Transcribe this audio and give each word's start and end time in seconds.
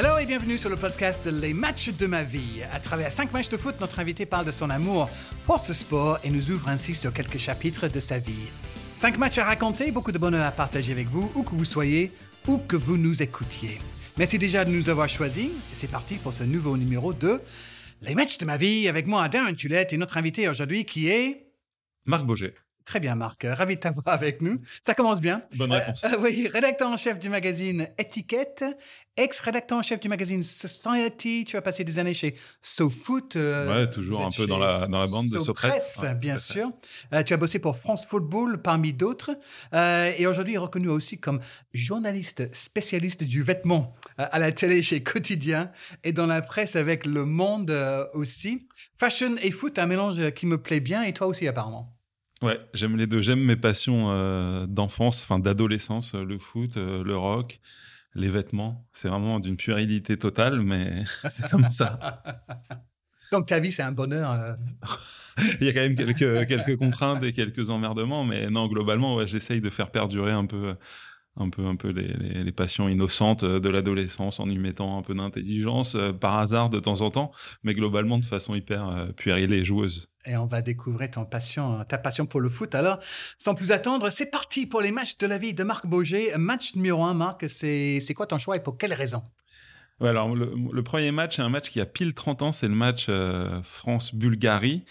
Hello 0.00 0.16
et 0.16 0.26
bienvenue 0.26 0.58
sur 0.58 0.70
le 0.70 0.76
podcast 0.76 1.26
Les 1.26 1.52
matchs 1.52 1.90
de 1.90 2.06
ma 2.06 2.22
vie. 2.22 2.62
À 2.72 2.78
travers 2.78 3.10
cinq 3.10 3.32
matchs 3.32 3.48
de 3.48 3.56
foot, 3.56 3.74
notre 3.80 3.98
invité 3.98 4.26
parle 4.26 4.46
de 4.46 4.52
son 4.52 4.70
amour 4.70 5.10
pour 5.44 5.58
ce 5.58 5.74
sport 5.74 6.20
et 6.22 6.30
nous 6.30 6.52
ouvre 6.52 6.68
ainsi 6.68 6.94
sur 6.94 7.12
quelques 7.12 7.38
chapitres 7.38 7.88
de 7.88 7.98
sa 7.98 8.20
vie. 8.20 8.48
Cinq 8.94 9.18
matchs 9.18 9.38
à 9.38 9.44
raconter, 9.44 9.90
beaucoup 9.90 10.12
de 10.12 10.18
bonheur 10.18 10.46
à 10.46 10.52
partager 10.52 10.92
avec 10.92 11.08
vous, 11.08 11.32
où 11.34 11.42
que 11.42 11.50
vous 11.50 11.64
soyez, 11.64 12.12
où 12.46 12.58
que 12.58 12.76
vous 12.76 12.96
nous 12.96 13.24
écoutiez. 13.24 13.80
Merci 14.16 14.38
déjà 14.38 14.64
de 14.64 14.70
nous 14.70 14.88
avoir 14.88 15.08
choisis. 15.08 15.50
C'est 15.72 15.90
parti 15.90 16.14
pour 16.14 16.32
ce 16.32 16.44
nouveau 16.44 16.76
numéro 16.76 17.12
de 17.12 17.40
Les 18.02 18.14
matchs 18.14 18.38
de 18.38 18.46
ma 18.46 18.56
vie 18.56 18.86
avec 18.86 19.08
moi, 19.08 19.28
Darren 19.28 19.54
Tulette, 19.54 19.92
et 19.92 19.96
notre 19.96 20.16
invité 20.16 20.48
aujourd'hui 20.48 20.84
qui 20.84 21.08
est... 21.08 21.48
Marc 22.06 22.24
Boger. 22.24 22.54
Très 22.88 23.00
bien, 23.00 23.16
Marc. 23.16 23.46
Ravi 23.46 23.76
de 23.76 23.80
t'avoir 23.80 24.08
avec 24.08 24.40
nous. 24.40 24.62
Ça 24.80 24.94
commence 24.94 25.20
bien. 25.20 25.42
Bonne 25.56 25.72
réponse. 25.72 26.02
Euh, 26.04 26.16
oui, 26.22 26.48
rédacteur 26.50 26.88
en 26.88 26.96
chef 26.96 27.18
du 27.18 27.28
magazine 27.28 27.86
Étiquette, 27.98 28.64
ex-rédacteur 29.18 29.76
en 29.76 29.82
chef 29.82 30.00
du 30.00 30.08
magazine 30.08 30.42
Society. 30.42 31.44
Tu 31.46 31.58
as 31.58 31.60
passé 31.60 31.84
des 31.84 31.98
années 31.98 32.14
chez 32.14 32.34
SoFoot. 32.62 33.36
Euh, 33.36 33.84
ouais, 33.84 33.90
toujours 33.90 34.22
un 34.22 34.30
peu 34.30 34.46
dans 34.46 34.56
la, 34.56 34.86
dans 34.86 35.00
la 35.00 35.06
bande 35.06 35.28
de 35.28 35.38
SoPress. 35.38 36.00
Ouais, 36.02 36.14
bien 36.14 36.38
sûr. 36.38 36.70
Euh, 37.12 37.22
tu 37.22 37.34
as 37.34 37.36
bossé 37.36 37.58
pour 37.58 37.76
France 37.76 38.06
Football 38.06 38.62
parmi 38.62 38.94
d'autres. 38.94 39.32
Euh, 39.74 40.10
et 40.16 40.26
aujourd'hui, 40.26 40.56
reconnu 40.56 40.88
aussi 40.88 41.20
comme 41.20 41.40
journaliste 41.74 42.54
spécialiste 42.54 43.22
du 43.22 43.42
vêtement 43.42 43.96
euh, 44.18 44.24
à 44.32 44.38
la 44.38 44.50
télé 44.50 44.82
chez 44.82 45.02
Quotidien 45.02 45.72
et 46.04 46.14
dans 46.14 46.26
la 46.26 46.40
presse 46.40 46.74
avec 46.74 47.04
Le 47.04 47.26
Monde 47.26 47.70
euh, 47.70 48.06
aussi. 48.14 48.66
Fashion 48.96 49.36
et 49.42 49.50
foot, 49.50 49.78
un 49.78 49.84
mélange 49.84 50.30
qui 50.30 50.46
me 50.46 50.56
plaît 50.56 50.80
bien 50.80 51.02
et 51.02 51.12
toi 51.12 51.26
aussi 51.26 51.46
apparemment. 51.46 51.97
Ouais, 52.42 52.60
j'aime 52.72 52.96
les 52.96 53.06
deux. 53.06 53.20
J'aime 53.20 53.40
mes 53.40 53.56
passions 53.56 54.10
euh, 54.12 54.66
d'enfance, 54.66 55.22
enfin 55.22 55.38
d'adolescence, 55.40 56.14
euh, 56.14 56.24
le 56.24 56.38
foot, 56.38 56.76
euh, 56.76 57.02
le 57.02 57.16
rock, 57.16 57.60
les 58.14 58.28
vêtements. 58.28 58.86
C'est 58.92 59.08
vraiment 59.08 59.40
d'une 59.40 59.56
puérilité 59.56 60.16
totale, 60.16 60.60
mais 60.60 61.04
c'est 61.30 61.48
comme 61.50 61.68
ça. 61.68 62.22
Donc 63.32 63.46
ta 63.46 63.58
vie, 63.58 63.72
c'est 63.72 63.82
un 63.82 63.92
bonheur. 63.92 64.30
euh. 64.30 64.54
Il 65.60 65.66
y 65.66 65.70
a 65.70 65.72
quand 65.72 65.80
même 65.80 65.96
quelques, 65.96 66.46
quelques 66.46 66.76
contraintes 66.76 67.22
et 67.24 67.32
quelques 67.32 67.70
emmerdements, 67.70 68.24
mais 68.24 68.50
non, 68.50 68.66
globalement, 68.68 69.16
ouais, 69.16 69.26
j'essaye 69.26 69.60
de 69.60 69.70
faire 69.70 69.90
perdurer 69.90 70.32
un 70.32 70.46
peu, 70.46 70.74
un 71.36 71.50
peu, 71.50 71.66
un 71.66 71.76
peu 71.76 71.88
les, 71.90 72.08
les- 72.08 72.44
les 72.44 72.52
passions 72.52 72.88
innocentes 72.88 73.44
de 73.44 73.68
l'adolescence 73.68 74.40
en 74.40 74.48
y 74.48 74.58
mettant 74.58 74.98
un 74.98 75.02
peu 75.02 75.14
d'intelligence 75.14 75.96
par 76.20 76.38
hasard 76.38 76.70
de 76.70 76.80
temps 76.80 77.00
en 77.02 77.10
temps, 77.10 77.32
mais 77.64 77.74
globalement 77.74 78.18
de 78.18 78.24
façon 78.24 78.54
hyper 78.54 79.08
puérile 79.16 79.52
et 79.52 79.64
joueuse. 79.64 80.08
Et 80.28 80.36
on 80.36 80.46
va 80.46 80.62
découvrir 80.62 81.10
ton 81.10 81.24
passion, 81.24 81.84
ta 81.88 81.98
passion 81.98 82.26
pour 82.26 82.40
le 82.40 82.48
foot. 82.48 82.74
Alors, 82.74 83.00
sans 83.38 83.54
plus 83.54 83.72
attendre, 83.72 84.10
c'est 84.10 84.30
parti 84.30 84.66
pour 84.66 84.80
les 84.80 84.92
matchs 84.92 85.16
de 85.18 85.26
la 85.26 85.38
vie 85.38 85.54
de 85.54 85.64
Marc 85.64 85.86
Boger. 85.86 86.32
Match 86.36 86.74
numéro 86.74 87.02
un, 87.04 87.14
Marc, 87.14 87.48
c'est 87.48 88.14
quoi 88.14 88.26
ton 88.26 88.38
choix 88.38 88.56
et 88.56 88.62
pour 88.62 88.76
quelle 88.76 88.92
raison? 88.92 89.22
Ouais, 90.00 90.10
alors 90.10 90.34
le, 90.34 90.52
le 90.72 90.82
premier 90.82 91.10
match, 91.10 91.36
c'est 91.36 91.42
un 91.42 91.48
match 91.48 91.70
qui 91.70 91.80
a 91.80 91.86
pile 91.86 92.14
30 92.14 92.42
ans, 92.42 92.52
c'est 92.52 92.68
le 92.68 92.74
match 92.74 93.06
euh, 93.08 93.60
France-Bulgarie, 93.64 94.84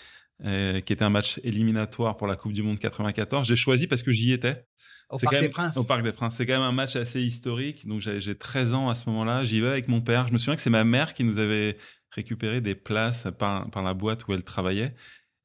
euh, 0.44 0.82
qui 0.82 0.92
était 0.92 1.06
un 1.06 1.10
match 1.10 1.40
éliminatoire 1.44 2.18
pour 2.18 2.28
la 2.28 2.36
Coupe 2.36 2.52
du 2.52 2.62
Monde 2.62 2.80
94. 2.80 3.48
J'ai 3.48 3.56
choisi 3.56 3.88
parce 3.88 4.04
que 4.04 4.12
j'y 4.12 4.34
étais. 4.34 4.66
Au 5.10 5.18
Parc 5.18 5.36
quand 5.36 5.42
des 5.42 5.50
Princes. 5.50 5.78
Au 5.78 5.86
Parc 5.86 6.04
des 6.04 6.12
Princes. 6.12 6.36
C'est 6.36 6.46
quand 6.46 6.54
même 6.54 6.62
un 6.62 6.74
match 6.74 6.98
assez 6.98 7.22
historique. 7.22 7.88
Donc 7.88 8.02
j'ai 8.02 8.20
j'ai 8.20 8.36
13 8.36 8.74
ans 8.74 8.90
à 8.90 8.96
ce 8.96 9.10
moment-là. 9.10 9.46
J'y 9.46 9.62
vais 9.62 9.70
avec 9.70 9.88
mon 9.88 10.02
père. 10.02 10.28
Je 10.28 10.34
me 10.34 10.38
souviens 10.38 10.56
que 10.56 10.62
c'est 10.62 10.70
ma 10.70 10.84
mère 10.84 11.14
qui 11.14 11.24
nous 11.24 11.38
avait 11.38 11.78
récupéré 12.12 12.60
des 12.60 12.76
places 12.76 13.28
par, 13.38 13.70
par 13.70 13.84
la 13.84 13.94
boîte 13.94 14.28
où 14.28 14.34
elle 14.34 14.44
travaillait. 14.44 14.94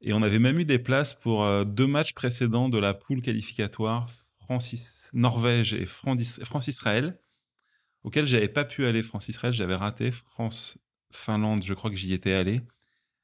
Et 0.02 0.12
on 0.12 0.22
avait 0.22 0.40
même 0.40 0.58
eu 0.58 0.64
des 0.64 0.78
places 0.78 1.14
pour 1.14 1.44
euh, 1.44 1.64
deux 1.64 1.86
matchs 1.86 2.12
précédents 2.12 2.68
de 2.68 2.78
la 2.78 2.92
poule 2.92 3.22
qualificatoire 3.22 4.10
France 4.40 5.10
Norvège 5.12 5.74
et 5.74 5.86
France- 5.86 6.40
France-Israël, 6.44 7.18
auquel 8.02 8.26
j'avais 8.26 8.48
pas 8.48 8.64
pu 8.64 8.84
aller. 8.84 9.02
France-Israël, 9.02 9.52
j'avais 9.52 9.76
raté. 9.76 10.10
France-Finlande, 10.10 11.62
je 11.62 11.74
crois 11.74 11.90
que 11.90 11.96
j'y 11.96 12.12
étais 12.12 12.32
allé. 12.32 12.60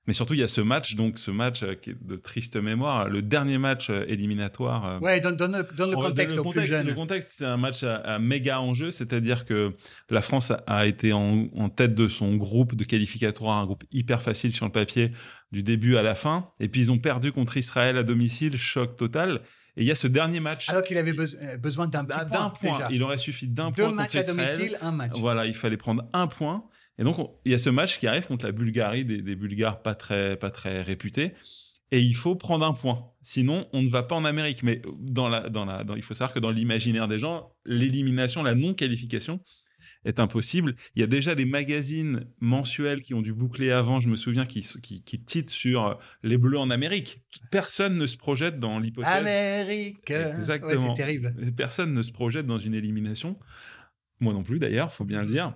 Mais 0.08 0.14
surtout, 0.14 0.32
il 0.34 0.40
y 0.40 0.42
a 0.42 0.48
ce 0.48 0.60
match, 0.62 0.94
donc 0.96 1.18
ce 1.18 1.30
match 1.30 1.62
euh, 1.62 1.74
qui 1.74 1.90
est 1.90 1.96
de 2.02 2.16
triste 2.16 2.56
mémoire, 2.56 3.08
le 3.10 3.20
dernier 3.22 3.58
match 3.58 3.90
euh, 3.90 4.04
éliminatoire. 4.08 4.86
euh, 4.86 4.98
Ouais, 5.00 5.20
donne, 5.20 5.36
donne, 5.36 5.56
le- 5.58 5.68
donne 5.76 5.90
le 5.90 5.96
contexte 5.96 6.36
plus. 6.42 6.82
Le 6.88 6.94
contexte, 6.94 7.32
c'est 7.36 7.44
un 7.44 7.58
match 7.58 7.82
à, 7.82 7.96
à 7.96 8.18
méga 8.18 8.58
enjeu, 8.58 8.90
c'est-à-dire 8.90 9.44
que 9.44 9.74
la 10.10 10.22
France 10.22 10.50
a, 10.66 10.86
été 10.86 11.12
en, 11.12 11.48
en 11.54 11.68
tête 11.68 11.94
de 11.94 12.08
son 12.08 12.36
groupe 12.36 12.74
de 12.74 12.84
qualificatoire, 12.84 13.58
un 13.58 13.66
groupe 13.66 13.84
hyper 13.92 14.22
facile 14.22 14.50
sur 14.52 14.64
le 14.66 14.72
papier 14.72 15.12
du 15.52 15.62
début 15.62 15.96
à 15.98 16.02
la 16.02 16.14
fin, 16.14 16.48
et 16.58 16.68
puis 16.68 16.80
ils 16.80 16.90
ont 16.90 16.98
perdu 16.98 17.30
contre 17.30 17.56
Israël 17.58 17.96
à 17.98 18.02
domicile, 18.02 18.56
choc 18.56 18.96
total. 18.96 19.42
Et 19.76 19.82
il 19.82 19.86
y 19.86 19.90
a 19.90 19.94
ce 19.94 20.08
dernier 20.08 20.40
match 20.40 20.68
Alors 20.70 20.82
qu'il 20.82 20.96
avait 20.98 21.12
beso- 21.12 21.36
besoin 21.58 21.86
d'un 21.86 22.04
petit 22.04 22.18
point. 22.30 22.50
point. 22.50 22.72
déjà. 22.72 22.88
Il 22.90 23.02
aurait 23.02 23.18
suffi 23.18 23.46
d'un 23.46 23.70
Deux 23.70 23.84
point 23.84 23.92
matchs 23.92 24.14
contre 24.16 24.30
à 24.30 24.32
domicile, 24.32 24.78
un 24.82 24.90
match. 24.90 25.12
Voilà, 25.20 25.46
il 25.46 25.54
fallait 25.54 25.76
prendre 25.76 26.04
un 26.14 26.26
point. 26.26 26.64
Et 26.98 27.04
donc, 27.04 27.18
on- 27.18 27.30
il 27.44 27.52
y 27.52 27.54
a 27.54 27.58
ce 27.58 27.70
match 27.70 27.98
qui 27.98 28.06
arrive 28.06 28.26
contre 28.26 28.44
la 28.46 28.52
Bulgarie, 28.52 29.04
des, 29.04 29.22
des 29.22 29.36
Bulgares 29.36 29.82
pas 29.82 29.94
très, 29.94 30.36
pas 30.36 30.50
très 30.50 30.82
réputés. 30.82 31.32
Et 31.90 32.00
il 32.00 32.14
faut 32.14 32.36
prendre 32.36 32.66
un 32.66 32.74
point. 32.74 33.06
Sinon, 33.22 33.66
on 33.72 33.82
ne 33.82 33.88
va 33.88 34.02
pas 34.02 34.14
en 34.14 34.24
Amérique. 34.24 34.62
Mais 34.62 34.82
dans 35.00 35.28
la, 35.28 35.48
dans 35.48 35.64
la, 35.64 35.84
dans- 35.84 35.94
il 35.96 36.02
faut 36.02 36.14
savoir 36.14 36.34
que 36.34 36.38
dans 36.40 36.50
l'imaginaire 36.50 37.08
des 37.08 37.18
gens, 37.18 37.52
l'élimination, 37.64 38.42
la 38.42 38.54
non-qualification 38.54 39.40
est 40.04 40.20
impossible. 40.20 40.76
Il 40.94 41.00
y 41.00 41.02
a 41.02 41.06
déjà 41.06 41.34
des 41.34 41.44
magazines 41.44 42.26
mensuels 42.40 43.00
qui 43.02 43.14
ont 43.14 43.22
dû 43.22 43.32
boucler 43.32 43.70
avant, 43.70 44.00
je 44.00 44.08
me 44.08 44.16
souviens, 44.16 44.44
qui, 44.46 44.60
qui, 44.82 45.02
qui 45.02 45.20
titrent 45.24 45.52
sur 45.52 45.86
euh, 45.86 45.94
les 46.22 46.36
Bleus 46.38 46.58
en 46.58 46.70
Amérique. 46.70 47.20
Personne 47.50 47.96
ne 47.96 48.06
se 48.06 48.16
projette 48.16 48.58
dans 48.60 48.78
l'hypothèse. 48.78 49.10
Amérique. 49.16 50.10
Exactement. 50.10 50.70
Ouais, 50.72 50.78
c'est 50.78 50.94
terrible. 50.94 51.34
Personne 51.56 51.94
ne 51.94 52.02
se 52.02 52.12
projette 52.12 52.46
dans 52.46 52.58
une 52.58 52.74
élimination. 52.74 53.38
Moi 54.20 54.32
non 54.34 54.42
plus, 54.42 54.58
d'ailleurs, 54.58 54.92
faut 54.92 55.04
bien 55.04 55.22
le 55.22 55.28
dire. 55.28 55.54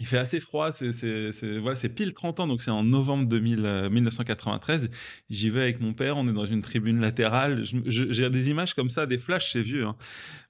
Il 0.00 0.06
fait 0.06 0.18
assez 0.18 0.40
froid, 0.40 0.70
c'est 0.72 1.58
voilà, 1.58 1.76
pile 1.88 2.14
30 2.14 2.40
ans, 2.40 2.46
donc 2.46 2.62
c'est 2.62 2.70
en 2.70 2.84
novembre 2.84 3.26
2000, 3.26 3.64
euh, 3.64 3.90
1993. 3.90 4.90
J'y 5.28 5.50
vais 5.50 5.62
avec 5.62 5.80
mon 5.80 5.92
père, 5.92 6.16
on 6.16 6.28
est 6.28 6.32
dans 6.32 6.46
une 6.46 6.62
tribune 6.62 7.00
latérale. 7.00 7.64
J'ai 7.64 8.30
des 8.30 8.50
images 8.50 8.74
comme 8.74 8.90
ça, 8.90 9.06
des 9.06 9.18
flashs, 9.18 9.52
c'est 9.52 9.62
vieux, 9.62 9.86
hein. 9.86 9.96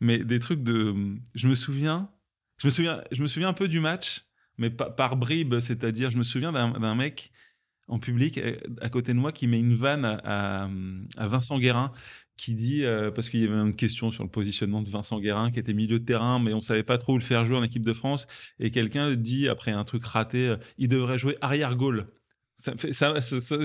mais 0.01 0.19
des 0.19 0.39
trucs 0.39 0.63
de. 0.63 0.95
Je 1.35 1.49
me 1.49 1.55
souviens, 1.55 2.11
je 2.59 2.67
me 2.67 2.71
souviens, 2.71 3.03
je 3.11 3.23
me 3.23 3.27
souviens 3.27 3.49
un 3.49 3.55
peu 3.55 3.69
du 3.69 3.81
match, 3.81 4.27
mais 4.59 4.71
pa- 4.71 4.91
par 4.91 5.17
bribes, 5.17 5.61
c'est-à-dire, 5.61 6.11
je 6.11 6.19
me 6.19 6.25
souviens 6.25 6.53
d'un 6.53 6.95
mec 6.95 7.33
en 7.89 7.99
public 7.99 8.37
euh, 8.39 8.57
à 8.83 8.91
côté 8.91 9.15
de 9.15 9.19
moi 9.19 9.33
qui 9.33 9.47
met 9.47 9.59
une 9.59 9.75
vanne 9.75 10.05
à, 10.05 10.69
à 11.17 11.27
Vincent 11.27 11.59
Guérin 11.59 11.93
qui 12.39 12.55
dit, 12.55 12.85
euh, 12.85 13.11
parce 13.11 13.29
qu'il 13.29 13.41
y 13.41 13.45
avait 13.45 13.55
une 13.59 13.75
question 13.77 14.11
sur 14.11 14.23
le 14.25 14.31
positionnement 14.31 14.81
de 14.81 14.89
Vincent 14.89 15.21
Guérin 15.21 15.51
qui 15.51 15.59
était 15.59 15.75
milieu 15.75 15.99
de 15.99 16.05
terrain, 16.05 16.39
mais 16.39 16.55
on 16.55 16.63
savait 16.63 16.83
pas 16.85 16.97
trop 16.97 17.15
où 17.15 17.19
le 17.19 17.23
faire 17.23 17.45
jouer 17.45 17.57
en 17.59 17.63
équipe 17.65 17.85
de 17.85 17.93
France, 17.93 18.27
et 18.61 18.71
quelqu'un 18.71 19.15
dit, 19.15 19.49
après 19.49 19.73
un 19.73 19.85
truc 19.85 20.05
raté, 20.07 20.49
euh, 20.49 20.57
il 20.79 20.89
devrait 20.89 21.19
jouer 21.19 21.37
arrière-goal. 21.43 22.07
Ça 22.61 22.73
me 22.73 22.77
fait, 22.77 22.93
ça, 22.93 23.21
ça- 23.21 23.41
ça- 23.41 23.57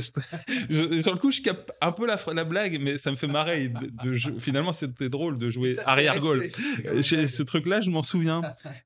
je- 0.70 1.02
sur 1.02 1.14
le 1.14 1.18
coup, 1.20 1.32
je 1.32 1.42
capte 1.42 1.72
un 1.82 1.92
peu 1.92 2.06
la, 2.06 2.20
la 2.34 2.44
blague, 2.44 2.80
mais 2.80 3.00
ça 3.00 3.10
me 3.10 3.16
fait 3.16 3.26
marrer. 3.28 3.68
De, 3.70 3.90
de 4.10 4.14
jou- 4.14 4.40
finalement, 4.40 4.72
c'était 4.74 5.10
drôle 5.10 5.40
de 5.40 5.50
jouer 5.50 5.74
arrière-goal. 5.90 6.50
Euh, 6.86 7.02
ce 7.02 7.42
truc-là, 7.44 7.82
je 7.82 7.90
m'en 7.90 8.04
souviens. 8.04 8.42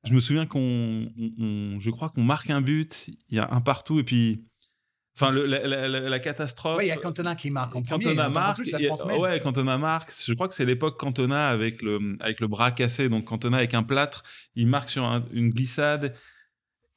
Je 0.06 0.14
me 0.14 0.20
souviens 0.22 0.46
qu'on, 0.46 1.10
on- 1.18 1.44
on- 1.44 1.80
je 1.82 1.90
crois 1.90 2.10
qu'on 2.10 2.24
marque 2.24 2.50
un 2.50 2.62
but, 2.62 3.06
il 3.30 3.36
y 3.36 3.40
a 3.40 3.50
un 3.52 3.60
partout, 3.62 4.00
et 4.00 4.04
puis, 4.04 4.44
enfin, 5.20 5.32
le- 5.32 5.46
la, 5.46 5.66
la- 5.68 5.88
la- 5.88 6.00
la 6.02 6.20
catastrophe. 6.20 6.78
Ouais, 6.78 6.86
il 6.86 6.90
y 6.90 6.92
a 6.92 6.98
Cantona 6.98 7.36
qui 7.36 7.50
marque 7.52 7.76
en 7.76 7.82
premier. 7.82 8.04
Cantona 8.06 8.28
en 8.28 8.32
marque. 8.32 8.58
plus, 8.58 8.72
la 8.72 8.80
France 8.80 9.04
ouais, 9.04 9.40
Cantona 9.40 9.78
marque. 9.78 10.12
Je 10.26 10.34
crois 10.34 10.48
que 10.48 10.54
c'est 10.54 10.66
l'époque 10.66 11.00
Cantona 11.00 11.50
avec 11.50 11.82
le, 11.82 12.16
avec 12.20 12.40
le 12.40 12.48
bras 12.48 12.72
cassé. 12.72 13.10
Donc 13.10 13.26
Cantona 13.26 13.58
avec 13.58 13.74
un 13.74 13.84
plâtre, 13.84 14.24
il 14.56 14.68
marque 14.68 14.90
sur 14.90 15.04
un- 15.04 15.26
une 15.32 15.50
glissade 15.50 16.16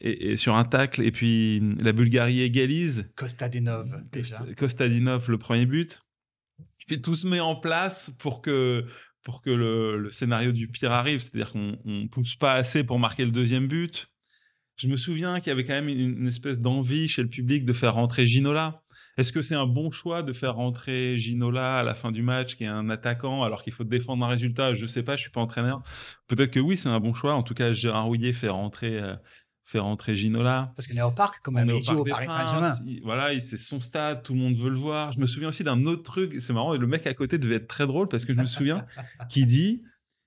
et, 0.01 0.33
et 0.33 0.37
sur 0.37 0.55
un 0.57 0.65
tacle. 0.65 1.03
Et 1.03 1.11
puis 1.11 1.61
la 1.81 1.93
Bulgarie 1.93 2.43
égalise. 2.43 3.11
Kostadinov, 3.17 4.03
déjà. 4.13 4.45
Kostadinov, 4.57 5.31
le 5.31 5.39
premier 5.39 5.67
but. 5.67 6.01
Puis 6.87 7.01
tout 7.01 7.15
se 7.15 7.27
met 7.27 7.41
en 7.41 7.55
place 7.57 8.11
pour 8.19 8.43
que, 8.43 8.85
pour 9.23 9.43
que 9.43 9.51
le, 9.51 9.97
le 9.97 10.11
scénario 10.11 10.51
du 10.53 10.67
pire 10.69 10.91
arrive. 10.93 11.21
C'est-à-dire 11.21 11.53
qu'on 11.53 11.79
ne 11.85 12.09
pousse 12.09 12.35
pas 12.35 12.53
assez 12.53 12.83
pour 12.85 12.99
marquer 12.99 13.25
le 13.25 13.31
deuxième 13.31 13.69
but. 13.69 14.10
Je 14.81 14.89
me 14.89 14.97
souviens 14.97 15.41
qu'il 15.41 15.49
y 15.49 15.53
avait 15.53 15.65
quand 15.65 15.75
même 15.75 15.89
une, 15.89 16.21
une 16.21 16.27
espèce 16.29 16.59
d'envie 16.59 17.07
chez 17.07 17.23
le 17.23 17.29
public 17.29 17.67
de 17.67 17.73
faire 17.75 17.95
rentrer 17.95 18.27
Ginola. 18.27 18.81
Est-ce 19.19 19.31
que 19.33 19.43
c'est 19.43 19.55
un 19.55 19.67
bon 19.67 19.91
choix 19.91 20.23
de 20.23 20.33
faire 20.33 20.55
rentrer 20.55 21.19
Ginola 21.19 21.81
à 21.81 21.83
la 21.83 21.95
fin 21.95 22.11
du 22.11 22.23
match, 22.23 22.57
qui 22.57 22.65
est 22.65 22.69
un 22.69 22.89
attaquant, 22.89 23.43
alors 23.43 23.63
qu'il 23.63 23.75
faut 23.75 23.85
défendre 23.85 24.25
un 24.25 24.29
résultat? 24.29 24.75
Je 24.75 24.87
sais 24.87 25.03
pas, 25.03 25.17
je 25.17 25.23
suis 25.23 25.31
pas 25.31 25.43
entraîneur. 25.43 25.83
Peut-être 26.29 26.51
que 26.51 26.61
oui, 26.61 26.79
c'est 26.79 26.89
un 26.89 26.99
bon 27.01 27.13
choix. 27.13 27.35
En 27.35 27.43
tout 27.43 27.53
cas, 27.53 27.75
Gérard 27.75 28.07
Rouillet 28.07 28.33
fait 28.33 28.49
rentrer, 28.49 28.99
euh, 28.99 29.15
fait 29.65 29.81
rentrer 29.81 30.17
Ginola. 30.17 30.73
Parce 30.77 30.87
qu'il 30.87 30.97
est 30.97 31.03
au 31.03 31.11
parc, 31.11 31.41
quand 31.43 31.53
On 31.55 31.81
joue 31.83 31.99
au 31.99 32.05
Paris 32.05 32.31
Saint-Germain. 32.31 32.75
il- 32.87 33.03
voilà, 33.05 33.35
il- 33.35 33.43
c'est 33.43 33.59
son 33.59 33.83
stade, 33.83 34.23
tout 34.23 34.33
le 34.33 34.39
monde 34.39 34.55
veut 34.57 34.71
le 34.71 34.77
voir. 34.79 35.13
Je 35.13 35.21
me 35.21 35.27
souviens 35.27 35.49
aussi 35.51 35.65
d'un 35.65 35.85
autre 35.85 36.05
truc, 36.05 36.37
c'est 36.41 36.55
marrant, 36.55 36.75
le 36.75 36.87
mec 36.87 37.07
à 37.07 37.13
côté 37.13 37.37
devait 37.37 37.57
être 37.57 37.69
très 37.69 37.87
drôle 37.87 38.09
parce 38.09 38.25
que 38.25 38.33
je 38.33 38.39
me 38.39 38.47
souviens 38.47 38.87
qu'il 39.29 39.47
dit, 39.47 39.83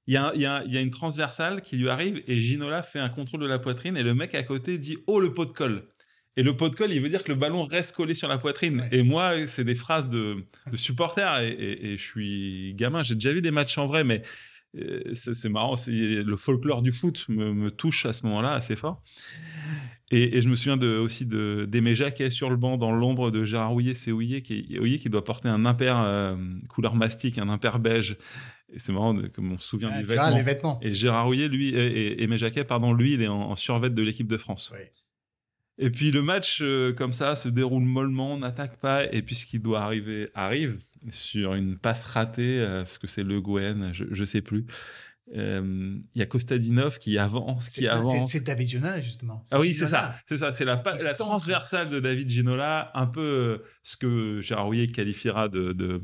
il 0.07 0.13
y, 0.13 0.17
a, 0.17 0.31
il, 0.35 0.41
y 0.41 0.45
a, 0.45 0.63
il 0.65 0.73
y 0.73 0.77
a 0.77 0.81
une 0.81 0.91
transversale 0.91 1.61
qui 1.61 1.77
lui 1.77 1.89
arrive 1.89 2.21
et 2.27 2.35
Ginola 2.39 2.83
fait 2.83 2.99
un 2.99 3.09
contrôle 3.09 3.41
de 3.41 3.45
la 3.47 3.59
poitrine 3.59 3.95
et 3.97 4.03
le 4.03 4.13
mec 4.13 4.35
à 4.35 4.43
côté 4.43 4.77
dit 4.77 4.97
«Oh, 5.07 5.19
le 5.19 5.33
pot 5.33 5.45
de 5.45 5.51
colle!» 5.51 5.87
Et 6.35 6.41
le 6.43 6.55
pot 6.57 6.67
de 6.69 6.75
colle, 6.75 6.91
il 6.91 6.99
veut 6.99 7.09
dire 7.09 7.23
que 7.23 7.31
le 7.31 7.37
ballon 7.37 7.63
reste 7.63 7.95
collé 7.95 8.15
sur 8.15 8.27
la 8.27 8.39
poitrine. 8.39 8.81
Ouais. 8.81 8.89
Et 8.91 9.03
moi, 9.03 9.45
c'est 9.45 9.63
des 9.63 9.75
phrases 9.75 10.09
de, 10.09 10.37
de 10.71 10.77
supporters 10.77 11.39
et, 11.41 11.49
et- 11.49 11.93
et 11.93 11.97
je 11.97 12.03
suis 12.03 12.73
gamin, 12.73 13.03
j'ai 13.03 13.13
déjà 13.13 13.31
vu 13.31 13.41
des 13.41 13.51
matchs 13.51 13.77
en 13.77 13.85
vrai, 13.85 14.03
mais 14.03 14.23
c'est 15.13 15.49
marrant, 15.49 15.75
le 15.87 16.35
folklore 16.35 16.81
du 16.81 16.91
foot 16.91 17.25
me, 17.29 17.69
touche 17.69 18.07
à 18.07 18.13
ce 18.13 18.25
moment-là 18.25 18.53
assez 18.53 18.75
fort. 18.75 19.03
Et, 20.09 20.41
je 20.41 20.49
me 20.49 20.55
souviens 20.55 20.77
de, 20.77 20.97
aussi 20.97 21.25
d'Aimé 21.27 21.95
Jacquet 21.95 22.31
sur 22.31 22.49
le 22.49 22.55
banc 22.55 22.77
dans 22.77 22.91
l'ombre 22.91 23.29
de 23.29 23.45
Gérard 23.45 23.73
Houillet. 23.73 23.93
C'est 23.95 24.11
Houillet 24.11 24.41
qui, 24.41 24.63
qui 24.99 25.09
doit 25.09 25.23
porter 25.23 25.47
un 25.47 25.65
impair 25.65 25.99
euh, 25.99 26.35
couleur 26.69 26.95
mastic, 26.95 27.37
un 27.37 27.49
impair 27.49 27.79
beige. 27.79 28.17
Et 28.73 28.79
c'est 28.79 28.91
marrant, 28.91 29.15
comme 29.33 29.53
on 29.53 29.57
se 29.57 29.67
souvient 29.67 29.91
ah, 29.93 30.01
du 30.01 30.05
vêtement. 30.05 30.29
les 30.35 30.41
vêtements. 30.41 30.79
Et 30.81 30.93
Gérard 30.93 31.27
Houillet, 31.27 31.47
lui, 31.47 31.69
et, 31.69 32.23
Aimé 32.23 32.37
Jacquet, 32.37 32.63
pardon, 32.63 32.91
lui, 32.91 33.13
il 33.13 33.21
est 33.21 33.27
en, 33.27 33.51
en 33.51 33.55
survêt 33.55 33.89
de 33.89 34.01
l'équipe 34.01 34.27
de 34.27 34.37
France. 34.37 34.71
Oui. 34.73 34.85
Et 35.77 35.89
puis 35.89 36.11
le 36.11 36.21
match, 36.21 36.59
euh, 36.61 36.93
comme 36.93 37.13
ça, 37.13 37.35
se 37.35 37.49
déroule 37.49 37.83
mollement, 37.83 38.33
on 38.33 38.37
n'attaque 38.39 38.77
pas. 38.77 39.11
Et 39.11 39.21
puis 39.21 39.35
ce 39.35 39.45
qui 39.45 39.59
doit 39.59 39.81
arriver 39.81 40.29
arrive 40.35 40.79
sur 41.09 41.55
une 41.55 41.77
passe 41.77 42.03
ratée, 42.03 42.59
euh, 42.59 42.83
parce 42.83 42.97
que 42.97 43.07
c'est 43.07 43.23
Le 43.23 43.41
Gouen, 43.41 43.91
je 43.93 44.05
ne 44.05 44.25
sais 44.25 44.41
plus. 44.41 44.65
Euh, 45.35 45.97
il 46.13 46.19
y 46.19 46.21
a 46.21 46.25
Kostadinov 46.25 46.99
qui 46.99 47.17
avance, 47.17 47.69
qui 47.69 47.87
avance. 47.87 48.29
C'est 48.29 48.41
David 48.41 48.67
Ginola 48.67 48.99
justement. 49.01 49.41
Ah 49.51 49.59
oui, 49.59 49.73
c'est 49.73 49.87
ça, 49.87 50.15
c'est 50.27 50.37
ça, 50.37 50.51
c'est 50.51 50.65
la, 50.65 50.83
la 50.85 51.13
transversale 51.13 51.89
de 51.89 52.01
David 52.01 52.29
Ginola, 52.29 52.91
un 52.93 53.07
peu 53.07 53.63
ce 53.83 53.95
que 53.95 54.41
Gérard 54.41 54.65
Rouillet 54.65 54.87
qualifiera 54.87 55.47
de, 55.47 56.01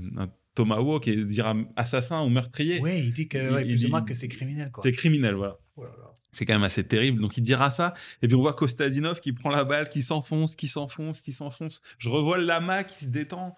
tomahawk 0.60 1.08
et 1.08 1.16
dira 1.16 1.56
assassin 1.78 2.22
ou 2.22 2.30
meurtrier. 2.30 2.82
Oui, 2.82 3.00
il 3.00 3.14
dit 3.14 3.30
que, 3.30 3.88
moins 3.88 4.02
que 4.02 4.14
c'est 4.14 4.28
criminel. 4.28 4.72
C'est 4.84 4.92
criminel, 4.92 5.36
voilà. 5.36 5.58
Oh 5.78 5.84
c'est 6.32 6.46
quand 6.46 6.54
même 6.54 6.64
assez 6.64 6.84
terrible. 6.84 7.22
Donc 7.22 7.38
il 7.38 7.42
dira 7.42 7.72
ça. 7.72 7.94
Et 8.22 8.28
puis 8.28 8.36
on 8.36 8.42
voit 8.42 8.54
Kostadinov 8.54 9.22
qui 9.22 9.32
prend 9.32 9.50
la 9.50 9.64
balle, 9.64 9.90
qui 9.90 10.04
s'enfonce, 10.04 10.56
qui 10.56 10.68
s'enfonce, 10.68 11.22
qui 11.22 11.32
s'enfonce. 11.32 11.82
Je 11.98 12.10
revois 12.10 12.38
le 12.38 12.44
lama 12.44 12.84
qui 12.84 13.06
se 13.06 13.10
détend. 13.10 13.56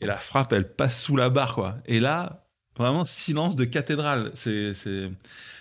Et 0.00 0.06
la 0.06 0.16
frappe, 0.16 0.52
elle 0.52 0.72
passe 0.72 1.02
sous 1.02 1.16
la 1.16 1.28
barre, 1.28 1.56
quoi. 1.56 1.78
Et 1.86 1.98
là, 1.98 2.46
vraiment 2.76 3.04
silence 3.04 3.56
de 3.56 3.64
cathédrale. 3.64 4.30
C'est, 4.36 4.74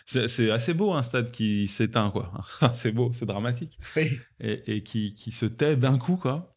c'est, 0.05 0.51
assez 0.51 0.75
beau 0.75 0.93
un 0.93 1.01
stade 1.01 1.31
qui 1.31 1.67
s'éteint, 1.67 2.11
quoi. 2.11 2.31
c'est 2.71 2.91
beau, 2.91 3.11
c'est 3.13 3.25
dramatique. 3.25 3.79
Et, 4.39 4.83
qui, 4.83 5.15
qui, 5.15 5.31
se 5.31 5.47
tait 5.47 5.75
d'un 5.75 5.97
coup, 5.97 6.17
quoi. 6.17 6.55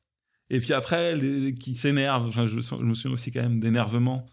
Et 0.51 0.61
puis 0.61 0.73
après, 0.73 1.19
qui 1.59 1.75
s'énerve. 1.75 2.27
Enfin, 2.29 2.47
je, 2.47 2.57
me 2.57 2.95
souviens 2.95 3.15
aussi 3.15 3.31
quand 3.31 3.43
même 3.43 3.61
d'énervement. 3.61 4.27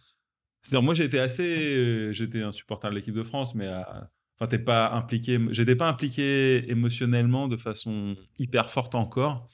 C'est-à-dire, 0.62 0.84
moi, 0.84 0.94
j'étais 0.94 1.20
assez. 1.20 2.12
J'étais 2.12 2.42
un 2.42 2.52
supporter 2.52 2.90
de 2.90 2.96
l'équipe 2.96 3.14
de 3.14 3.24
France, 3.24 3.56
mais 3.56 3.68
à, 3.68 4.10
Enfin, 4.40 4.48
t'es 4.48 4.60
pas 4.60 4.92
impliqué. 4.92 5.40
J'étais 5.50 5.76
pas 5.76 5.88
impliqué 5.88 6.70
émotionnellement 6.70 7.48
de 7.48 7.58
façon 7.58 8.16
hyper 8.38 8.70
forte 8.70 8.94
encore. 8.94 9.50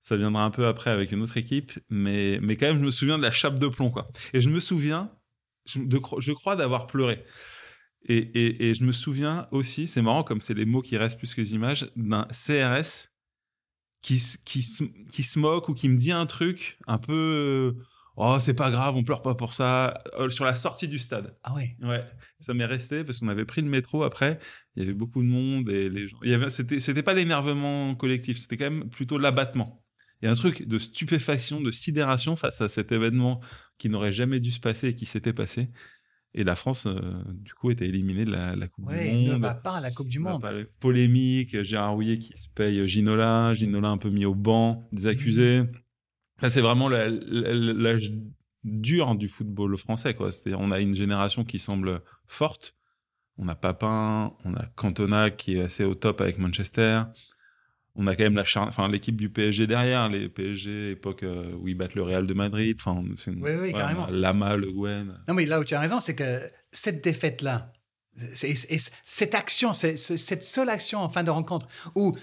Ça 0.00 0.16
viendra 0.16 0.44
un 0.44 0.50
peu 0.52 0.66
après 0.66 0.90
avec 0.90 1.10
une 1.10 1.22
autre 1.22 1.36
équipe, 1.36 1.72
mais 1.90 2.38
mais 2.40 2.56
quand 2.56 2.66
même, 2.68 2.78
je 2.78 2.84
me 2.84 2.90
souviens 2.92 3.18
de 3.18 3.22
la 3.24 3.32
chape 3.32 3.58
de 3.58 3.66
plomb, 3.66 3.90
quoi. 3.90 4.08
Et 4.32 4.40
je 4.40 4.48
me 4.48 4.60
souviens, 4.60 5.10
je, 5.64 6.32
crois 6.32 6.54
d'avoir 6.54 6.86
pleuré. 6.86 7.24
Et, 8.08 8.68
et, 8.70 8.74
je 8.74 8.84
me 8.84 8.92
souviens 8.92 9.48
aussi, 9.50 9.88
c'est 9.88 10.02
marrant 10.02 10.22
comme 10.22 10.40
c'est 10.40 10.54
les 10.54 10.64
mots 10.64 10.82
qui 10.82 10.96
restent 10.96 11.18
plus 11.18 11.34
que 11.34 11.40
les 11.40 11.54
images, 11.54 11.90
d'un 11.96 12.28
CRS 12.30 13.08
qui, 14.06 14.22
qui, 14.44 14.64
qui 15.10 15.22
se 15.24 15.38
moque 15.38 15.68
ou 15.68 15.74
qui 15.74 15.88
me 15.88 15.98
dit 15.98 16.12
un 16.12 16.26
truc 16.26 16.78
un 16.86 16.98
peu 16.98 17.76
oh 18.14 18.38
c'est 18.40 18.54
pas 18.54 18.70
grave, 18.70 18.96
on 18.96 19.02
pleure 19.02 19.20
pas 19.20 19.34
pour 19.34 19.52
ça, 19.52 20.02
euh, 20.18 20.30
sur 20.30 20.44
la 20.44 20.54
sortie 20.54 20.88
du 20.88 20.98
stade. 20.98 21.36
Ah 21.42 21.52
ouais. 21.54 21.76
Ouais, 21.82 22.04
ça 22.40 22.54
m'est 22.54 22.64
resté 22.64 23.02
parce 23.02 23.18
qu'on 23.18 23.28
avait 23.28 23.44
pris 23.44 23.62
le 23.62 23.68
métro 23.68 24.04
après, 24.04 24.38
il 24.74 24.82
y 24.82 24.86
avait 24.86 24.94
beaucoup 24.94 25.22
de 25.22 25.28
monde 25.28 25.68
et 25.70 25.88
les 25.88 26.06
gens, 26.06 26.18
il 26.22 26.30
y 26.30 26.34
avait, 26.34 26.50
c'était, 26.50 26.78
c'était 26.78 27.02
pas 27.02 27.14
l'énervement 27.14 27.96
collectif, 27.96 28.38
c'était 28.38 28.56
quand 28.56 28.70
même 28.70 28.88
plutôt 28.88 29.18
l'abattement. 29.18 29.82
Il 30.22 30.26
y 30.26 30.28
a 30.28 30.30
un 30.30 30.36
truc 30.36 30.66
de 30.66 30.78
stupéfaction, 30.78 31.60
de 31.60 31.70
sidération 31.70 32.36
face 32.36 32.62
à 32.62 32.68
cet 32.68 32.90
événement 32.90 33.40
qui 33.76 33.90
n'aurait 33.90 34.12
jamais 34.12 34.40
dû 34.40 34.50
se 34.50 34.60
passer 34.60 34.88
et 34.88 34.94
qui 34.94 35.04
s'était 35.04 35.34
passé. 35.34 35.68
Et 36.38 36.44
la 36.44 36.54
France, 36.54 36.86
euh, 36.86 37.00
du 37.32 37.54
coup, 37.54 37.70
était 37.70 37.88
éliminée 37.88 38.26
de 38.26 38.30
la, 38.30 38.54
Coupe 38.68 38.90
du 38.90 38.94
Monde. 38.94 39.26
ne 39.26 39.36
va 39.36 39.54
pas 39.54 39.76
à 39.76 39.80
la 39.80 39.90
Coupe 39.90 40.08
du 40.08 40.18
Monde. 40.18 40.46
Polémique, 40.80 41.62
Gérard 41.62 41.94
Rouillet 41.94 42.18
qui 42.18 42.38
se 42.38 42.48
paye 42.48 42.86
Ginola, 42.86 43.54
Ginola 43.54 43.88
un 43.88 43.96
peu 43.96 44.10
mis 44.10 44.26
au 44.26 44.34
banc, 44.34 44.86
des 44.92 45.06
accusés. 45.06 45.62
Mmh 45.62 45.72
c'est 46.48 46.60
vraiment 46.60 46.90
l'âge 46.90 48.12
dur 48.62 49.14
du 49.14 49.28
football 49.28 49.76
français. 49.78 50.12
Quoi. 50.12 50.28
On 50.58 50.70
a 50.70 50.80
une 50.80 50.94
génération 50.94 51.44
qui 51.44 51.58
semble 51.58 52.02
forte. 52.26 52.76
On 53.38 53.48
a 53.48 53.54
Papin, 53.54 54.34
on 54.44 54.54
a 54.54 54.66
Cantona 54.76 55.30
qui 55.30 55.56
est 55.56 55.62
assez 55.62 55.84
au 55.84 55.94
top 55.94 56.20
avec 56.20 56.38
Manchester. 56.38 57.04
On 57.96 58.06
a 58.06 58.14
quand 58.14 58.24
même 58.24 58.36
la 58.36 58.44
enfin 58.56 58.88
l'équipe 58.88 59.16
du 59.16 59.30
PSG 59.30 59.66
derrière, 59.66 60.08
les 60.08 60.28
PSG 60.28 60.92
époque 60.92 61.22
euh, 61.22 61.52
où 61.60 61.68
ils 61.68 61.74
battent 61.74 61.94
le 61.94 62.02
Real 62.02 62.26
de 62.26 62.34
Madrid. 62.34 62.76
Enfin, 62.78 63.02
une... 63.26 63.42
oui, 63.42 63.50
oui, 63.60 63.72
carrément. 63.72 64.06
Lama, 64.10 64.56
Le 64.56 64.70
Guen. 64.70 65.18
Non, 65.28 65.34
mais 65.34 65.46
là 65.46 65.60
où 65.60 65.64
tu 65.64 65.74
as 65.74 65.80
raison, 65.80 66.00
c'est 66.00 66.14
que 66.14 66.40
cette 66.72 67.02
défaite 67.02 67.42
là, 67.42 67.72
cette 68.34 69.34
action, 69.34 69.72
cette 69.72 70.42
seule 70.42 70.68
action 70.68 71.00
en 71.00 71.08
fin 71.08 71.22
de 71.22 71.30
rencontre 71.30 71.68
où 71.94 72.16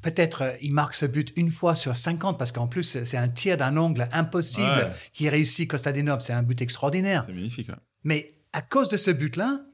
peut-être 0.00 0.42
euh, 0.42 0.52
il 0.60 0.72
marque 0.72 0.94
ce 0.94 1.06
but 1.06 1.32
une 1.36 1.50
fois 1.50 1.74
sur 1.74 1.94
50 1.94 2.38
parce 2.38 2.52
qu'en 2.52 2.66
plus 2.66 3.04
c'est 3.04 3.16
un 3.16 3.28
tir 3.28 3.56
d'un 3.56 3.76
angle 3.76 4.08
impossible 4.12 4.92
qui 5.12 5.28
réussit 5.28 5.68
Kostadinov, 5.68 6.20
c'est 6.20 6.32
un 6.32 6.42
but 6.42 6.60
extraordinaire. 6.62 7.24
C'est 7.26 7.32
magnifique. 7.32 7.70
Mais 8.04 8.34
à 8.52 8.62
cause 8.62 8.88
de 8.88 8.96
ce 8.96 9.10
but-là, 9.10 9.64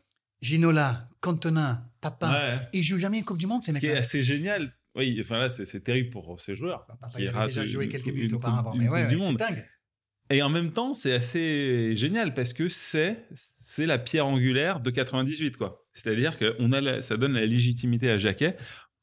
Ginola, 0.40 1.08
Cantona, 1.20 1.88
Papin, 2.00 2.60
ils 2.72 2.82
jouent 2.82 2.98
jamais 2.98 3.18
une 3.18 3.24
Coupe 3.24 3.38
du 3.38 3.46
Monde 3.46 3.62
ces 3.62 3.72
mecs. 3.72 3.82
Ce 3.82 3.86
qui 3.86 3.92
est 3.92 3.96
assez 3.96 4.22
génial. 4.22 4.72
Oui, 4.94 5.18
enfin 5.20 5.38
là 5.38 5.50
c'est 5.50 5.80
terrible 5.84 6.10
pour 6.10 6.40
ces 6.40 6.54
joueurs. 6.54 6.86
Papa, 6.86 7.08
il 7.18 7.28
a 7.28 7.46
déjà 7.46 7.66
joué 7.66 7.88
quelques 7.88 8.12
buts 8.12 8.30
auparavant, 8.32 8.74
mais 8.74 8.88
ouais, 8.88 9.06
c'est 9.08 9.34
dingue. 9.34 9.64
Et 10.30 10.42
en 10.42 10.50
même 10.50 10.72
temps, 10.72 10.92
c'est 10.92 11.14
assez 11.14 11.96
génial 11.96 12.34
parce 12.34 12.52
que 12.52 12.68
c'est 12.68 13.26
c'est 13.34 13.86
la 13.86 13.98
pierre 13.98 14.26
angulaire 14.26 14.80
de 14.80 14.90
98 14.90 15.56
quoi. 15.56 15.86
C'est-à-dire 15.94 16.38
que 16.38 16.54
on 16.58 16.72
a 16.72 17.00
ça 17.00 17.16
donne 17.16 17.32
la 17.32 17.46
légitimité 17.46 18.10
à 18.10 18.18
Jacquet 18.18 18.56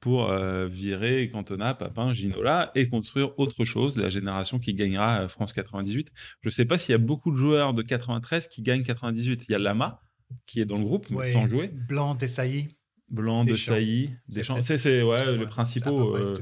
pour 0.06 0.30
euh, 0.30 0.68
virer 0.68 1.30
Cantona, 1.30 1.74
Papin, 1.74 2.14
Ginola 2.14 2.72
et 2.76 2.88
construire 2.88 3.40
autre 3.40 3.66
chose, 3.66 3.98
la 3.98 4.10
génération 4.10 4.60
qui 4.60 4.76
gagnera 4.76 5.22
euh, 5.22 5.28
France 5.28 5.52
98. 5.52 6.12
Je 6.42 6.48
ne 6.48 6.52
sais 6.52 6.66
pas 6.66 6.78
s'il 6.78 6.92
y 6.92 6.96
a 6.96 7.00
beaucoup 7.00 7.32
de 7.32 7.38
joueurs 7.38 7.74
de 7.74 7.82
93 7.82 8.48
qui 8.48 8.62
gagnent 8.62 8.84
98. 8.84 9.46
Il 9.48 9.52
y 9.52 9.56
a 9.56 9.58
Lama 9.58 10.04
qui 10.46 10.60
est 10.60 10.66
dans 10.66 10.78
le 10.78 10.86
groupe, 10.86 11.10
mais 11.10 11.26
sans 11.26 11.48
jouer. 11.48 11.72
Blanc, 11.74 12.14
Desailly. 12.14 12.75
Blanc, 13.10 13.46
Desailly, 13.46 14.16
Deschamps. 14.28 14.62
C'est, 14.62 14.78
c'est 14.78 15.02
ouais, 15.02 15.36
le 15.36 15.48
principaux. 15.48 16.18
Euh, 16.18 16.36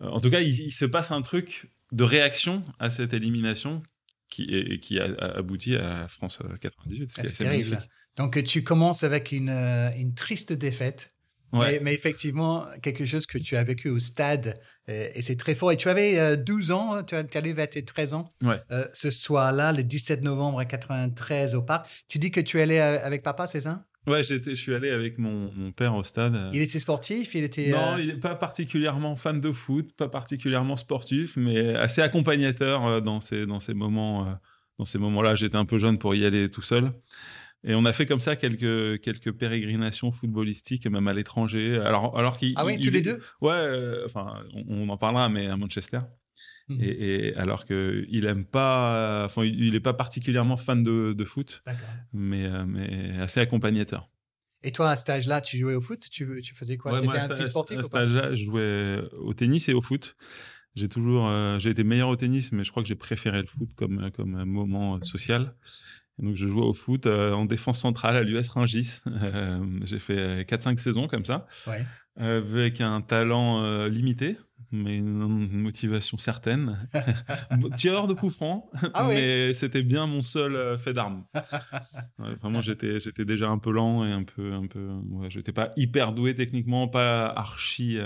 en 0.00 0.20
tout 0.20 0.30
cas, 0.30 0.40
il, 0.40 0.72
se 0.72 0.84
passe 0.84 1.10
un 1.10 1.22
truc 1.22 1.70
de 1.92 2.04
réaction 2.04 2.62
à 2.78 2.90
cette 2.90 3.12
élimination 3.12 3.82
qui, 4.28 4.78
qui 4.80 4.98
a, 4.98 5.14
abouti 5.36 5.76
à 5.76 6.08
France 6.08 6.38
98. 6.60 7.12
Ah, 7.18 7.24
c'est 7.24 7.44
terrible. 7.44 7.78
Donc 8.16 8.42
tu 8.44 8.64
commences 8.64 9.04
avec 9.04 9.32
une, 9.32 9.50
une 9.50 10.14
triste 10.14 10.52
défaite 10.52 11.14
mais, 11.52 11.94
effectivement, 11.94 12.66
quelque 12.82 13.04
chose 13.04 13.26
que 13.26 13.38
tu 13.38 13.56
as 13.56 13.62
vécu 13.62 13.88
au 13.88 13.98
stade, 13.98 14.54
euh, 14.88 15.08
et, 15.14 15.22
c'est 15.22 15.36
très 15.36 15.54
fort. 15.54 15.72
Et 15.72 15.76
tu 15.76 15.88
avais 15.88 16.36
12 16.36 16.70
euh, 16.70 16.74
ans, 16.74 16.94
hein, 16.94 17.04
tu, 17.04 17.16
tu 17.26 17.68
tes 17.68 17.84
13 17.84 18.14
ans. 18.14 18.32
Euh, 18.44 18.86
ce 18.92 19.10
soir-là, 19.10 19.72
le 19.72 19.82
17 19.82 20.22
novembre 20.22 20.62
93 20.64 21.54
au 21.54 21.62
parc. 21.62 21.88
Tu 22.08 22.18
dis 22.18 22.30
que 22.30 22.40
tu 22.40 22.60
allais 22.60 22.80
avec 22.80 23.22
papa, 23.22 23.46
c'est 23.46 23.62
ça? 23.62 23.84
Ouais, 24.06 24.22
je 24.22 24.54
suis 24.54 24.74
allé 24.74 24.90
avec 24.90 25.18
mon, 25.18 25.52
mon, 25.54 25.72
père 25.72 25.94
au 25.94 26.02
stade. 26.02 26.50
Il 26.52 26.62
était 26.62 26.78
sportif 26.78 27.34
il 27.34 27.44
était, 27.44 27.68
Non, 27.68 27.98
il 27.98 28.06
n'est 28.08 28.14
pas 28.14 28.34
particulièrement 28.34 29.14
fan 29.14 29.40
de 29.40 29.52
foot, 29.52 29.92
pas 29.92 30.08
particulièrement 30.08 30.76
sportif, 30.76 31.36
mais 31.36 31.74
assez 31.74 32.00
accompagnateur 32.00 33.02
dans 33.02 33.20
ces, 33.20 33.46
dans 33.46 33.60
ces 33.60 33.74
moments. 33.74 34.38
Dans 34.78 34.86
ces 34.86 34.96
moments-là, 34.96 35.34
j'étais 35.34 35.56
un 35.56 35.66
peu 35.66 35.76
jeune 35.76 35.98
pour 35.98 36.14
y 36.14 36.24
aller 36.24 36.48
tout 36.48 36.62
seul. 36.62 36.90
Et 37.64 37.74
on 37.74 37.84
a 37.84 37.92
fait 37.92 38.06
comme 38.06 38.20
ça 38.20 38.36
quelques, 38.36 39.02
quelques 39.02 39.32
pérégrinations 39.32 40.10
footballistiques, 40.12 40.86
même 40.86 41.06
à 41.08 41.12
l'étranger. 41.12 41.76
Alors, 41.76 42.16
alors 42.16 42.38
qu'il, 42.38 42.54
ah 42.56 42.64
oui, 42.64 42.80
tous 42.80 42.90
les 42.90 43.02
deux? 43.02 43.20
Ouais, 43.42 43.52
euh, 43.52 44.06
enfin, 44.06 44.42
on, 44.68 44.88
en 44.88 44.96
parlera, 44.96 45.28
mais 45.28 45.46
à 45.46 45.56
Manchester. 45.58 45.98
Mhm. 46.70 46.78
Et, 46.80 47.34
alors 47.36 47.64
qu'il 47.64 48.24
aime 48.26 48.44
pas, 48.44 49.24
enfin, 49.24 49.44
il 49.44 49.72
n'est 49.72 49.80
pas 49.80 49.94
particulièrement 49.94 50.56
fan 50.56 50.82
de, 50.82 51.12
de 51.12 51.24
foot, 51.24 51.62
mais, 52.12 52.46
euh, 52.46 52.64
mais 52.66 53.18
assez 53.20 53.40
accompagnateur. 53.40 54.08
Et 54.62 54.72
toi, 54.72 54.90
à 54.90 54.96
cet 54.96 55.08
âge-là, 55.08 55.40
tu 55.40 55.58
jouais 55.58 55.74
au 55.74 55.80
foot? 55.80 56.00
Tu, 56.10 56.40
tu 56.42 56.54
faisais 56.54 56.76
quoi? 56.76 56.98
Tu 57.00 57.06
étais 57.06 57.18
un 57.18 57.28
petit 57.28 57.46
sportif 57.46 57.78
À 57.78 57.82
cet 57.82 57.94
âge-là, 57.94 58.34
je 58.34 58.44
jouais 58.44 59.00
au 59.18 59.34
tennis 59.34 59.68
et 59.68 59.74
au 59.74 59.80
foot. 59.80 60.16
J'ai 60.76 60.88
toujours, 60.88 61.28
euh, 61.28 61.58
j'ai 61.58 61.70
été 61.70 61.82
meilleur 61.82 62.08
au 62.08 62.16
tennis, 62.16 62.52
mais 62.52 62.62
je 62.62 62.70
crois 62.70 62.82
que 62.82 62.88
j'ai 62.88 62.94
préféré 62.94 63.40
le 63.40 63.46
foot 63.46 63.70
comme, 63.74 64.10
comme 64.12 64.44
moment 64.44 65.02
social 65.02 65.54
donc, 66.18 66.36
je 66.36 66.46
jouais 66.46 66.60
au 66.60 66.74
foot 66.74 67.06
euh, 67.06 67.32
en 67.32 67.46
défense 67.46 67.80
centrale 67.80 68.14
à 68.14 68.22
l'US 68.22 68.48
Rungis. 68.50 69.00
Euh, 69.06 69.80
j'ai 69.84 69.98
fait 69.98 70.44
4-5 70.46 70.78
saisons 70.78 71.08
comme 71.08 71.24
ça, 71.24 71.46
avec 72.16 72.80
un 72.80 73.00
talent 73.00 73.86
limité, 73.86 74.36
mais 74.72 74.96
une, 74.96 75.50
motivation 75.60 76.16
certaine. 76.18 76.78
Tireur 77.76 78.06
de 78.06 78.14
coups 78.14 78.34
francs, 78.34 78.64
ah 78.94 79.04
mais 79.08 79.54
c'était 79.54 79.82
bien 79.82 80.06
mon 80.06 80.22
seul 80.22 80.78
fait 80.78 80.92
d'armes. 80.92 81.24
vraiment, 82.40 82.60
j'étais, 82.60 83.00
j'étais 83.00 83.24
déjà 83.24 83.48
un 83.48 83.58
peu 83.58 83.70
lent 83.72 84.04
et 84.04 84.12
un 84.12 84.24
peu, 84.24 84.52
un 84.52 84.66
peu. 84.66 84.88
Ouais, 85.10 85.30
j'étais 85.30 85.52
pas 85.52 85.72
hyper 85.76 86.12
doué 86.12 86.34
techniquement, 86.34 86.88
pas 86.88 87.26
archi. 87.28 87.98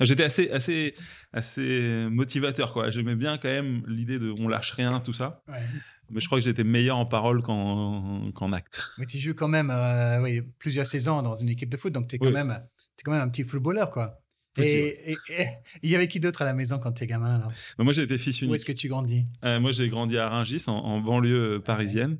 J'étais 0.00 0.24
assez, 0.24 0.50
assez, 0.50 0.94
assez 1.32 2.06
motivateur, 2.10 2.72
quoi. 2.72 2.90
J'aimais 2.90 3.16
bien 3.16 3.38
quand 3.38 3.48
même 3.48 3.82
l'idée 3.86 4.18
de 4.18 4.32
on 4.40 4.48
lâche 4.48 4.72
rien, 4.72 5.00
tout 5.00 5.12
ça. 5.12 5.42
mais 6.10 6.20
je 6.20 6.26
crois 6.26 6.38
que 6.38 6.44
j'étais 6.44 6.64
meilleur 6.64 6.96
en 6.98 7.06
parole 7.06 7.42
qu'en 7.42 8.30
qu'en 8.34 8.52
acte. 8.52 8.90
Mais 8.98 9.06
tu 9.06 9.18
joues 9.18 9.34
quand 9.34 9.48
même 9.48 9.70
euh, 9.70 10.20
oui, 10.22 10.42
plusieurs 10.58 10.86
saisons 10.86 11.22
dans 11.22 11.34
une 11.34 11.48
équipe 11.48 11.70
de 11.70 11.76
foot, 11.76 11.92
donc 11.92 12.08
tu 12.08 12.16
es, 12.16 12.18
quand 12.18 12.26
Oui. 12.26 12.32
même- 12.32 12.62
t'es 12.96 13.02
quand 13.04 13.12
même 13.12 13.22
un 13.22 13.28
petit 13.28 13.44
footballeur, 13.44 13.90
quoi. 13.90 14.18
Petit, 14.54 14.66
Et 14.76 15.16
il 15.82 15.90
y 15.90 15.94
avait 15.96 16.08
qui 16.08 16.20
d'autre 16.20 16.42
à 16.42 16.44
la 16.44 16.52
maison 16.52 16.78
quand 16.78 16.92
tu 16.92 17.04
es 17.04 17.06
gamin 17.06 17.36
alors? 17.36 17.52
Moi, 17.78 17.92
j'ai 17.92 18.02
été 18.02 18.18
fils 18.18 18.42
Où 18.42 18.44
unique. 18.44 18.56
est-ce 18.56 18.66
que 18.66 18.72
tu 18.72 18.88
grandis? 18.88 19.24
Euh, 19.44 19.60
moi, 19.60 19.72
j'ai 19.72 19.88
grandi 19.88 20.18
à 20.18 20.28
Rungis, 20.28 20.64
en, 20.66 20.72
en 20.74 21.00
banlieue 21.00 21.54
euh, 21.54 21.58
parisienne. 21.60 22.18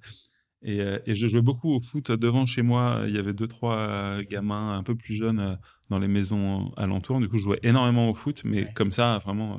Et, 0.62 0.81
euh, 0.81 0.99
et 1.07 1.15
je 1.15 1.27
jouais 1.27 1.43
beaucoup 1.43 1.71
au 1.75 1.81
foot 1.81 2.11
devant 2.12 2.47
chez 2.47 2.62
moi. 2.62 3.03
Il 3.07 3.15
y 3.15 3.19
avait 3.19 3.33
deux, 3.35 3.49
trois 3.49 3.77
euh, 3.77 4.25
gamins 4.29 4.79
un 4.79 4.83
peu 4.83 4.95
plus 4.95 5.15
jeunes 5.15 5.41
euh, 5.41 5.55
dans 5.91 5.99
les 5.99 6.09
maisons 6.09 6.73
alentours. 6.77 7.21
Du 7.21 7.29
coup, 7.29 7.37
je 7.37 7.43
jouais 7.43 7.61
énormément 7.62 8.09
au 8.09 8.15
foot, 8.15 8.43
mais 8.45 8.62
Ouais. 8.62 8.73
comme 8.75 8.93
ça, 8.93 9.19
vraiment, 9.19 9.55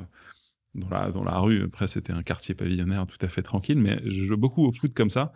dans 0.74 0.88
la, 0.88 1.10
dans 1.12 1.22
la 1.22 1.38
rue. 1.38 1.62
Après, 1.62 1.86
c'était 1.88 2.12
un 2.12 2.22
quartier 2.22 2.54
pavillonnaire 2.54 3.06
tout 3.06 3.18
à 3.24 3.28
fait 3.28 3.42
tranquille, 3.42 3.78
mais 3.78 4.00
je 4.04 4.24
jouais 4.24 4.36
beaucoup 4.36 4.64
au 4.66 4.72
foot 4.72 4.92
comme 4.94 5.10
ça. 5.10 5.32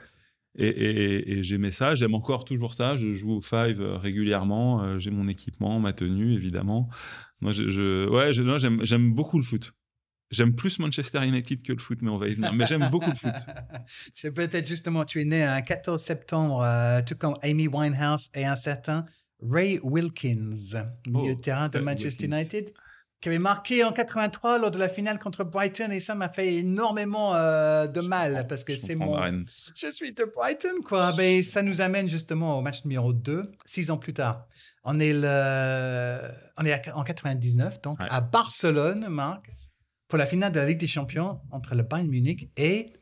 Et, 0.56 0.66
et- 0.66 1.32
et 1.38 1.42
j'aimais 1.44 1.70
ça. 1.70 1.94
J'aime 1.94 2.14
encore 2.14 2.44
toujours 2.44 2.74
ça. 2.74 2.96
Je 2.96 3.14
joue 3.14 3.34
au 3.34 3.40
five 3.42 3.80
régulièrement. 3.80 4.98
J'ai 4.98 5.10
mon 5.10 5.28
équipement, 5.28 5.78
ma 5.78 5.92
tenue, 5.92 6.32
évidemment. 6.32 6.88
Moi, 7.40 7.52
je, 7.52 7.68
je- 7.70 8.08
ouais, 8.08 8.32
j'aime 8.32 8.80
j'aime 8.84 9.12
beaucoup 9.14 9.38
le 9.38 9.44
foot. 9.44 9.72
J'aime 10.30 10.54
plus 10.54 10.78
Manchester 10.78 11.24
United 11.26 11.62
que 11.62 11.72
le 11.72 11.78
foot, 11.78 12.00
mais 12.02 12.10
on 12.10 12.18
va 12.18 12.28
y 12.28 12.34
venir. 12.34 12.52
Mais 12.52 12.66
j'aime 12.66 12.90
beaucoup 12.90 13.08
le 13.08 13.16
foot. 13.16 13.32
C'est 14.14 14.30
peut-être 14.30 14.66
justement, 14.68 15.04
tu 15.06 15.22
es 15.22 15.24
né 15.24 15.42
un 15.42 15.62
14 15.62 16.02
septembre, 16.02 16.62
euh, 16.62 17.00
tout 17.06 17.14
comme 17.16 17.36
Amy 17.42 17.66
Winehouse 17.66 18.28
et 18.34 18.44
un 18.44 18.56
certain 18.56 19.06
Ray 19.40 19.78
Wilkins, 19.82 20.52
milieu 21.06 21.32
Oh, 21.32 21.34
de 21.34 21.40
terrain 21.40 21.68
de 21.70 21.78
Manchester 21.78 22.26
Wilkins. 22.26 22.36
United, 22.40 22.74
qui 23.22 23.28
avait 23.30 23.38
marqué 23.38 23.84
en 23.84 23.92
83 23.92 24.58
lors 24.58 24.70
de 24.70 24.78
la 24.78 24.88
finale 24.90 25.18
contre 25.18 25.44
Brighton 25.44 25.90
et 25.92 26.00
ça 26.00 26.14
m'a 26.14 26.28
fait 26.28 26.56
énormément 26.56 27.34
euh, 27.34 27.86
de 27.86 28.00
mal 28.02 28.46
parce 28.48 28.64
que 28.64 28.76
c'est 28.76 28.96
mon, 28.96 29.16
je 29.74 29.90
suis 29.90 30.12
de 30.12 30.24
Brighton, 30.36 30.82
quoi. 30.84 31.12
Ben, 31.12 31.42
ça 31.42 31.62
nous 31.62 31.80
amène 31.80 32.08
justement 32.08 32.58
au 32.58 32.60
match 32.62 32.84
numéro 32.84 33.12
2, 33.14 33.42
six 33.64 33.90
ans 33.90 33.96
plus 33.96 34.12
tard. 34.12 34.46
On 34.90 34.98
est, 35.00 35.12
le... 35.12 36.30
on 36.56 36.64
est 36.64 36.72
à- 36.72 36.96
en 36.96 37.02
99, 37.04 37.82
donc 37.82 38.00
Ouais. 38.00 38.06
à 38.08 38.20
Barcelone, 38.20 39.06
Marc, 39.08 39.50
pour 40.08 40.16
la 40.18 40.24
finale 40.26 40.52
de 40.52 40.60
la 40.60 40.66
Ligue 40.66 40.78
des 40.80 40.86
Champions 40.86 41.40
entre 41.50 41.74
le 41.74 41.82
Bayern 41.82 42.08
Munich 42.08 42.50
et 42.56 42.92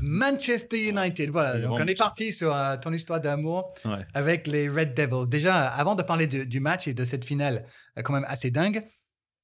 Manchester 0.00 0.88
United. 0.88 1.30
Voilà, 1.30 1.58
donc 1.60 1.78
on 1.80 1.86
est 1.86 1.98
parti 1.98 2.32
sur 2.32 2.54
euh, 2.54 2.76
ton 2.76 2.92
histoire 2.92 3.20
d'amour 3.20 3.74
Ouais. 3.84 4.06
avec 4.14 4.46
les 4.46 4.68
Red 4.68 4.94
Devils. 4.96 5.28
Déjà, 5.28 5.66
avant 5.68 5.94
de 5.94 6.02
parler 6.02 6.26
de- 6.26 6.44
du 6.44 6.60
match 6.60 6.86
et 6.88 6.94
de 6.94 7.04
cette 7.04 7.24
finale 7.24 7.64
euh, 7.98 8.02
quand 8.02 8.12
même 8.14 8.24
assez 8.28 8.50
dingue, 8.50 8.80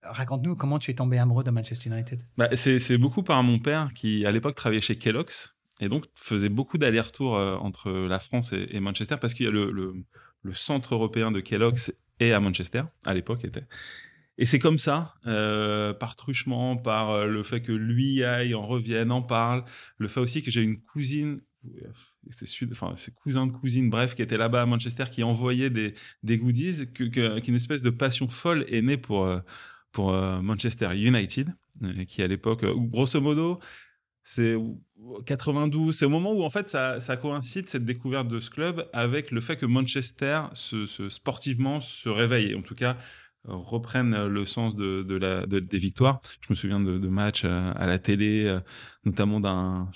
raconte-nous 0.03 0.57
comment 0.57 0.79
tu 0.79 0.91
es 0.91 0.95
tombé 0.95 1.19
amoureux 1.19 1.45
de 1.45 1.51
Manchester 1.51 1.91
United. 1.91 2.23
Bah, 2.39 2.49
c'est 2.57 2.79
c'est 2.79 2.99
beaucoup 2.99 3.23
par 3.23 3.43
mon 3.43 3.59
père 3.59 3.91
qui, 3.95 4.25
à 4.25 4.31
l'époque, 4.31 4.55
travaillait 4.55 4.81
chez 4.81 4.97
Kellogg's 4.97 5.55
et 5.81 5.89
donc 5.89 6.05
faisait 6.15 6.49
beaucoup 6.49 6.79
d'allers-retours 6.79 7.37
euh, 7.37 7.57
entre 7.57 7.91
la 7.91 8.19
France 8.21 8.53
et, 8.53 8.67
et 8.71 8.81
Manchester 8.81 9.17
parce 9.21 9.35
qu'il 9.35 9.47
y 9.47 9.49
a 9.49 9.53
le, 9.53 9.71
le- 9.71 9.95
le 10.43 10.55
centre 10.55 10.95
européen 10.95 11.31
de 11.31 11.41
Kellogg's 11.41 11.93
est 12.19 12.33
à 12.33 12.41
Manchester, 12.41 12.83
à 13.05 13.15
l'époque 13.15 13.45
était. 13.45 13.67
Et 14.39 14.47
c'est 14.47 14.59
comme 14.59 14.79
ça, 14.79 15.15
euh, 15.27 15.93
par 15.93 16.17
truchement, 16.17 16.77
par 16.79 17.11
euh, 17.11 17.27
le 17.27 17.43
fait 17.43 17.61
que 17.61 17.73
lui 17.73 18.25
aille, 18.25 18.55
en 18.55 18.67
revienne, 18.67 19.13
en 19.13 19.21
parle, 19.21 19.65
le 19.99 20.09
fait 20.09 20.21
aussi 20.21 20.43
que 20.43 20.51
j'ai 20.51 20.63
une 20.63 20.81
cousine, 20.81 21.43
c'est 22.31 22.47
enfin 22.73 22.95
c'est 22.97 23.15
cousin 23.15 23.47
de 23.47 23.53
cousine, 23.53 23.91
bref, 23.91 24.15
qui 24.15 24.23
était 24.23 24.39
là-bas 24.39 24.63
à 24.63 24.67
Manchester, 24.67 25.05
qui 25.13 25.23
envoyait 25.23 25.69
des, 25.69 26.39
goodies, 26.39 26.91
qu'une 26.95 27.55
espèce 27.55 27.83
de 27.83 27.91
passion 27.91 28.29
folle 28.29 28.65
est 28.69 28.81
née 28.81 28.97
pour, 28.97 29.27
euh, 29.27 29.41
pour 29.93 30.11
Manchester 30.13 30.97
United, 30.97 31.55
qui 32.09 32.23
à 32.23 32.27
l'époque, 32.27 32.65
grosso 32.65 33.21
modo, 33.21 33.61
c'est 34.23 34.57
92, 35.27 35.97
c'est 35.97 36.05
au 36.05 36.09
moment 36.11 36.33
où 36.33 36.43
en 36.43 36.51
fait 36.51 36.69
ça, 36.69 37.01
ça 37.01 37.17
coïncide 37.17 37.69
cette 37.69 37.85
découverte 37.85 38.29
de 38.29 38.41
ce 38.41 38.51
club 38.51 38.89
avec 38.93 39.31
le 39.31 39.41
fait 39.41 39.57
que 39.57 39.67
Manchester 39.67 40.43
se, 40.53 40.87
sportivement 41.09 41.81
se 41.81 42.09
réveille, 42.09 42.55
en 42.55 42.63
tout 42.63 42.75
cas 42.75 42.97
euh, 43.49 43.55
reprennent 43.55 44.13
euh, 44.13 44.29
le 44.29 44.45
sens 44.45 44.77
de, 44.77 45.03
la, 45.17 45.47
de- 45.47 45.61
des 45.61 45.79
victoires. 45.79 46.21
Je 46.43 46.49
me 46.51 46.55
souviens 46.55 46.81
de, 46.81 46.99
matchs 47.09 47.45
euh, 47.47 47.73
à 47.75 47.87
la 47.87 47.99
télé, 47.99 48.59
notamment 49.05 49.41
d'un, 49.41 49.91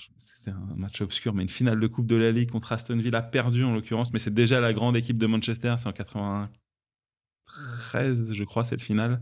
un 0.47 0.75
match 0.75 1.01
obscur, 1.01 1.33
mais 1.33 1.43
une 1.43 1.49
finale 1.49 1.79
de 1.79 1.87
Coupe 1.87 2.07
de 2.07 2.15
la 2.15 2.31
Ligue 2.31 2.49
contre 2.51 2.71
Aston 2.71 2.97
Villa 2.97 3.21
perdue 3.21 3.63
en 3.63 3.73
l'occurrence, 3.73 4.11
mais 4.13 4.19
c'est 4.19 4.33
déjà 4.33 4.59
la 4.59 4.73
grande 4.73 4.97
équipe 4.97 5.17
de 5.19 5.27
Manchester, 5.27 5.75
c'est 5.77 5.87
en 5.87 5.93
93, 5.93 8.33
je 8.33 8.43
crois, 8.43 8.63
cette 8.63 8.81
finale. 8.81 9.21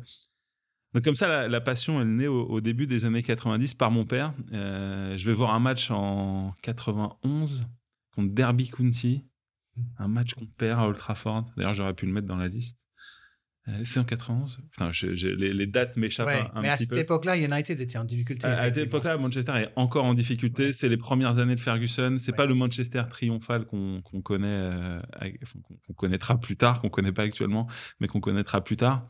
Donc 0.93 1.03
comme 1.03 1.15
ça, 1.15 1.27
la, 1.27 1.47
la 1.47 1.61
passion, 1.61 1.99
elle 2.01 2.15
naît 2.15 2.27
au, 2.27 2.43
au 2.45 2.61
début 2.61 2.85
des 2.87 3.05
années 3.05 3.23
90 3.23 3.73
par 3.73 3.89
mon 3.91 4.05
père. 4.05 4.33
Euh, 4.53 5.17
je 5.17 5.25
vais 5.25 5.33
voir 5.33 5.53
un 5.53 5.59
match 5.59 5.89
en 5.91 6.53
91 6.61 7.65
contre 8.15 8.33
Derby 8.33 8.69
County, 8.69 9.23
un 9.97 10.07
match 10.07 10.33
qu'on 10.35 10.45
perd 10.45 10.79
à 10.79 10.87
Old 10.87 10.97
Trafford. 10.97 11.45
D'ailleurs, 11.57 11.73
j'aurais 11.73 11.93
pu 11.95 12.05
le 12.05 12.11
mettre 12.11 12.27
dans 12.27 12.35
la 12.37 12.47
liste. 12.47 12.77
Euh, 13.69 13.81
c'est 13.85 13.97
en 13.97 14.03
91 14.03 14.59
Putain, 14.73 14.91
je- 14.91 15.15
je- 15.15 15.29
les, 15.29 15.53
les 15.53 15.67
dates 15.67 15.95
m'échappent 15.95 16.27
Ouais, 16.27 16.43
un, 16.53 16.57
un 16.57 16.61
mais 16.61 16.67
à 16.69 16.73
petit 16.75 16.83
cette 16.83 16.91
peu. 16.95 16.97
époque-là, 16.99 17.37
United 17.37 17.79
était 17.79 17.97
en 17.97 18.03
difficulté. 18.03 18.45
À, 18.45 18.59
à 18.59 18.65
cette 18.65 18.77
époque-là, 18.79 19.17
Manchester 19.17 19.53
est 19.55 19.69
encore 19.77 20.03
en 20.03 20.13
difficulté. 20.13 20.73
C'est 20.73 20.89
les 20.89 20.97
premières 20.97 21.37
années 21.39 21.55
de 21.55 21.61
Ferguson. 21.61 22.17
C'est 22.19 22.31
Ouais. 22.31 22.35
pas 22.35 22.45
le 22.45 22.55
Manchester 22.55 23.03
triomphal 23.09 23.63
qu'on 23.65 24.01
connaît, 24.21 24.47
euh, 24.49 25.01
qu'on 25.87 25.93
connaîtra 25.93 26.37
plus 26.41 26.57
tard, 26.57 26.81
qu'on 26.81 26.89
connaît 26.89 27.13
pas 27.13 27.23
actuellement, 27.23 27.67
mais 28.01 28.07
qu'on 28.07 28.19
connaîtra 28.19 28.61
plus 28.61 28.75
tard. 28.75 29.09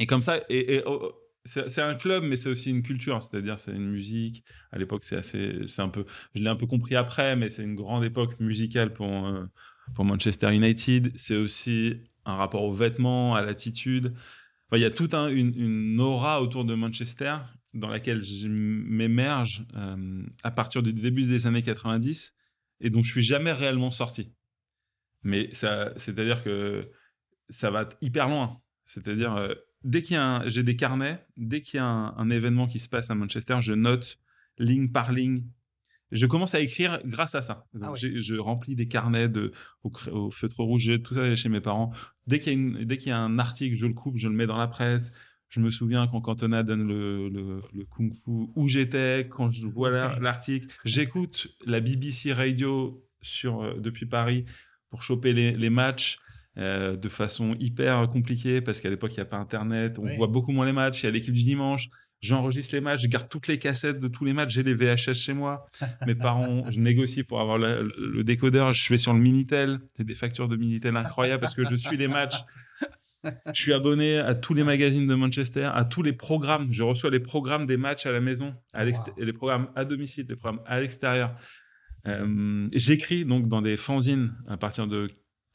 Et 0.00 0.06
comme 0.06 0.22
ça, 0.22 0.40
et, 0.48 0.76
et, 0.76 0.82
oh, 0.86 1.12
c'est 1.44 1.80
un 1.82 1.94
club, 1.94 2.24
mais 2.24 2.36
c'est 2.36 2.48
aussi 2.50 2.70
une 2.70 2.82
culture. 2.82 3.22
C'est-à-dire, 3.22 3.58
c'est 3.60 3.72
une 3.72 3.88
musique. 3.90 4.44
À 4.72 4.78
l'époque, 4.78 5.04
c'est 5.04 5.16
assez, 5.16 5.66
c'est 5.68 5.82
un 5.82 5.88
peu. 5.90 6.04
Je 6.34 6.42
l'ai 6.42 6.48
un 6.50 6.56
peu 6.56 6.66
compris 6.66 6.96
après, 6.96 7.36
mais 7.36 7.50
c'est 7.50 7.62
une 7.64 7.76
grande 7.76 8.04
époque 8.04 8.40
musicale 8.40 8.92
pour 8.94 9.28
euh, 9.28 9.44
pour 9.94 10.04
Manchester 10.04 10.54
United. 10.54 11.12
C'est 11.16 11.36
aussi 11.36 12.02
un 12.26 12.36
rapport 12.36 12.64
aux 12.64 12.72
vêtements, 12.74 13.36
à 13.36 13.42
l'attitude. 13.42 14.14
Il 14.72 14.80
y 14.80 14.86
a 14.86 14.90
toute 14.90 15.14
un- 15.14 15.28
une, 15.28 15.54
une 15.56 16.00
aura 16.00 16.42
autour 16.42 16.64
de 16.66 16.74
Manchester 16.74 17.36
dans 17.74 17.88
laquelle 17.88 18.22
je 18.22 18.48
m'émerge 18.48 19.64
euh, 19.76 20.24
à 20.44 20.50
partir 20.52 20.82
du 20.82 20.92
début 20.94 21.24
des 21.26 21.46
années 21.46 21.62
90 21.62 22.34
et 22.80 22.90
dont 22.90 23.02
je 23.02 23.12
suis 23.12 23.22
jamais 23.24 23.52
réellement 23.52 23.92
sorti. 23.92 24.32
Mais 25.22 25.52
ça, 25.54 25.92
c'est-à-dire 25.98 26.42
que 26.44 26.90
ça 27.50 27.70
va 27.70 27.88
hyper 28.02 28.28
loin. 28.28 28.60
C'est-à-dire, 28.86 29.34
euh, 29.36 29.54
dès 29.84 30.02
qu'il 30.02 30.14
y 30.14 30.16
a 30.18 30.24
un- 30.36 30.48
j'ai 30.48 30.62
des 30.62 30.76
carnets, 30.76 31.24
dès 31.36 31.62
qu'il 31.62 31.78
y 31.78 31.80
a 31.80 31.86
un, 31.86 32.16
un 32.16 32.30
événement 32.30 32.66
qui 32.68 32.78
se 32.78 32.88
passe 32.88 33.10
à 33.10 33.14
Manchester, 33.14 33.56
je 33.60 33.72
note 33.72 34.18
ligne 34.58 34.90
par 34.90 35.12
ligne. 35.12 35.44
Je 36.12 36.26
commence 36.26 36.54
à 36.56 36.60
écrire 36.60 37.00
grâce 37.04 37.36
à 37.36 37.42
ça. 37.42 37.66
Donc, 37.72 37.84
Ah 37.84 37.94
Je 37.96 38.34
remplis 38.36 38.74
des 38.74 38.88
carnets 38.88 39.28
de, 39.28 39.52
au, 39.84 39.92
au 40.10 40.30
feutre 40.32 40.60
rouge, 40.60 40.90
tout 41.04 41.14
ça 41.14 41.36
chez 41.36 41.48
mes 41.48 41.60
parents. 41.60 41.92
Dès 42.26 42.40
qu'il 42.40 42.52
y, 42.52 42.56
a 42.56 42.58
une- 42.58 42.84
dès 42.84 42.98
qu'il 42.98 43.08
y 43.10 43.12
a 43.12 43.18
un 43.18 43.38
article, 43.38 43.76
je 43.76 43.86
le 43.86 43.94
coupe, 43.94 44.16
je 44.16 44.26
le 44.28 44.34
mets 44.34 44.46
dans 44.46 44.58
la 44.58 44.66
presse. 44.66 45.12
Je 45.48 45.60
me 45.60 45.70
souviens 45.70 46.06
quand 46.08 46.20
Cantona 46.20 46.62
donne 46.62 46.86
le, 46.86 47.28
le, 47.28 47.62
le 47.72 47.84
kung 47.84 48.12
fu, 48.12 48.20
où 48.54 48.68
j'étais, 48.68 49.28
quand 49.30 49.50
je 49.52 49.66
vois 49.66 49.90
la- 49.90 50.18
l'article. 50.20 50.66
J'écoute 50.84 51.48
la 51.64 51.80
BBC 51.80 52.32
Radio 52.32 53.04
sur, 53.22 53.62
euh, 53.62 53.74
depuis 53.80 54.06
Paris 54.06 54.44
pour 54.90 55.02
choper 55.02 55.32
les, 55.32 55.52
les 55.52 55.70
matchs. 55.70 56.18
Euh, 56.58 56.96
de 56.96 57.08
façon 57.08 57.54
hyper 57.60 58.08
compliquée 58.10 58.60
parce 58.60 58.80
qu'à 58.80 58.90
l'époque 58.90 59.12
il 59.12 59.16
n'y 59.18 59.22
a 59.22 59.26
pas 59.26 59.36
internet 59.36 59.98
on 59.98 60.02
Oui. 60.04 60.16
voit 60.16 60.26
beaucoup 60.26 60.52
moins 60.52 60.66
les 60.66 60.72
matchs 60.72 61.02
il 61.02 61.06
y 61.06 61.08
a 61.08 61.12
l'équipe 61.12 61.32
du 61.34 61.44
dimanche 61.44 61.88
j'enregistre 62.20 62.74
les 62.74 62.80
matchs 62.80 63.02
je 63.02 63.06
garde 63.08 63.28
toutes 63.28 63.46
les 63.46 63.58
cassettes 63.58 64.00
de 64.00 64.08
tous 64.08 64.24
les 64.24 64.32
matchs 64.32 64.52
j'ai 64.54 64.62
les 64.64 64.74
VHS 64.74 65.14
chez 65.14 65.32
moi 65.32 65.66
mes 66.06 66.14
parents 66.16 66.68
je 66.70 66.80
négocie 66.80 67.22
pour 67.22 67.40
avoir 67.40 67.56
le, 67.56 68.22
décodeur 68.24 68.74
je 68.74 68.88
vais 68.92 68.98
sur 68.98 69.12
le 69.12 69.20
Minitel 69.20 69.78
c'est 69.96 70.04
des 70.04 70.14
factures 70.16 70.48
de 70.48 70.56
Minitel 70.56 70.96
incroyables 70.96 71.40
parce 71.40 71.54
que 71.54 71.64
je 71.64 71.76
suis 71.76 71.96
les 71.96 72.08
matchs 72.08 72.36
je 73.54 73.60
suis 73.60 73.72
abonné 73.74 74.18
à 74.18 74.34
tous 74.34 74.54
les 74.54 74.64
magazines 74.64 75.06
de 75.06 75.14
Manchester, 75.14 75.68
à 75.74 75.84
tous 75.84 76.02
les 76.02 76.14
programmes. 76.14 76.72
Je 76.72 76.82
reçois 76.82 77.10
les 77.10 77.20
programmes 77.20 77.66
des 77.66 77.76
matchs 77.76 78.06
à 78.06 78.12
la 78.12 78.20
maison, 78.22 78.54
à 78.72 78.82
Wow. 78.86 78.92
les 79.18 79.32
programmes 79.34 79.68
à 79.76 79.84
domicile, 79.84 80.24
les 80.26 80.36
programmes 80.36 80.62
à 80.64 80.80
l'extérieur. 80.80 81.36
Euh, 82.06 82.66
J'écris 82.72 83.26
donc 83.26 83.46
dans 83.48 83.60
des 83.60 83.76
fanzines 83.76 84.34
à 84.48 84.56
partir 84.56 84.86
de 84.86 85.10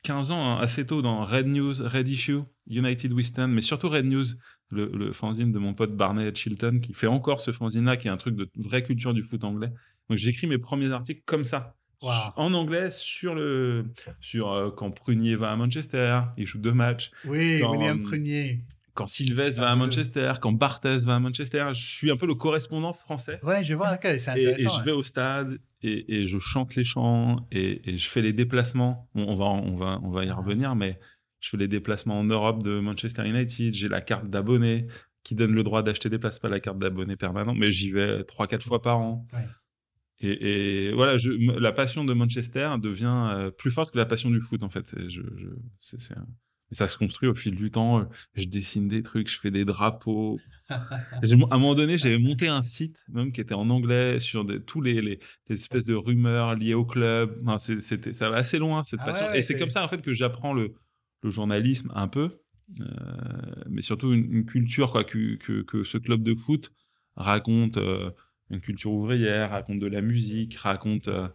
15 0.06 0.32
ans, 0.32 0.52
hein, 0.58 0.60
assez 0.62 0.86
tôt, 0.86 1.02
dans 1.02 1.24
Red 1.26 1.48
News, 1.48 1.74
Red 1.80 2.08
Issue, 2.08 2.40
United 2.70 3.12
We 3.12 3.26
Stand, 3.26 3.50
mais 3.52 3.62
surtout 3.62 3.90
Red 3.90 4.06
News, 4.06 4.26
le, 4.70 4.86
le 4.94 5.12
fanzine 5.14 5.52
de 5.52 5.60
mon 5.60 5.74
pote 5.74 5.96
Barney 5.96 6.30
Chilton, 6.34 6.80
qui 6.82 6.94
fait 6.94 7.08
encore 7.08 7.42
ce 7.42 7.52
fanzine-là, 7.52 7.98
qui 7.98 8.08
est 8.08 8.12
un 8.12 8.18
truc 8.18 8.36
de 8.36 8.50
vraie 8.58 8.84
culture 8.84 9.14
du 9.14 9.24
foot 9.24 9.44
anglais. 9.44 9.72
Donc 10.10 10.18
j'écris 10.20 10.48
mes 10.48 10.58
premiers 10.58 10.92
articles 10.92 11.22
comme 11.26 11.44
ça, 11.44 11.76
Wow. 12.02 12.12
en 12.36 12.54
anglais, 12.54 12.92
sur 12.92 13.34
le 13.36 13.86
sur 14.20 14.52
euh, 14.52 14.70
quand 14.70 14.92
Prunier 14.92 15.36
va 15.36 15.52
à 15.52 15.56
Manchester, 15.56 16.22
il 16.38 16.46
joue 16.46 16.60
deux 16.60 16.74
matchs 16.74 17.10
Oui, 17.26 17.64
William 17.64 18.02
Prunier. 18.02 18.62
Quand 18.96 19.08
Sylvestre 19.08 19.60
va 19.60 19.68
à 19.68 19.70
Fabuleux. 19.70 19.86
Manchester, 19.86 20.34
quand 20.42 20.52
Barthez 20.54 20.98
va 21.00 21.16
à 21.16 21.20
Manchester. 21.20 21.70
Je 21.74 21.86
suis 21.86 22.10
un 22.10 22.18
peu 22.18 22.26
le 22.26 22.34
correspondant 22.36 22.94
français. 22.94 23.40
Ouais, 23.44 23.64
je 23.64 23.76
vois, 23.76 23.92
d'accord, 23.92 24.12
c'est 24.18 24.40
Et, 24.40 24.44
et 24.44 24.48
intéressant. 24.54 24.80
je 24.80 24.84
vais 24.86 24.92
au 24.92 25.04
stade 25.04 25.60
et, 25.84 26.16
et 26.22 26.28
je 26.28 26.40
chante 26.40 26.76
les 26.76 26.84
chants 26.84 27.46
et, 27.52 27.92
et 27.92 27.98
je 27.98 28.10
fais 28.10 28.22
les 28.24 28.34
déplacements. 28.34 29.08
Bon, 29.14 29.26
on, 29.28 29.36
va, 29.36 29.46
on, 29.46 29.76
va, 29.76 30.00
on 30.02 30.10
va 30.10 30.26
y 30.26 30.30
Ah. 30.30 30.36
revenir, 30.36 30.76
mais 30.76 31.00
je 31.42 31.50
fais 31.50 31.58
les 31.58 31.68
déplacements 31.68 32.20
en 32.20 32.24
Europe 32.24 32.64
de 32.64 32.80
Manchester 32.80 33.28
United. 33.28 33.74
J'ai 33.74 33.88
la 33.90 34.02
carte 34.02 34.30
d'abonné 34.30 34.88
qui 35.24 35.36
donne 35.36 35.54
le 35.54 35.64
droit 35.64 35.84
d'acheter 35.84 36.10
des 36.10 36.18
places, 36.20 36.40
pas 36.40 36.50
la 36.50 36.60
carte 36.60 36.80
d'abonné 36.80 37.16
permanent, 37.16 37.54
mais 37.54 37.72
j'y 37.72 37.92
vais 37.92 38.22
3-4 38.24 38.62
fois 38.62 38.82
par 38.82 38.98
an. 39.00 39.28
Ouais. 39.34 39.40
Et, 40.22 40.92
voilà, 40.94 41.18
je, 41.18 41.30
la 41.60 41.72
passion 41.72 42.06
de 42.06 42.14
Manchester 42.14 42.76
devient 42.82 43.30
euh, 43.34 43.52
plus 43.52 43.70
forte 43.70 43.92
que 43.92 43.98
la 43.98 44.06
passion 44.06 44.30
du 44.32 44.40
foot, 44.42 44.64
en 44.64 44.70
fait. 44.70 44.86
Je, 45.10 45.22
c'est, 45.80 46.00
ça 46.72 46.88
se 46.88 46.98
construit 46.98 47.30
au 47.30 47.34
fil 47.34 47.56
du 47.56 47.72
temps. 47.72 48.08
Je 48.34 48.46
dessine 48.46 48.88
des 48.88 49.04
trucs, 49.04 49.30
je 49.30 49.40
fais 49.40 49.52
des 49.52 49.66
drapeaux. 49.66 50.40
à 50.70 50.78
un 51.30 51.58
moment 51.58 51.76
donné, 51.76 51.98
j'avais 51.98 52.18
monté 52.18 52.48
un 52.48 52.62
site 52.64 53.04
même 53.10 53.32
qui 53.32 53.42
était 53.42 53.54
en 53.54 53.70
anglais 53.70 54.20
sur 54.20 54.46
tous 54.66 54.82
les, 54.82 55.02
les, 55.02 55.20
espèces 55.50 55.86
de 55.86 55.94
rumeurs 55.94 56.56
liées 56.56 56.74
au 56.74 56.86
club. 56.86 57.40
c'était, 57.58 58.14
ça 58.14 58.30
va 58.30 58.38
assez 58.38 58.58
loin 58.58 58.84
cette 58.84 59.02
ah 59.04 59.06
passion. 59.06 59.34
et 59.34 59.42
c'est 59.42 59.58
comme 59.58 59.70
ça 59.70 59.84
en 59.84 59.88
fait 59.88 60.02
que 60.02 60.14
j'apprends 60.14 60.54
le, 60.54 60.74
le 61.22 61.30
journalisme 61.30 61.92
un 61.96 62.08
peu, 62.08 62.30
euh, 62.82 62.86
mais 63.70 63.82
surtout 63.82 64.14
une, 64.14 64.46
culture 64.46 64.92
quoi 64.92 65.04
que, 65.04 65.36
que, 65.36 65.62
que, 65.62 65.84
ce 65.84 65.98
club 65.98 66.24
de 66.24 66.36
foot 66.36 66.72
raconte. 67.16 67.78
Euh, 67.78 68.10
une 68.50 68.62
culture 68.62 68.92
ouvrière, 68.92 69.52
raconte 69.52 69.80
de 69.80 69.88
la 69.88 70.02
musique, 70.02 70.56
raconte, 70.56 71.08
euh, 71.08 71.28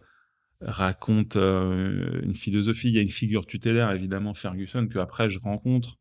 raconte 0.61 1.35
euh, 1.35 2.21
une 2.23 2.33
philosophie. 2.33 2.89
Il 2.89 2.95
y 2.95 2.99
a 2.99 3.01
une 3.01 3.09
figure 3.09 3.45
tutélaire, 3.45 3.91
évidemment, 3.91 4.33
Ferguson, 4.33 4.87
que 4.87 4.99
après 4.99 5.29
je 5.29 5.39
rencontre. 5.39 5.97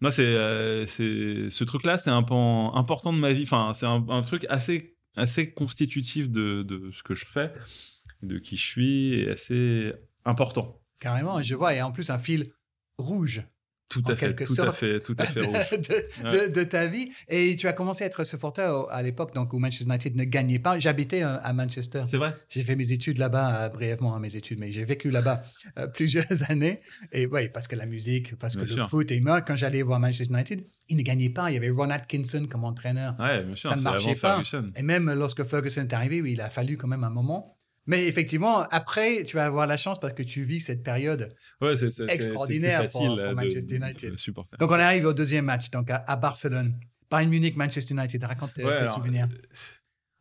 Moi, 0.00 0.10
c'est, 0.10 0.34
euh, 0.34 0.86
ce 0.86 1.64
truc-là, 1.64 1.96
c'est 1.96 2.10
un 2.10 2.24
pan 2.24 2.74
important 2.74 3.12
de 3.12 3.18
ma 3.18 3.32
vie. 3.32 3.44
Enfin, 3.44 3.72
c'est 3.74 3.86
un, 3.86 4.22
truc 4.22 4.46
assez, 4.48 4.96
assez 5.14 5.52
constitutif 5.52 6.28
de, 6.28 6.62
de, 6.62 6.90
ce 6.92 7.04
que 7.04 7.14
je 7.14 7.24
fais, 7.24 7.52
de 8.22 8.38
qui 8.38 8.56
je 8.56 8.66
suis, 8.66 9.14
et 9.14 9.30
assez 9.30 9.92
important. 10.24 10.80
Carrément, 10.98 11.40
je 11.40 11.54
vois. 11.54 11.74
Et 11.74 11.82
en 11.82 11.92
plus, 11.92 12.10
un 12.10 12.18
fil 12.18 12.52
rouge 12.98 13.44
tout 13.88 14.02
à 14.06 14.16
fait, 14.16 14.34
tout 14.34 14.54
à 14.58 14.72
fait, 14.72 15.00
tout 15.00 15.14
à 15.18 15.26
fait 15.26 16.48
de, 16.48 16.64
ta 16.64 16.86
vie. 16.86 17.10
Et 17.28 17.56
tu 17.56 17.68
as 17.68 17.72
commencé 17.72 18.04
à 18.04 18.06
être 18.06 18.24
supporter 18.24 18.86
à 18.90 19.02
l'époque 19.02 19.34
donc 19.34 19.52
où 19.52 19.58
Manchester 19.58 19.84
United 19.84 20.16
ne 20.16 20.24
gagnait 20.24 20.58
pas. 20.58 20.78
J'habitais 20.78 21.22
euh, 21.22 21.38
à 21.42 21.52
Manchester. 21.52 22.04
C'est 22.06 22.16
vrai. 22.16 22.34
J'ai 22.48 22.62
fait 22.62 22.76
mes 22.76 22.92
études 22.92 23.18
là-bas, 23.18 23.56
euh, 23.56 23.68
brièvement 23.68 24.14
hein, 24.14 24.20
mes 24.20 24.34
études, 24.34 24.60
mais 24.60 24.70
j'ai 24.70 24.84
vécu 24.84 25.10
là-bas 25.10 25.42
euh, 25.78 25.86
plusieurs 25.94 26.50
années. 26.50 26.80
Et 27.12 27.26
oui, 27.26 27.48
parce 27.48 27.68
que 27.68 27.76
la 27.76 27.86
musique, 27.86 28.36
parce 28.36 28.56
que 28.56 28.64
le 28.64 28.86
foot. 28.86 29.10
Et 29.10 29.20
moi, 29.20 29.42
quand 29.42 29.56
j'allais 29.56 29.82
voir 29.82 30.00
Manchester 30.00 30.32
United, 30.32 30.64
ils 30.88 30.96
ne 30.96 31.02
gagnaient 31.02 31.30
pas. 31.30 31.50
Il 31.50 31.54
y 31.54 31.56
avait 31.56 31.70
Ron 31.70 31.90
Atkinson 31.90 32.46
comme 32.50 32.64
entraîneur. 32.64 33.14
Ouais, 33.18 33.42
bien 33.44 33.54
sûr, 33.54 33.70
Ça 33.70 33.76
ne 33.76 33.82
marchait 33.82 34.14
pas. 34.14 34.42
Et 34.76 34.82
même 34.82 35.12
lorsque 35.12 35.44
Ferguson 35.44 35.82
est 35.82 35.92
arrivé, 35.92 36.22
il 36.24 36.40
a 36.40 36.50
fallu 36.50 36.76
quand 36.76 36.88
même 36.88 37.04
un 37.04 37.10
moment. 37.10 37.56
Mais 37.86 38.06
effectivement, 38.06 38.60
après, 38.70 39.24
tu 39.24 39.36
vas 39.36 39.44
avoir 39.44 39.66
la 39.66 39.76
chance 39.76 39.98
parce 39.98 40.12
que 40.12 40.22
tu 40.22 40.44
vis 40.44 40.60
cette 40.60 40.82
période 40.82 41.28
extraordinaire 42.08 42.86
pour, 42.90 43.16
Manchester 43.34 43.76
United. 43.76 44.14
donc, 44.58 44.70
on 44.70 44.74
arrive 44.74 45.06
au 45.06 45.12
deuxième 45.12 45.46
match, 45.46 45.70
donc 45.70 45.88
à, 45.90 46.16
Barcelone. 46.16 46.78
Bayern 47.10 47.30
Munich, 47.30 47.56
Manchester 47.56 47.94
United. 47.94 48.22
Raconte 48.24 48.54
tes 48.54 48.88
souvenirs. 48.88 49.28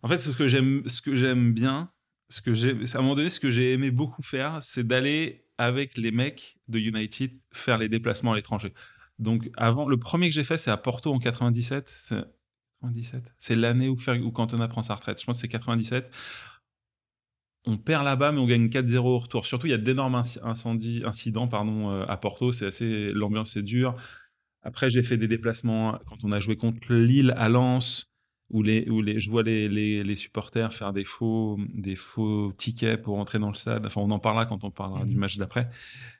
En 0.03 0.07
fait, 0.07 0.17
ce 0.17 0.31
que 0.31 0.47
j'aime, 0.47 0.81
ce 0.87 1.01
que 1.01 1.15
j'aime 1.15 1.53
bien, 1.53 1.91
ce 2.29 2.41
que 2.41 2.53
j'ai, 2.53 2.71
à 2.71 2.97
un 2.97 3.01
moment 3.01 3.15
donné, 3.15 3.29
ce 3.29 3.39
que 3.39 3.51
j'ai 3.51 3.73
aimé 3.73 3.91
beaucoup 3.91 4.23
faire, 4.23 4.59
c'est 4.61 4.85
d'aller 4.85 5.45
avec 5.57 5.97
les 5.97 6.11
mecs 6.11 6.57
de 6.67 6.79
United 6.79 7.31
faire 7.51 7.77
les 7.77 7.87
déplacements 7.87 8.33
à 8.33 8.35
l'étranger. 8.35 8.73
Donc, 9.19 9.51
avant, 9.55 9.87
le 9.87 9.97
premier 9.97 10.29
que 10.29 10.33
j'ai 10.33 10.43
fait, 10.43 10.57
c'est 10.57 10.71
à 10.71 10.77
Porto 10.77 11.13
en 11.13 11.19
97. 11.19 11.93
C'est, 12.07 12.15
97. 12.81 13.35
c'est 13.37 13.55
l'année 13.55 13.87
où, 13.87 13.95
où 14.23 14.31
Cantona 14.31 14.67
prend 14.67 14.81
sa 14.81 14.95
retraite. 14.95 15.19
Je 15.19 15.25
pense 15.25 15.37
que 15.37 15.41
c'est 15.41 15.47
97 15.47 16.09
on 17.65 17.77
perd 17.77 18.05
là-bas, 18.05 18.31
mais 18.31 18.39
on 18.39 18.47
gagne 18.47 18.67
4-0 18.67 18.97
au 18.97 19.19
retour. 19.19 19.45
Surtout, 19.45 19.67
il 19.67 19.71
y 19.71 19.73
a 19.73 19.77
d'énormes 19.77 20.21
incendies, 20.43 21.03
incidents 21.05 21.47
pardon, 21.47 21.91
euh, 21.91 22.05
à 22.07 22.17
Porto. 22.17 22.51
C'est 22.51 22.65
assez, 22.65 23.11
l'ambiance 23.11 23.55
est 23.55 23.61
dure. 23.61 23.95
Après, 24.63 24.89
j'ai 24.89 25.03
fait 25.03 25.17
des 25.17 25.27
déplacements 25.27 25.99
quand 26.07 26.23
on 26.23 26.31
a 26.31 26.39
joué 26.39 26.55
contre 26.55 26.93
Lille 26.93 27.33
à 27.37 27.49
Lens, 27.49 28.11
où, 28.49 28.63
les, 28.63 28.89
où 28.89 29.01
les, 29.01 29.19
je 29.19 29.29
vois 29.29 29.43
les, 29.43 29.67
les, 29.69 30.15
supporters 30.15 30.73
faire 30.73 30.91
des 30.91 31.05
faux, 31.05 31.57
des 31.73 31.95
faux 31.95 32.51
tickets 32.57 33.01
pour 33.01 33.17
entrer 33.17 33.39
dans 33.39 33.49
le 33.49 33.55
stade. 33.55 33.85
Enfin, 33.85 34.01
on 34.01 34.11
en 34.11 34.19
parlera 34.19 34.45
quand 34.45 34.63
on 34.63 34.71
parlera 34.71 35.05
du 35.05 35.15
mmh. 35.15 35.19
match 35.19 35.37
d'après. 35.37 35.69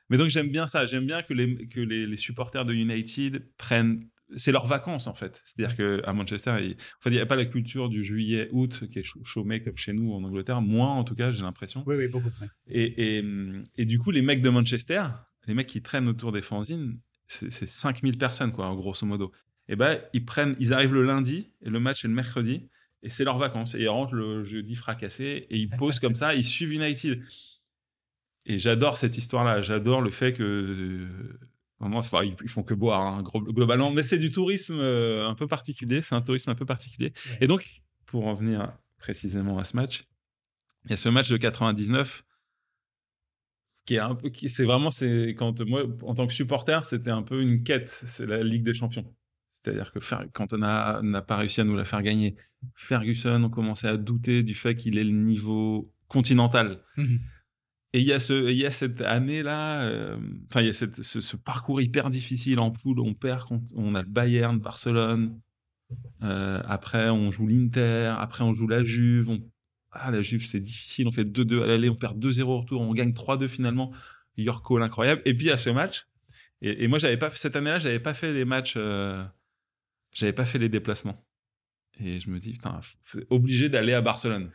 Mais 0.10 0.17
donc, 0.17 0.29
j'aime 0.29 0.50
bien 0.50 0.67
ça. 0.67 0.86
J'aime 0.86 1.05
bien 1.05 1.24
que 1.24 1.33
les, 1.33 1.67
que 1.67 1.79
les, 1.79 2.07
les 2.07 2.17
supporters 2.17 2.65
de 2.65 2.74
United 2.74 3.48
prennent 3.57 4.07
c'est 4.35 4.51
leurs 4.51 4.67
vacances 4.67 5.07
en 5.07 5.13
fait. 5.13 5.41
C'est-à-dire 5.43 5.75
qu'à 5.75 6.13
Manchester, 6.13 6.57
il 6.61 7.11
n'y 7.11 7.19
a 7.19 7.25
pas 7.25 7.35
la 7.35 7.45
culture 7.45 7.89
du 7.89 8.03
juillet-août 8.03 8.83
qui 8.91 9.00
est 9.00 9.05
chômé 9.24 9.61
comme 9.61 9.77
chez 9.77 9.94
nous 9.94 10.13
en 10.13 10.24
Angleterre. 10.24 10.61
Moi, 10.61 10.87
en 10.87 11.03
tout 11.03 11.15
cas, 11.15 11.31
j'ai 11.31 11.44
l'impression. 11.44 11.83
Oui, 11.85 11.96
oui, 11.96 12.07
beaucoup. 12.07 12.29
Et, 12.67 13.17
et, 13.17 13.25
et, 13.77 13.85
du 13.85 14.00
coup, 14.00 14.11
les 14.11 14.22
mecs 14.22 14.41
de 14.41 14.50
Manchester, 14.50 15.03
les 15.48 15.53
mecs 15.53 15.67
qui 15.67 15.81
traînent 15.81 16.07
autour 16.07 16.31
des 16.31 16.41
fanzines, 16.41 17.00
c'est 17.27 17.67
5000 17.67 18.17
personnes, 18.17 18.51
quoi, 18.51 18.74
grosso 18.75 19.05
modo. 19.05 19.31
Et 19.67 19.75
ben, 19.75 20.00
ils 20.13 20.25
prennent, 20.25 20.55
ils 20.59 20.74
arrivent 20.74 20.94
le 20.94 21.03
lundi 21.03 21.50
et 21.61 21.70
le 21.70 21.79
match 21.79 22.03
est 22.03 22.07
le 22.07 22.13
mercredi 22.13 22.67
et 23.03 23.09
c'est 23.09 23.24
leurs 23.24 23.37
vacances. 23.37 23.75
Et 23.75 23.81
ils 23.81 23.89
rentrent 23.89 24.15
le 24.15 24.44
jeudi 24.44 24.75
fracassé 24.75 25.48
et 25.50 25.57
ils 25.57 25.70
posent 25.70 26.00
comme 26.00 26.15
ça, 26.15 26.35
ils 26.35 26.44
suivent 26.44 26.74
United. 26.74 27.24
Et 28.46 28.59
j'adore 28.59 28.98
cette 28.98 29.17
histoire-là. 29.17 29.61
J'adore 29.61 30.01
le 30.01 30.09
fait 30.09 30.33
que 30.33 31.07
Enfin, 31.81 32.24
ils, 32.24 32.50
font 32.50 32.63
que 32.63 32.74
boire, 32.74 33.01
hein, 33.01 33.24
globalement. 33.24 33.91
Mais 33.91 34.03
c'est 34.03 34.17
du 34.17 34.31
tourisme 34.31 34.79
euh, 34.79 35.27
un 35.27 35.35
peu 35.35 35.48
particulier. 35.48 36.01
C'est 36.01 36.15
un 36.15 36.22
tourisme 36.22 36.50
un 36.50 36.55
peu 36.55 36.65
particulier. 36.65 37.13
Et 37.39 37.48
donc, 37.48 37.81
pour 38.05 38.27
en 38.27 38.33
venir 38.33 38.72
précisément 38.98 39.57
à 39.57 39.63
ce 39.63 39.75
match, 39.75 40.05
il 40.85 40.91
y 40.91 40.94
a 40.94 40.98
ce 40.98 41.09
match 41.09 41.29
de 41.29 41.37
99 41.37 42.24
qui 43.85 43.96
est 43.96 44.00
un 44.00 44.13
peu, 44.13 44.31
c'est 44.48 44.63
vraiment, 44.63 44.91
c'est 44.91 45.29
quand 45.29 45.59
moi, 45.61 45.83
en 46.03 46.13
tant 46.13 46.27
que 46.27 46.33
supporter, 46.33 46.85
c'était 46.85 47.09
un 47.09 47.24
peu 47.24 47.41
une 47.41 47.63
quête. 47.63 48.03
C'est 48.05 48.27
la 48.27 48.44
Ligue 48.44 48.63
des 48.63 48.75
Champions. 48.75 49.11
C'est-à-dire 49.63 49.91
que 49.91 50.00
quand 50.33 50.53
on 50.53 50.57
n'a 50.57 51.22
pas 51.22 51.37
réussi 51.37 51.61
à 51.61 51.63
nous 51.63 51.75
la 51.75 51.85
faire 51.85 52.01
gagner, 52.01 52.35
Ferguson, 52.75 53.44
on 53.44 53.50
commençait 53.50 53.87
à 53.87 53.98
douter 53.98 54.44
du 54.44 54.53
fait 54.53 54.75
qu'il 54.75 54.98
ait 54.98 55.03
le 55.03 55.11
niveau 55.11 55.91
continental. 56.07 56.83
Mmh 56.98 57.17
et 57.93 57.99
il 57.99 58.05
y 58.05 58.55
y 58.55 58.65
a 58.65 58.71
cette 58.71 59.01
année-là, 59.01 59.83
euh, 59.83 60.17
enfin, 60.49 60.61
il 60.61 60.67
y 60.67 60.69
a 60.69 60.73
cette, 60.73 61.03
ce, 61.03 61.35
parcours 61.35 61.81
hyper 61.81 62.09
difficile 62.09 62.59
en 62.59 62.71
poule. 62.71 62.99
On 63.01 63.13
perd, 63.13 63.49
on 63.75 63.95
a 63.95 64.01
le 64.01 64.07
Bayern, 64.07 64.57
Barcelone. 64.59 65.39
Euh, 66.23 66.61
après, 66.65 67.09
on 67.09 67.31
joue 67.31 67.47
l'Inter. 67.47 68.13
Après, 68.17 68.43
on 68.45 68.53
joue 68.53 68.67
la 68.67 68.83
Juve. 68.85 69.41
Ah, 69.91 70.09
la 70.09 70.21
Juve, 70.21 70.45
c'est 70.45 70.61
difficile. 70.61 71.07
On 71.07 71.11
fait 71.11 71.25
2-2 71.25 71.63
à 71.63 71.67
l'aller. 71.67 71.89
On 71.89 71.95
perd 71.95 72.17
2-0 72.17 72.43
au 72.43 72.59
retour. 72.61 72.81
On 72.81 72.93
gagne 72.93 73.11
3-2 73.11 73.49
finalement. 73.49 73.91
Yorko, 74.37 74.77
l'incroyable. 74.77 75.21
Et 75.25 75.33
puis, 75.33 75.51
a 75.51 75.57
ce 75.57 75.69
match. 75.69 76.07
Et, 76.61 76.87
moi, 76.87 76.99
j'avais 76.99 77.17
pas, 77.17 77.29
cette 77.31 77.55
année-là, 77.55 77.79
j'avais 77.79 77.99
pas 77.99 78.13
fait 78.13 78.33
les 78.33 78.45
matchs. 78.45 78.75
Euh, 78.77 79.23
j'avais 80.13 80.33
pas 80.33 80.45
fait 80.45 80.59
les 80.59 80.69
déplacements. 80.69 81.25
Et 81.99 82.19
je 82.19 82.29
me 82.29 82.39
dis, 82.39 82.53
putain, 82.53 82.79
obligé 83.29 83.67
d'aller 83.67 83.93
à 83.93 84.01
Barcelone. 84.01 84.51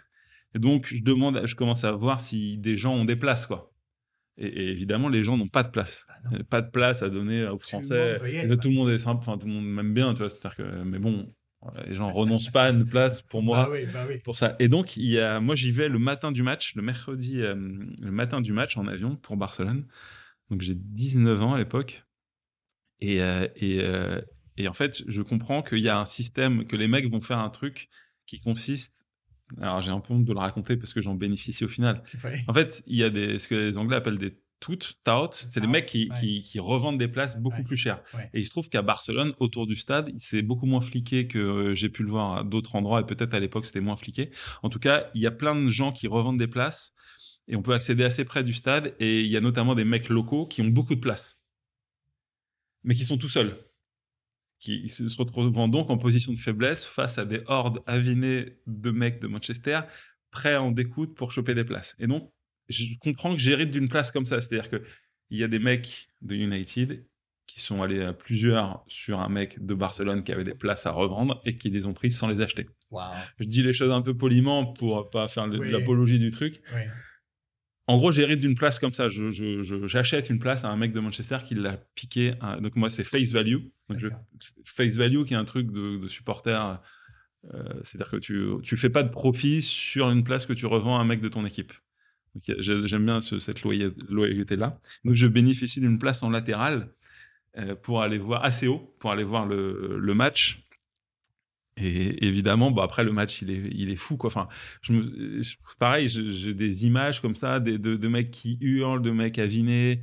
Et 0.55 0.59
donc, 0.59 0.87
je 0.87 1.03
demande, 1.03 1.43
je 1.45 1.55
commence 1.55 1.85
à 1.85 1.93
voir 1.93 2.21
si 2.21 2.59
des 2.59 2.77
gens 2.77 2.95
ont 2.95 3.05
des 3.05 3.17
places, 3.17 3.47
quoi. 3.47 3.73
Et, 4.39 4.71
évidemment, 4.71 5.09
les 5.09 5.23
gens 5.23 5.37
n'ont 5.37 5.49
pas 5.49 5.63
de 5.63 5.71
place. 5.71 6.07
Bah 6.25 6.39
pas 6.49 6.61
de 6.61 6.71
place 6.71 7.03
à 7.03 7.09
donner 7.09 7.47
aux 7.47 7.59
Français. 7.59 8.19
tout 8.61 8.69
le 8.69 8.75
monde 8.75 8.91
est 8.91 8.99
simple, 8.99 9.21
enfin, 9.21 9.39
tout 9.39 9.47
le 9.47 9.53
monde 9.53 9.67
m'aime 9.67 9.95
bien, 9.95 10.13
tu 10.13 10.21
vois. 10.21 10.31
C'est-à-dire 10.31 10.57
que, 10.57 10.83
mais 10.83 10.99
bon, 10.99 11.33
les 11.87 11.95
gens 11.95 12.13
renoncent 12.13 12.51
pas 12.51 12.65
à 12.65 12.71
une 12.71 12.87
place 12.87 13.23
pour 13.23 13.43
moi. 13.43 13.71
Bah 13.71 14.07
bah 14.07 14.15
pour 14.25 14.39
ça. 14.39 14.57
Et 14.59 14.69
donc, 14.69 14.97
il 14.97 15.09
y 15.09 15.19
a, 15.19 15.41
moi, 15.41 15.55
j'y 15.55 15.73
vais 15.73 15.89
le 15.89 15.99
matin 15.99 16.33
du 16.33 16.43
match, 16.43 16.75
le 16.75 16.83
mercredi, 16.83 17.41
euh, 17.41 17.55
le 17.55 18.11
matin 18.11 18.41
du 18.41 18.53
match 18.53 18.77
en 18.77 18.87
avion 18.87 19.17
pour 19.17 19.37
Barcelone. 19.37 19.87
Donc, 20.51 20.61
j'ai 20.61 20.75
19 20.75 21.43
ans 21.43 21.55
à 21.55 21.59
l'époque. 21.59 22.05
Et, 23.01 23.21
euh, 23.21 23.47
et, 23.57 23.81
euh, 23.81 24.21
et 24.57 24.69
en 24.69 24.73
fait, 24.73 25.03
je 25.07 25.23
comprends 25.23 25.63
qu'il 25.63 25.81
y 25.81 25.89
a 25.89 25.99
un 25.99 26.07
système, 26.07 26.67
que 26.67 26.77
les 26.77 26.89
mecs 26.89 27.09
vont 27.09 27.21
faire 27.21 27.39
un 27.39 27.51
truc 27.51 27.89
qui 28.27 28.41
consiste 28.41 28.95
alors 29.61 29.81
j'ai 29.81 29.91
un 29.91 30.01
peu 30.01 30.15
honte 30.15 30.25
de 30.25 30.33
le 30.33 30.39
raconter 30.39 30.77
parce 30.77 30.93
que 30.93 31.01
j'en 31.01 31.15
bénéficie 31.15 31.65
au 31.65 31.69
final. 31.69 32.03
En 32.49 32.53
fait, 32.53 32.83
il 32.87 32.97
y 32.97 33.05
a 33.05 33.11
des, 33.11 33.39
ce 33.39 33.49
que 33.49 33.55
les 33.55 33.79
Anglais 33.79 33.97
appellent 33.97 34.19
des 34.19 34.35
toutes, 34.59 34.99
tout, 35.05 35.29
c'est 35.33 35.61
les 35.61 35.67
mecs 35.67 35.87
qui, 35.87 36.11
qui, 36.43 36.59
revendent 36.59 36.99
des 36.99 37.09
places 37.09 37.39
beaucoup 37.39 37.63
plus 37.63 37.77
chères. 37.77 38.03
Et 38.33 38.41
il 38.41 38.47
se 38.47 38.51
trouve 38.51 38.69
qu'à 38.69 38.83
Barcelone, 38.83 39.35
autour 39.39 39.67
du 39.67 39.77
stade, 39.77 40.11
c'est 40.19 40.43
beaucoup 40.43 40.67
moins 40.67 40.81
fliqué 40.81 41.27
que 41.27 41.39
euh, 41.39 41.75
j'ai 41.75 41.89
pu 41.89 42.03
le 42.03 42.11
voir 42.11 42.39
à 42.39 42.45
d'autres 42.45 42.75
endroits, 42.75 43.01
et 43.01 43.05
peut-être 43.05 43.35
à 43.35 43.39
l'époque 43.39 43.67
c'était 43.67 43.81
moins 43.81 43.97
fliqué. 43.97 44.31
En 44.63 44.71
tout 44.71 44.79
cas, 44.79 45.11
il 45.15 45.21
y 45.21 45.27
a 45.27 45.31
plein 45.31 45.55
de 45.55 45.69
gens 45.69 45.93
qui 45.93 46.09
revendent 46.09 46.39
des 46.39 46.47
places, 46.47 46.95
et 47.49 47.57
on 47.57 47.63
peut 47.63 47.75
accéder 47.75 48.05
assez 48.05 48.25
près 48.25 48.45
du 48.45 48.53
stade, 48.53 48.95
et 48.99 49.21
il 49.21 49.27
y 49.27 49.37
a 49.37 49.41
notamment 49.41 49.75
des 49.75 49.85
mecs 49.85 50.09
locaux 50.09 50.47
qui 50.47 50.63
ont 50.63 50.69
beaucoup 50.69 50.95
de 50.95 51.01
places, 51.01 51.43
mais 52.83 52.95
qui 52.95 53.05
sont 53.05 53.19
tout 53.19 53.29
seuls 53.29 53.59
qui 54.59 54.89
se 54.89 55.05
retrouvent 55.17 55.53
donc 55.71 55.91
en 55.91 55.99
position 55.99 56.33
de 56.33 56.39
faiblesse 56.39 56.85
face 56.85 57.19
à 57.19 57.25
des 57.25 57.43
hordes 57.47 57.83
avinées 57.87 58.57
de 58.67 58.91
mecs 58.91 59.21
de 59.21 59.27
Manchester 59.27 59.81
prêts 60.31 60.55
à 60.55 60.63
en 60.63 60.71
découdre 60.71 61.15
pour 61.15 61.33
choper 61.33 61.55
des 61.55 61.65
places. 61.65 61.95
Et 61.99 62.07
donc, 62.07 62.33
je 62.69 62.85
comprends 63.01 63.35
que 63.35 63.41
j'hérite 63.41 63.71
d'une 63.71 63.89
place 63.89 64.11
comme 64.11 64.25
ça. 64.25 64.41
C'est-à-dire 64.41 64.69
qu'il 64.69 65.39
y 65.39 65.45
a 65.45 65.49
des 65.49 65.59
mecs 65.59 66.09
de 66.23 66.35
United 66.35 67.07
qui 67.47 67.61
sont 67.61 67.81
allés 67.83 68.03
à 68.03 68.13
plusieurs 68.13 68.83
sur 68.89 69.21
un 69.21 69.29
mec 69.29 69.65
de 69.65 69.75
Barcelone 69.75 70.25
qui 70.25 70.33
avait 70.33 70.45
des 70.45 70.55
places 70.55 70.85
à 70.87 70.91
revendre 70.91 71.41
et 71.45 71.55
qui 71.55 71.71
les 71.71 71.87
ont 71.87 71.95
prises 71.95 72.19
sans 72.19 72.29
les 72.29 72.41
acheter. 72.41 72.67
Je 73.39 73.45
dis 73.45 73.63
les 73.63 73.73
choses 73.73 73.93
un 73.93 74.03
peu 74.03 74.17
poliment 74.17 74.67
pour 74.67 75.11
pas 75.11 75.29
faire 75.29 75.47
l'apologie 75.47 76.19
du 76.19 76.33
truc. 76.33 76.61
Oui. 76.75 76.81
En 77.89 77.99
gros, 77.99 78.11
j'hérite 78.11 78.41
d'une 78.41 78.57
place 78.57 78.79
comme 78.79 78.93
ça. 78.93 79.09
J'achète 79.09 80.29
une 80.31 80.39
place 80.41 80.65
à 80.65 80.69
un 80.71 80.77
mec 80.77 80.93
de 80.93 81.01
Manchester 81.01 81.39
qui 81.47 81.55
l'a 81.55 81.77
piqué. 81.95 82.35
Donc 82.61 82.75
moi, 82.77 82.91
c'est 82.91 83.05
face 83.05 83.31
value. 83.33 83.59
face 84.65 84.97
value 84.97 85.23
qui 85.25 85.35
est 85.35 85.37
un 85.37 85.45
truc 85.45 85.71
de, 85.71 86.09
supporter 86.09 86.79
Euh, 87.55 87.63
C'est-à-dire 87.85 88.11
que 88.11 88.17
tu 88.17 88.45
tu 88.65 88.77
fais 88.77 88.91
pas 88.91 89.05
de 89.05 89.09
profit 89.11 89.63
sur 89.63 90.11
une 90.11 90.25
place 90.25 90.47
que 90.47 90.53
tu 90.53 90.67
revends 90.67 90.99
à 90.99 91.01
un 91.01 91.05
mec 91.05 91.21
de 91.21 91.29
ton 91.29 91.45
équipe. 91.47 91.73
J'aime 92.59 93.05
bien 93.07 93.21
ce- 93.21 93.39
cette 93.39 93.63
loyauté 93.63 94.57
là. 94.57 94.81
Donc 95.05 95.15
je 95.15 95.29
bénéficie 95.29 95.79
d'une 95.81 95.99
place 96.01 96.25
en 96.25 96.31
latéral 96.31 96.89
euh, 97.57 97.77
pour 97.77 98.03
aller 98.03 98.19
voir 98.19 98.45
assez 98.45 98.67
haut 98.67 98.95
pour 98.99 99.13
aller 99.13 99.23
voir 99.25 99.47
le, 99.47 99.97
le 99.99 100.15
match. 100.15 100.66
Et 101.79 102.27
évidemment, 102.27 102.71
bon 102.71 102.81
après 102.81 103.05
le 103.05 103.13
match, 103.13 103.43
il 103.43 103.51
est, 103.51 103.69
il 103.73 103.91
est 103.91 103.97
fou 103.97 104.17
quoi. 104.17 104.29
Enfin, 104.29 104.49
je 104.83 104.93
me, 104.95 105.43
je- 105.43 105.57
pareil, 105.79 106.09
j'ai 106.09 106.55
des 106.55 106.87
images 106.87 107.21
comme 107.21 107.35
ça, 107.35 107.61
des, 107.61 107.79
de, 107.79 107.97
de 107.97 108.09
mecs 108.09 108.31
qui 108.31 108.57
hurlent, 108.61 109.03
de 109.03 109.11
mecs 109.11 109.39
avinés, 109.39 110.01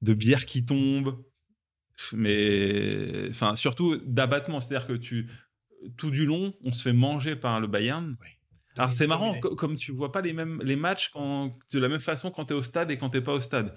de 0.00 0.14
bières 0.14 0.46
qui 0.46 0.64
tombent, 0.64 1.22
mais 2.12 3.26
enfin 3.28 3.56
surtout 3.56 3.96
d'abattement, 4.06 4.60
c'est-à-dire 4.60 4.86
que 4.86 4.94
tu 4.94 5.28
tout 5.96 6.10
du 6.10 6.24
long, 6.26 6.54
on 6.64 6.72
se 6.72 6.82
fait 6.82 6.92
manger 6.92 7.36
par 7.36 7.60
le 7.60 7.66
Bayern. 7.66 8.16
Alors 8.76 8.92
c'est 8.92 9.06
marrant, 9.06 9.34
co- 9.38 9.54
comme 9.54 9.76
tu 9.76 9.92
vois 9.92 10.12
pas 10.12 10.22
les 10.22 10.32
mêmes 10.32 10.60
les 10.64 10.76
matchs 10.76 11.10
quand, 11.10 11.58
de 11.72 11.78
la 11.78 11.88
même 11.88 12.00
façon 12.00 12.30
quand 12.30 12.46
tu 12.46 12.54
es 12.54 12.56
au 12.56 12.62
stade 12.62 12.90
et 12.90 12.96
quand 12.96 13.10
t'es 13.10 13.20
pas 13.20 13.34
au 13.34 13.40
stade. 13.40 13.74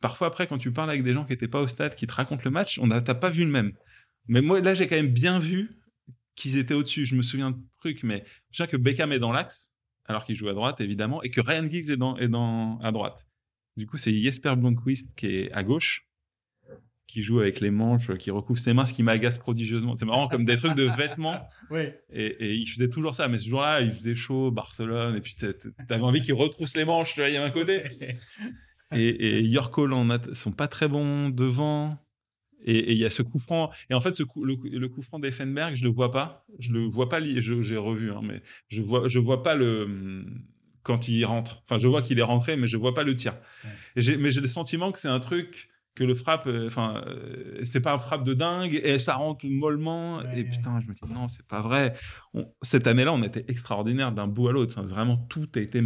Parfois 0.00 0.28
après, 0.28 0.46
quand 0.46 0.58
tu 0.58 0.72
parles 0.72 0.90
avec 0.90 1.02
des 1.02 1.14
gens 1.14 1.24
qui 1.24 1.32
étaient 1.32 1.48
pas 1.48 1.60
au 1.62 1.66
stade, 1.68 1.94
qui 1.96 2.06
te 2.06 2.12
racontent 2.12 2.42
le 2.44 2.50
match, 2.50 2.78
on 2.80 2.90
a 2.90 3.00
t'as 3.00 3.14
pas 3.14 3.30
vu 3.30 3.44
le 3.44 3.50
même. 3.50 3.72
Mais 4.28 4.40
moi 4.42 4.60
là, 4.60 4.74
j'ai 4.74 4.86
quand 4.86 4.96
même 4.96 5.12
bien 5.12 5.38
vu 5.40 5.70
qu'ils 6.36 6.56
étaient 6.58 6.74
au-dessus. 6.74 7.04
Je 7.06 7.14
me 7.16 7.22
souviens 7.22 7.50
de 7.50 7.58
trucs, 7.78 8.02
mais 8.04 8.24
je 8.52 8.58
sais 8.58 8.68
que 8.68 8.76
Beckham 8.76 9.10
est 9.12 9.18
dans 9.18 9.32
l'axe, 9.32 9.72
alors 10.04 10.24
qu'il 10.24 10.34
joue 10.36 10.48
à 10.48 10.54
droite 10.54 10.80
évidemment, 10.80 11.22
et 11.22 11.30
que 11.30 11.40
Ryan 11.40 11.68
Giggs 11.68 11.90
est 11.90 11.96
dans 11.96 12.16
est 12.18 12.28
dans 12.28 12.78
à 12.78 12.92
droite. 12.92 13.26
Du 13.76 13.86
coup, 13.86 13.96
c'est 13.96 14.12
Jesper 14.22 14.54
Blomqvist 14.56 15.14
qui 15.16 15.26
est 15.26 15.52
à 15.52 15.62
gauche, 15.62 16.06
qui 17.06 17.22
joue 17.22 17.40
avec 17.40 17.60
les 17.60 17.70
manches, 17.70 18.12
qui 18.16 18.30
recouvre 18.30 18.58
ses 18.58 18.72
mains, 18.74 18.84
ce 18.86 18.92
qui 18.92 19.02
m'agace 19.02 19.38
prodigieusement. 19.38 19.94
C'est 19.96 20.04
marrant 20.06 20.28
comme 20.28 20.44
des 20.44 20.56
trucs 20.56 20.74
de 20.74 20.84
vêtements. 20.96 21.48
Oui. 21.70 21.80
Et, 22.10 22.26
et 22.26 22.54
il 22.54 22.66
faisait 22.66 22.88
toujours 22.88 23.14
ça. 23.14 23.28
Mais 23.28 23.38
ce 23.38 23.48
jour-là, 23.48 23.80
il 23.82 23.92
faisait 23.92 24.14
chaud, 24.16 24.50
Barcelone. 24.50 25.16
Et 25.16 25.20
puis, 25.20 25.34
t'a- 25.34 25.52
t'a- 25.52 25.68
t'avais 25.88 26.02
envie 26.02 26.22
qu'il 26.22 26.34
retrousse 26.34 26.74
les 26.76 26.84
manches, 26.84 27.14
tu 27.14 27.20
vois, 27.20 27.28
il 27.28 27.34
y 27.34 27.36
avait 27.36 27.46
un 27.46 27.50
côté. 27.50 27.82
Et, 28.92 29.08
et 29.08 29.40
York 29.42 29.74
a- 29.78 30.34
sont 30.34 30.52
pas 30.52 30.68
très 30.68 30.86
bons 30.86 31.28
devant. 31.28 31.98
Et 32.64 32.92
il 32.92 32.98
y 32.98 33.04
a 33.04 33.10
ce 33.10 33.22
coup 33.22 33.38
franc. 33.38 33.70
Et 33.90 33.94
en 33.94 34.00
fait, 34.00 34.14
ce 34.14 34.22
coup, 34.24 34.44
le, 34.44 34.56
coup- 34.56 34.68
le 34.68 34.88
coup 34.88 35.02
franc 35.02 35.18
d'Effenberg, 35.20 35.76
je 35.76 35.84
le 35.84 35.90
vois 35.90 36.10
pas. 36.10 36.44
Je 36.58 36.72
le 36.72 36.80
vois 36.86 37.08
pas. 37.08 37.20
J'ai 37.22 37.76
revu, 37.76 38.10
hein, 38.12 38.20
mais 38.22 38.42
je 38.68 38.82
vois, 38.82 39.08
je 39.08 39.18
vois 39.18 39.42
pas 39.42 39.54
le 39.54 40.24
quand 40.82 41.08
il 41.08 41.24
rentre. 41.24 41.62
Enfin, 41.64 41.78
je 41.78 41.88
vois 41.88 42.02
qu'il 42.02 42.18
est 42.18 42.22
rentré, 42.22 42.56
mais 42.56 42.66
je 42.66 42.76
vois 42.76 42.94
pas 42.94 43.02
le 43.02 43.14
tir. 43.16 43.34
Ouais. 43.64 44.16
Mais 44.18 44.30
j'ai 44.30 44.40
le 44.40 44.46
sentiment 44.46 44.92
que 44.92 44.98
c'est 44.98 45.08
un 45.08 45.20
truc 45.20 45.68
que 45.94 46.04
le 46.04 46.14
frappe. 46.14 46.46
euh, 46.46 46.66
Enfin, 46.66 47.02
euh, 47.06 47.60
c'est 47.64 47.80
pas 47.80 47.94
un 47.94 47.98
frappe 47.98 48.24
de 48.24 48.34
dingue 48.34 48.80
et 48.84 48.98
ça 48.98 49.14
rentre 49.14 49.46
mollement. 49.46 50.18
Ouais, 50.18 50.40
et 50.40 50.44
putain, 50.44 50.78
je 50.80 50.86
me 50.88 50.92
dis 50.94 51.00
non, 51.12 51.28
c'est 51.28 51.46
pas 51.46 51.60
vrai. 51.60 51.94
On- 52.34 52.46
cette 52.62 52.86
année-là, 52.86 53.12
on 53.12 53.22
était 53.22 53.44
extraordinaire 53.48 54.12
d'un 54.12 54.26
bout 54.28 54.48
à 54.48 54.52
l'autre. 54.52 54.74
Enfin, 54.78 54.86
vraiment, 54.86 55.16
tout 55.16 55.48
a 55.54 55.60
été 55.60 55.82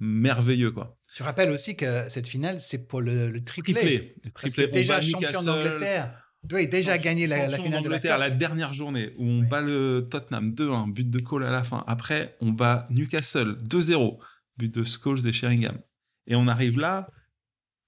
merveilleux, 0.00 0.72
quoi. 0.72 0.98
Tu 1.14 1.22
rappelles 1.22 1.50
aussi 1.50 1.76
que 1.76 2.08
cette 2.08 2.26
finale, 2.26 2.60
c'est 2.60 2.86
pour 2.88 3.00
le, 3.00 3.30
le 3.30 3.44
triplé. 3.44 3.72
Triplé, 3.74 4.14
Parce 4.22 4.34
triplé. 4.34 4.64
que 4.66 4.70
On 4.70 4.72
déjà 4.72 5.00
champion 5.00 5.42
d'Angleterre. 5.42 6.20
Oui, 6.52 6.68
déjà 6.68 6.98
gagné 6.98 7.26
la, 7.26 7.56
finale 7.56 7.82
de 7.82 7.88
la 7.88 7.98
Coupe. 8.00 8.10
la 8.10 8.28
dernière 8.30 8.74
journée 8.74 9.12
où 9.16 9.24
on 9.26 9.40
Oui. 9.40 9.46
bat 9.46 9.62
le 9.62 10.06
Tottenham 10.10 10.52
2-1, 10.52 10.92
but 10.92 11.08
de 11.08 11.18
Cole 11.20 11.44
à 11.44 11.50
la 11.50 11.62
fin. 11.64 11.84
Après, 11.86 12.36
on 12.40 12.50
bat 12.50 12.86
Newcastle 12.90 13.56
2-0, 13.62 14.18
but 14.58 14.74
de 14.74 14.84
Scholes 14.84 15.26
et 15.26 15.32
Sheringham. 15.32 15.78
Et 16.26 16.34
on 16.34 16.46
arrive 16.48 16.78
là. 16.78 17.08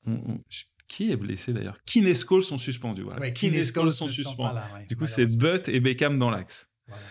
on- 0.07 0.12
on- 0.12 0.41
qui 0.89 1.11
est 1.11 1.17
blessé 1.17 1.53
d'ailleurs? 1.53 1.79
Keane 1.85 2.07
et 2.07 2.15
Scholes 2.15 2.45
sont 2.45 2.59
suspendus. 2.59 3.03
Voilà. 3.03 3.33
Keane 3.33 3.55
et 3.55 3.65
Scholes 3.65 3.91
sont 3.91 4.07
suspendus. 4.07 4.61
Du 4.89 4.97
coup, 4.97 5.07
c'est. 5.09 5.27
Butt 5.27 5.69
et 5.69 5.81
Beckham 5.81 6.17
dans 6.17 6.31
l'axe. 6.31 6.71
Voilà. 6.87 7.03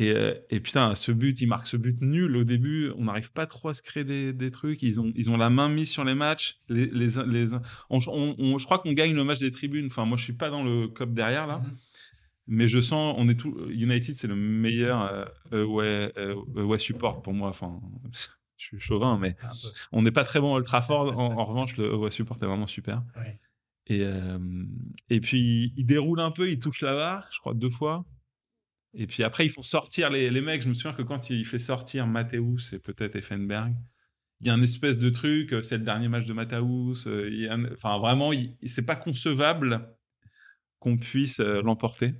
Et, 0.00 0.10
euh, 0.12 0.34
et 0.48 0.60
putain, 0.60 0.94
ce 0.94 1.12
but, 1.12 1.40
il 1.42 1.46
marque 1.46 1.66
ce 1.66 1.76
but 1.76 2.00
nul 2.00 2.34
au 2.36 2.44
début. 2.44 2.90
On 2.96 3.04
n'arrive 3.04 3.30
pas 3.32 3.46
trop 3.46 3.68
à 3.68 3.74
se 3.74 3.82
créer 3.82 4.02
des, 4.04 4.32
des 4.32 4.50
trucs. 4.50 4.82
Ils 4.82 4.98
ont, 4.98 5.12
ils 5.14 5.28
ont 5.30 5.36
la 5.36 5.50
main 5.50 5.68
mise 5.68 5.90
sur 5.90 6.04
les 6.04 6.14
matchs. 6.14 6.58
Les, 6.70 6.86
les, 6.86 7.08
les- 7.26 7.52
on- 7.90 7.98
on- 8.08 8.34
on- 8.38 8.58
je 8.58 8.64
crois 8.64 8.78
qu'on 8.78 8.92
gagne 8.92 9.14
le 9.14 9.24
match 9.24 9.40
des 9.40 9.50
tribunes. 9.50 9.86
Enfin, 9.86 10.06
moi, 10.06 10.16
je 10.16 10.24
suis 10.24 10.32
pas 10.32 10.48
dans 10.48 10.62
le 10.64 10.88
cop 10.88 11.12
derrière 11.12 11.46
là, 11.46 11.58
Mhm. 11.58 11.76
mais 12.46 12.66
je 12.68 12.80
sens, 12.80 13.14
on 13.18 13.28
est 13.28 13.34
tout. 13.38 13.54
United, 13.68 14.14
c'est 14.14 14.26
le 14.26 14.36
meilleur 14.36 15.02
euh, 15.52 16.08
euh, 16.16 16.34
away 16.56 16.78
support 16.78 17.20
pour 17.20 17.34
moi. 17.34 17.50
Enfin, 17.50 17.78
je 18.56 18.64
suis 18.64 18.80
chauvin, 18.80 19.18
mais 19.18 19.36
on 19.92 20.00
n'est 20.02 20.12
pas 20.12 20.24
très 20.24 20.40
bon 20.40 20.54
à 20.54 20.56
Old 20.56 20.66
Trafford. 20.66 21.18
En, 21.18 21.32
en 21.38 21.44
revanche, 21.44 21.76
le 21.76 21.92
away 21.92 22.10
support 22.10 22.38
est 22.42 22.46
vraiment 22.46 22.66
super. 22.66 23.02
Ouais. 23.16 23.38
Et, 23.86 24.00
euh, 24.04 24.38
et 25.10 25.20
puis, 25.20 25.74
il 25.76 25.84
déroule 25.84 26.20
un 26.20 26.30
peu, 26.30 26.48
il 26.48 26.58
touche 26.58 26.80
la 26.80 26.94
barre, 26.94 27.28
je 27.32 27.38
crois, 27.40 27.52
deux 27.54 27.70
fois. 27.70 28.06
Et 28.94 29.06
puis 29.06 29.22
après, 29.22 29.46
ils 29.46 29.50
font 29.50 29.62
sortir 29.62 30.10
les, 30.10 30.30
mecs. 30.40 30.62
Je 30.62 30.68
me 30.68 30.74
souviens 30.74 30.92
que 30.92 31.02
quand 31.02 31.30
il 31.30 31.46
fait 31.46 31.58
sortir 31.58 32.06
Matthäus 32.06 32.72
et 32.72 32.78
peut-être 32.78 33.16
Effenberg, 33.16 33.74
il 34.40 34.46
y 34.46 34.50
a 34.50 34.54
un 34.54 34.62
espèce 34.62 34.98
de 34.98 35.10
truc, 35.10 35.52
euh, 35.52 35.62
c'est 35.62 35.78
le 35.78 35.84
dernier 35.84 36.08
match 36.08 36.26
de 36.26 36.32
Matthäus. 36.32 37.06
euh, 37.06 37.68
Enfin, 37.74 37.98
vraiment, 37.98 38.30
c'est 38.66 38.86
pas 38.86 38.96
concevable 38.96 39.94
qu'on 40.78 40.96
puisse 40.96 41.40
euh, 41.40 41.60
l'emporter. 41.62 42.14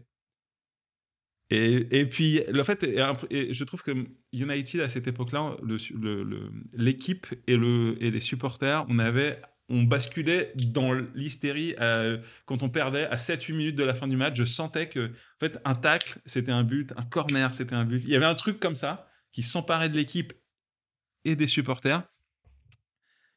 Et, 1.53 1.99
et 2.01 2.07
puis, 2.07 2.41
le 2.49 2.63
fait, 2.63 2.85
je 2.85 3.65
trouve 3.65 3.83
que 3.83 4.07
United, 4.33 4.81
à 4.83 4.89
cette 4.89 5.09
époque-là, 5.09 5.57
le- 5.63 5.79
le- 5.99 6.23
le- 6.23 6.53
l'équipe 6.75 7.27
et, 7.49 7.57
le, 7.57 7.97
et 8.01 8.13
les 8.13 8.21
supporters, 8.21 8.87
on 8.89 9.01
avait 9.01 9.43
on 9.71 9.85
basculait 9.85 10.53
dans 10.57 10.93
l'hystérie 10.93 11.75
euh, 11.81 12.19
quand 12.45 12.63
on 12.63 12.69
perdait 12.69 13.07
à 13.07 13.17
7-8 13.17 13.53
minutes 13.55 13.77
de 13.77 13.85
la 13.85 13.95
fin 13.95 14.09
du 14.09 14.17
match. 14.17 14.37
Je 14.37 14.45
sentais 14.45 14.89
que, 14.89 15.07
en 15.09 15.39
fait, 15.41 15.59
un 15.65 15.75
tacle, 15.75 16.19
c'était 16.27 16.53
un 16.53 16.65
but, 16.65 16.93
un 16.97 17.05
corner, 17.05 17.55
c'était 17.55 17.75
un 17.77 17.85
but. 17.85 18.03
Il 18.05 18.11
y 18.11 18.17
avait 18.17 18.27
un 18.27 18.35
truc 18.35 18.61
comme 18.61 18.77
ça 18.77 19.09
qui 19.33 19.43
s'emparait 19.43 19.89
de 19.89 19.97
l'équipe 19.97 20.33
et 21.25 21.37
des 21.37 21.47
supporters 21.47 22.03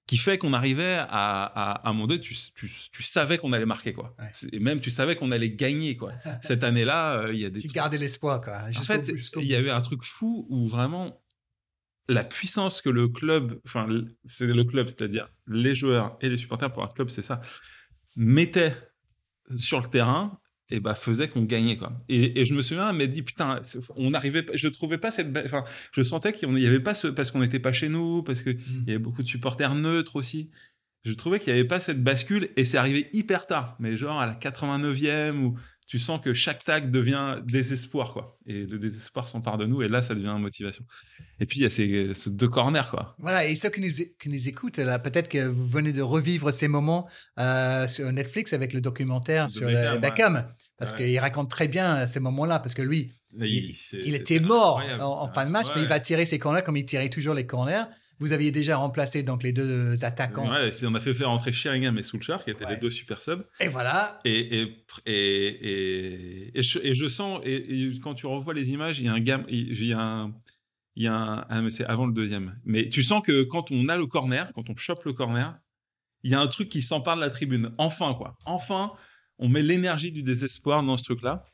qui 0.05 0.17
fait 0.17 0.37
qu'on 0.37 0.51
arrivait 0.51 0.95
à, 0.95 1.05
à, 1.05 1.71
à 1.87 1.89
un 1.89 1.93
moment 1.93 2.07
donné, 2.07 2.19
tu, 2.19 2.35
tu, 2.55 2.69
tu 2.91 3.03
savais 3.03 3.37
qu'on 3.37 3.53
allait 3.53 3.65
marquer, 3.65 3.93
quoi. 3.93 4.13
Ouais. 4.19 4.31
Et 4.51 4.59
même, 4.59 4.81
tu 4.81 4.91
savais 4.91 5.15
qu'on 5.15 5.31
allait 5.31 5.51
gagner, 5.51 5.95
quoi. 5.95 6.11
Cette 6.41 6.65
année-là, 6.65 7.19
euh, 7.19 7.33
il 7.33 7.39
y 7.39 7.45
a 7.45 7.49
des 7.49 7.61
Tu 7.61 7.67
trucs- 7.67 7.75
gardais 7.75 7.97
l'espoir, 7.97 8.41
quoi. 8.41 8.63
en 8.67 8.81
fait, 8.81 9.09
il 9.37 9.45
y 9.45 9.55
avait 9.55 9.69
un 9.71 9.79
truc 9.79 10.03
fou 10.03 10.45
où 10.49 10.67
vraiment 10.67 11.22
la 12.09 12.23
puissance 12.23 12.81
que 12.81 12.89
le 12.89 13.07
club, 13.07 13.59
enfin, 13.65 13.87
c'est 14.27 14.45
le 14.45 14.63
club, 14.65 14.87
c'est-à-dire 14.87 15.29
les 15.47 15.73
joueurs 15.75 16.17
et 16.21 16.29
les 16.29 16.37
supporters 16.37 16.71
pour 16.73 16.83
un 16.83 16.87
club, 16.87 17.09
c'est 17.09 17.21
ça, 17.21 17.41
mettaient 18.15 18.75
sur 19.55 19.81
le 19.81 19.87
terrain, 19.89 20.39
et 20.69 20.79
bah 20.79 20.95
faisait 20.95 21.27
qu'on 21.27 21.43
gagnait 21.43 21.77
quoi. 21.77 21.91
Et, 22.09 22.41
et 22.41 22.45
je 22.45 22.53
me 22.53 22.61
souviens, 22.61 22.89
elle 22.89 22.95
m'a 22.97 23.05
dit 23.05 23.21
putain, 23.21 23.61
on 23.95 24.13
arrivait, 24.13 24.43
pas- 24.43 24.53
je 24.55 24.67
trouvais 24.67 24.97
pas 24.97 25.11
cette, 25.11 25.35
enfin, 25.45 25.63
je 25.91 26.01
sentais 26.01 26.33
qu'il 26.33 26.49
n'y 26.53 26.65
avait 26.65 26.79
pas 26.79 26.93
ce, 26.93 27.07
parce 27.07 27.31
qu'on 27.31 27.39
n'était 27.39 27.59
pas 27.59 27.73
chez 27.73 27.89
nous, 27.89 28.23
parce 28.23 28.41
que 28.41 28.51
Mm. 28.51 28.59
il 28.69 28.87
y 28.87 28.91
avait 28.91 28.99
beaucoup 28.99 29.21
de 29.21 29.27
supporters 29.27 29.75
neutres 29.75 30.15
aussi. 30.15 30.49
Je 31.05 31.11
trouvais 31.13 31.39
qu'il 31.39 31.51
n'y 31.53 31.59
avait 31.59 31.67
pas 31.67 31.81
cette 31.81 32.01
bascule 32.01 32.49
et 32.55 32.63
c'est 32.63 32.77
arrivé 32.77 33.09
hyper 33.13 33.45
tard, 33.45 33.75
mais 33.79 33.97
genre 33.97 34.21
à 34.21 34.25
la 34.25 34.35
89e 34.35 35.43
où 35.43 35.57
tu 35.87 35.99
sens 35.99 36.21
que 36.21 36.33
chaque 36.33 36.63
tag 36.63 36.91
devient 36.91 37.37
désespoir 37.45 38.13
quoi. 38.13 38.37
Et 38.45 38.65
le 38.65 38.79
désespoir 38.79 39.27
s'empare 39.27 39.57
de 39.57 39.65
nous 39.65 39.81
et 39.81 39.87
là 39.87 40.01
ça 40.03 40.15
devient 40.15 40.35
motivation. 40.39 40.85
Et 41.39 41.45
puis 41.45 41.59
il 41.59 41.63
y 41.63 41.65
a 41.65 41.69
ces, 41.69 42.13
ces 42.13 42.29
deux 42.29 42.47
corners 42.47 42.89
quoi. 42.89 43.15
Voilà, 43.19 43.45
et 43.45 43.55
ceux 43.55 43.69
qui 43.69 43.81
nous, 43.81 43.89
qui 44.19 44.29
nous 44.29 44.47
écoutent, 44.49 44.77
là, 44.77 44.99
peut-être 44.99 45.27
que 45.29 45.45
vous 45.45 45.67
venez 45.67 45.91
de 45.93 46.01
revivre 46.01 46.51
ces 46.51 46.67
moments 46.67 47.07
euh, 47.39 47.87
sur 47.87 48.11
Netflix 48.11 48.53
avec 48.53 48.73
le 48.73 48.81
documentaire 48.81 49.47
De 49.47 49.51
sur 49.51 49.67
Beckham, 49.99 50.35
ouais. 50.35 50.41
Parce 50.77 50.91
Ouais. 50.91 50.97
qu'il 50.97 51.19
raconte 51.19 51.49
très 51.49 51.67
bien 51.67 51.97
euh, 51.97 52.05
ces 52.05 52.19
moments-là, 52.19 52.59
parce 52.59 52.73
que 52.73 52.81
lui, 52.81 53.11
il, 53.39 54.13
était 54.15 54.39
mort 54.39 54.81
en, 54.99 55.23
en 55.23 55.33
fin 55.33 55.45
de 55.45 55.51
match, 55.51 55.67
mais 55.75 55.81
il 55.81 55.87
va 55.87 55.99
tirer 55.99 56.25
ses 56.25 56.39
corners 56.39 56.61
comme 56.63 56.77
il 56.77 56.85
tirait 56.85 57.09
toujours 57.09 57.33
les 57.33 57.45
corners. 57.47 57.83
Vous 58.19 58.31
aviez 58.31 58.51
déjà 58.51 58.77
remplacé 58.77 59.23
donc 59.23 59.43
les 59.43 59.51
deux 59.51 60.03
attaquants. 60.05 60.49
Ouais, 60.51 60.69
on 60.83 60.95
a 60.95 60.99
fait 60.99 61.13
faire 61.13 61.29
rentrer 61.29 61.51
Sheringham 61.51 61.97
et 61.97 62.03
Soulchar 62.03 62.43
qui 62.43 62.51
étaient 62.51 62.65
Ouais. 62.65 62.71
les 62.75 62.77
deux 62.79 62.91
super 62.91 63.21
subs. 63.21 63.43
Et 63.59 63.67
voilà. 63.67 64.19
Et, 64.23 64.61
et, 64.61 64.85
et, 65.27 66.57
et, 66.59 66.61
je, 66.63 67.07
sens, 67.07 67.41
et, 67.43 67.91
quand 68.01 68.13
tu 68.13 68.25
revois 68.27 68.53
les 68.53 68.71
images, 68.71 68.99
il 68.99 69.05
y 69.05 69.09
a 69.09 69.13
un 69.13 69.19
gamme, 69.19 69.45
il 69.49 69.85
y 69.85 69.93
a 69.93 69.99
un, 69.99 70.33
il 70.95 71.03
y 71.03 71.07
a 71.07 71.13
un, 71.15 71.45
ah, 71.49 71.61
mais 71.61 71.69
c'est 71.71 71.85
avant 71.85 72.05
le 72.05 72.13
deuxième. 72.13 72.55
Mais 72.65 72.89
tu 72.89 73.03
sens 73.03 73.23
que 73.25 73.43
quand 73.43 73.71
on 73.71 73.87
a 73.89 73.97
le 73.97 74.05
corner, 74.05 74.51
quand 74.53 74.69
on 74.69 74.75
chope 74.75 75.03
le 75.05 75.13
corner, 75.13 75.57
il 76.23 76.31
y 76.31 76.35
a 76.35 76.39
un 76.39 76.47
truc 76.47 76.69
qui 76.69 76.81
s'empare 76.81 77.15
de 77.15 77.21
la 77.21 77.29
tribune. 77.29 77.71
Enfin, 77.77 78.13
quoi. 78.13 78.37
Enfin, 78.45 78.91
on 79.39 79.49
met 79.49 79.61
l'énergie 79.63 80.11
du 80.11 80.23
désespoir 80.23 80.83
dans 80.83 80.95
ce 80.97 81.03
truc-là. 81.03 81.45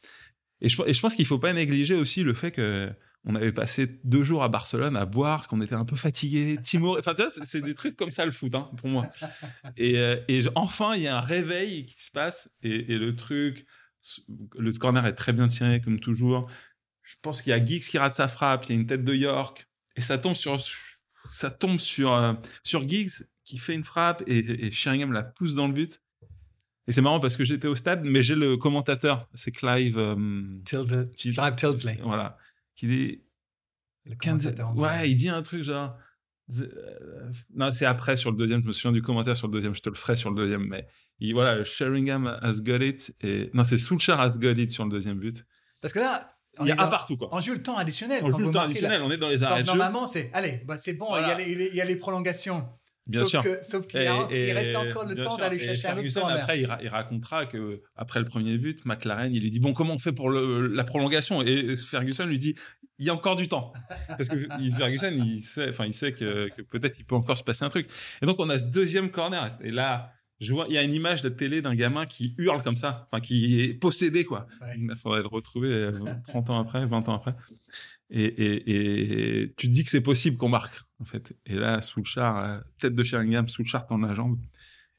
Et 0.62 0.70
je, 0.70 0.80
et 0.86 0.94
je 0.94 1.02
pense 1.02 1.16
qu'il 1.16 1.26
faut 1.26 1.40
pas 1.40 1.54
négliger 1.54 1.96
aussi 1.96 2.22
le 2.22 2.34
fait 2.34 2.52
que 2.52 2.92
on 3.26 3.36
avait 3.36 3.52
passé 3.52 4.00
deux 4.04 4.24
jours 4.24 4.44
à 4.44 4.50
Barcelone 4.50 4.96
à 4.96 5.06
boire, 5.06 5.48
qu'on 5.48 5.62
était 5.62 5.76
un 5.76 5.86
peu 5.86 5.96
fatigué, 5.96 6.58
timoré. 6.64 7.00
Enfin, 7.00 7.14
tu 7.14 7.22
vois, 7.24 7.32
c'est- 7.46 7.62
des 7.62 7.74
trucs 7.74 7.96
comme 7.96 8.12
ça 8.12 8.26
le 8.26 8.32
foot, 8.32 8.56
hein, 8.56 8.70
pour 8.78 8.88
moi. 8.90 9.08
Et, 9.78 10.00
euh, 10.00 10.16
et 10.28 10.42
enfin, 10.56 10.96
il 10.96 11.04
y 11.04 11.08
a 11.08 11.18
un 11.18 11.22
réveil 11.22 11.86
qui 11.86 12.02
se 12.04 12.12
passe 12.12 12.50
et, 12.64 12.94
et 12.94 12.98
le 12.98 13.16
truc, 13.16 13.66
le 14.58 14.72
corner 14.74 15.06
est 15.06 15.14
très 15.16 15.34
bien 15.34 15.48
tiré 15.48 15.82
comme 15.82 16.00
toujours. 16.00 16.50
Je 17.04 17.16
pense 17.22 17.42
qu'il 17.42 17.50
y 17.52 17.54
a 17.54 17.64
Giggs 17.64 17.82
qui 17.84 17.98
rate 17.98 18.16
sa 18.16 18.28
frappe, 18.28 18.66
il 18.66 18.70
y 18.70 18.78
a 18.78 18.82
une 18.82 18.88
tête 18.88 19.04
de 19.04 19.14
York 19.14 19.68
et 19.96 20.02
ça 20.02 20.18
tombe 20.18 20.36
sur 20.36 20.58
ça 21.30 21.50
tombe 21.52 21.80
sur 21.80 22.14
euh, 22.14 22.34
sur 22.64 22.88
Giggs 22.88 23.12
qui 23.44 23.58
fait 23.58 23.74
une 23.74 23.84
frappe 23.84 24.24
et, 24.28 24.68
et 24.68 24.72
Sheringham 24.72 25.12
la 25.12 25.24
pousse 25.24 25.56
dans 25.56 25.68
le 25.68 25.74
but. 25.74 26.02
Et 26.88 26.92
c'est 26.92 27.02
marrant 27.02 27.20
parce 27.20 27.36
que 27.36 27.44
j'étais 27.44 27.68
au 27.68 27.76
stade, 27.76 28.02
mais 28.04 28.24
j'ai 28.24 28.36
le 28.36 28.58
commentateur, 28.58 29.28
c'est 29.36 29.52
Clive. 29.52 29.98
euh, 30.00 30.16
Tilde, 30.66 31.12
Clive 31.18 31.56
Tildesley. 31.56 32.00
voilà, 32.04 32.38
qui 32.80 32.88
dit 32.88 33.22
Le 34.06 34.16
Kansas- 34.16 34.54
commentateur 34.56 34.70
anglais. 34.70 34.82
Ouais, 34.84 35.12
il 35.12 35.16
dit 35.16 35.30
un 35.30 35.42
truc 35.42 35.64
genre. 35.64 35.96
The- 36.50 36.62
euh, 36.62 37.32
Non, 37.56 37.70
c'est 37.72 37.86
après 37.86 38.16
sur 38.18 38.32
le 38.32 38.38
deuxième. 38.38 38.62
Je 38.64 38.68
me 38.68 38.72
souviens 38.72 38.92
du 38.92 39.02
commentaire 39.02 39.36
sur 39.38 39.48
le 39.48 39.54
deuxième. 39.54 39.76
Je 39.76 39.82
te 39.82 39.90
le 39.90 39.96
ferai 39.96 40.16
sur 40.16 40.30
le 40.32 40.36
deuxième. 40.36 40.64
Mais 40.66 40.88
il, 41.20 41.34
voilà, 41.34 41.64
Sheringham 41.64 42.26
has 42.42 42.62
got 42.62 42.78
it. 42.78 43.14
Et... 43.22 43.50
Non, 43.54 43.64
c'est 43.66 43.78
Solskjaer 43.78 44.20
has 44.20 44.38
got 44.40 44.52
it 44.52 44.72
sur 44.72 44.86
le 44.86 44.90
deuxième 44.92 45.20
but. 45.20 45.46
Parce 45.82 45.94
que 45.94 46.00
là, 46.00 46.32
on, 46.58 46.66
Il 46.66 46.70
y 46.70 46.72
est 46.72 46.74
a 46.74 46.82
un 46.82 46.86
dans- 46.86 46.90
partout, 46.90 47.18
quoi. 47.18 47.28
on 47.32 47.40
joue 47.42 47.54
le 47.54 47.62
temps 47.62 47.78
additionnel. 47.78 48.24
On 48.24 48.32
joue 48.32 48.40
le 48.40 48.52
temps 48.52 48.62
additionnel. 48.62 49.02
On 49.04 49.12
est 49.12 49.18
dans 49.18 49.30
les 49.30 49.44
arrêts 49.44 49.64
normalement, 49.64 50.08
c'est 50.08 50.32
allez, 50.34 50.62
bah, 50.66 50.78
c'est 50.78 50.94
bon, 50.94 51.08
il 51.12 51.12
y 51.12 51.18
a 51.18 51.22
Voilà. 51.22 51.36
les- 51.38 51.44
il 51.44 51.50
y, 51.52 51.56
a 51.56 51.58
les- 51.58 51.70
il 51.70 51.76
y 51.76 51.82
a 51.82 51.86
les 51.86 51.96
prolongations. 51.98 52.68
Bien 53.10 53.20
sauf 53.22 53.30
sûr. 53.30 53.44
Que, 53.44 53.58
sauf 53.64 53.88
qu'il 53.88 54.00
il 54.02 54.52
reste 54.54 54.76
encore 54.76 55.06
le 55.06 55.16
temps 55.16 55.38
d'aller 55.38 55.58
chercher 55.60 55.88
un 55.88 55.98
autre 55.98 56.04
corner. 56.22 56.38
Après, 56.44 56.60
il, 56.60 56.66
ra- 56.66 56.80
il 56.82 56.88
racontera 56.90 57.46
que 57.46 57.82
après 57.96 58.20
le 58.20 58.26
premier 58.26 58.58
but, 58.58 58.86
McLaren, 58.86 59.34
il 59.34 59.42
lui 59.42 59.52
dit 59.52 59.60
bon, 59.60 59.74
comment 59.74 59.96
on 59.96 60.00
fait 60.00 60.12
pour 60.14 60.30
le- 60.30 60.68
la 60.68 60.84
prolongation? 60.84 61.42
Et 61.42 61.76
Ferguson 61.76 62.26
lui 62.26 62.40
dit 62.40 62.56
il 63.02 63.06
y 63.06 63.10
a 63.10 63.14
encore 63.14 63.36
du 63.38 63.48
temps, 63.48 63.72
parce 64.10 64.28
que 64.30 64.48
Ferguson, 64.78 65.12
il 65.26 65.42
sait, 65.42 65.70
enfin, 65.70 65.86
il 65.86 65.94
sait 65.94 66.12
que, 66.14 66.50
que 66.50 66.62
peut-être 66.62 67.00
il 67.00 67.06
peut 67.06 67.16
encore 67.16 67.38
se 67.38 67.44
passer 67.44 67.64
un 67.66 67.70
truc. 67.70 67.88
Et 68.22 68.26
donc 68.26 68.36
on 68.40 68.50
a 68.50 68.60
ce 68.60 68.66
deuxième 68.66 69.10
corner. 69.10 69.58
Et 69.64 69.72
là, 69.72 70.12
je 70.42 70.54
vois, 70.54 70.66
il 70.70 70.76
y 70.76 70.78
a 70.78 70.84
une 70.84 70.94
image 70.94 71.22
de 71.22 71.30
télé 71.30 71.62
d'un 71.62 71.76
gamin 71.76 72.06
qui 72.06 72.34
hurle 72.38 72.62
comme 72.62 72.76
ça, 72.78 73.08
enfin, 73.12 73.22
qui 73.22 73.62
est 73.62 73.74
possédé 73.74 74.24
quoi. 74.26 74.48
Ouais. 74.62 74.76
Il 74.78 74.96
faudrait 74.98 75.22
le 75.22 75.28
retrouver 75.28 75.70
euh, 75.72 75.92
30 76.28 76.50
ans 76.50 76.60
après, 76.60 76.86
20 76.86 77.08
ans 77.10 77.16
après. 77.16 77.36
Et, 78.12 78.24
et- 78.26 79.42
et 79.44 79.54
tu 79.56 79.68
te 79.68 79.72
dis 79.74 79.84
que 79.84 79.90
c'est 79.92 80.02
possible 80.02 80.38
qu'on 80.38 80.50
marque, 80.50 80.82
en 81.00 81.06
fait. 81.06 81.34
Et 81.46 81.56
là, 81.56 81.82
sous 81.82 82.00
le 82.00 82.06
char, 82.06 82.64
tête 82.80 82.96
de 82.96 83.04
Sheringham, 83.04 83.48
sous 83.48 83.62
le 83.64 83.68
char, 83.68 83.86
dans 83.88 83.98
la 83.98 84.16
jambe. 84.16 84.40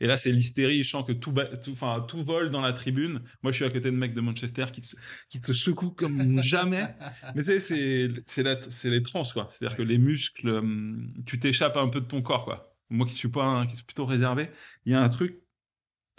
Et 0.03 0.07
là, 0.07 0.17
c'est 0.17 0.33
l'hystérie. 0.33 0.83
Je 0.83 0.89
sens 0.89 1.05
que 1.05 1.13
tout, 1.13 1.35
tout, 1.63 1.75
tout 2.09 2.23
vole 2.25 2.51
dans 2.51 2.63
la 2.63 2.73
tribune. 2.73 3.21
Moi, 3.43 3.53
je 3.53 3.57
suis 3.57 3.65
à 3.65 3.69
côté 3.69 3.91
de 3.91 3.97
mecs 3.97 4.15
de 4.15 4.21
Manchester 4.23 4.67
qui 4.73 4.81
te, 4.81 4.97
qui 5.29 5.41
te 5.41 5.53
secouent 5.53 5.91
comme 5.91 6.41
jamais. 6.43 6.95
Mais 7.35 7.43
c'est, 7.43 7.61
c'est, 7.61 8.89
les 8.89 9.03
trans, 9.03 9.25
quoi. 9.25 9.49
C'est-à-dire 9.51 9.77
que 9.77 9.83
les 9.83 9.99
muscles, 9.99 10.49
hum, 10.51 11.13
tu 11.27 11.39
t'échappes 11.39 11.77
un 11.77 11.89
peu 11.89 12.01
de 12.01 12.07
ton 12.07 12.23
corps, 12.23 12.45
quoi. 12.45 12.75
Moi 12.89 13.07
qui 13.07 13.15
suis 13.15 13.29
pas, 13.29 13.45
un- 13.45 13.67
qui 13.67 13.77
suis 13.77 13.85
plutôt 13.85 14.07
réservé, 14.07 14.51
il 14.87 14.93
y 14.93 14.95
a 14.95 15.03
un 15.03 15.09
truc, 15.09 15.43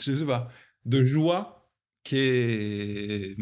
je 0.03 0.15
sais 0.15 0.25
pas, 0.25 0.49
de 0.85 1.03
joie 1.03 1.71
qui 2.03 2.17
est, 2.17 3.37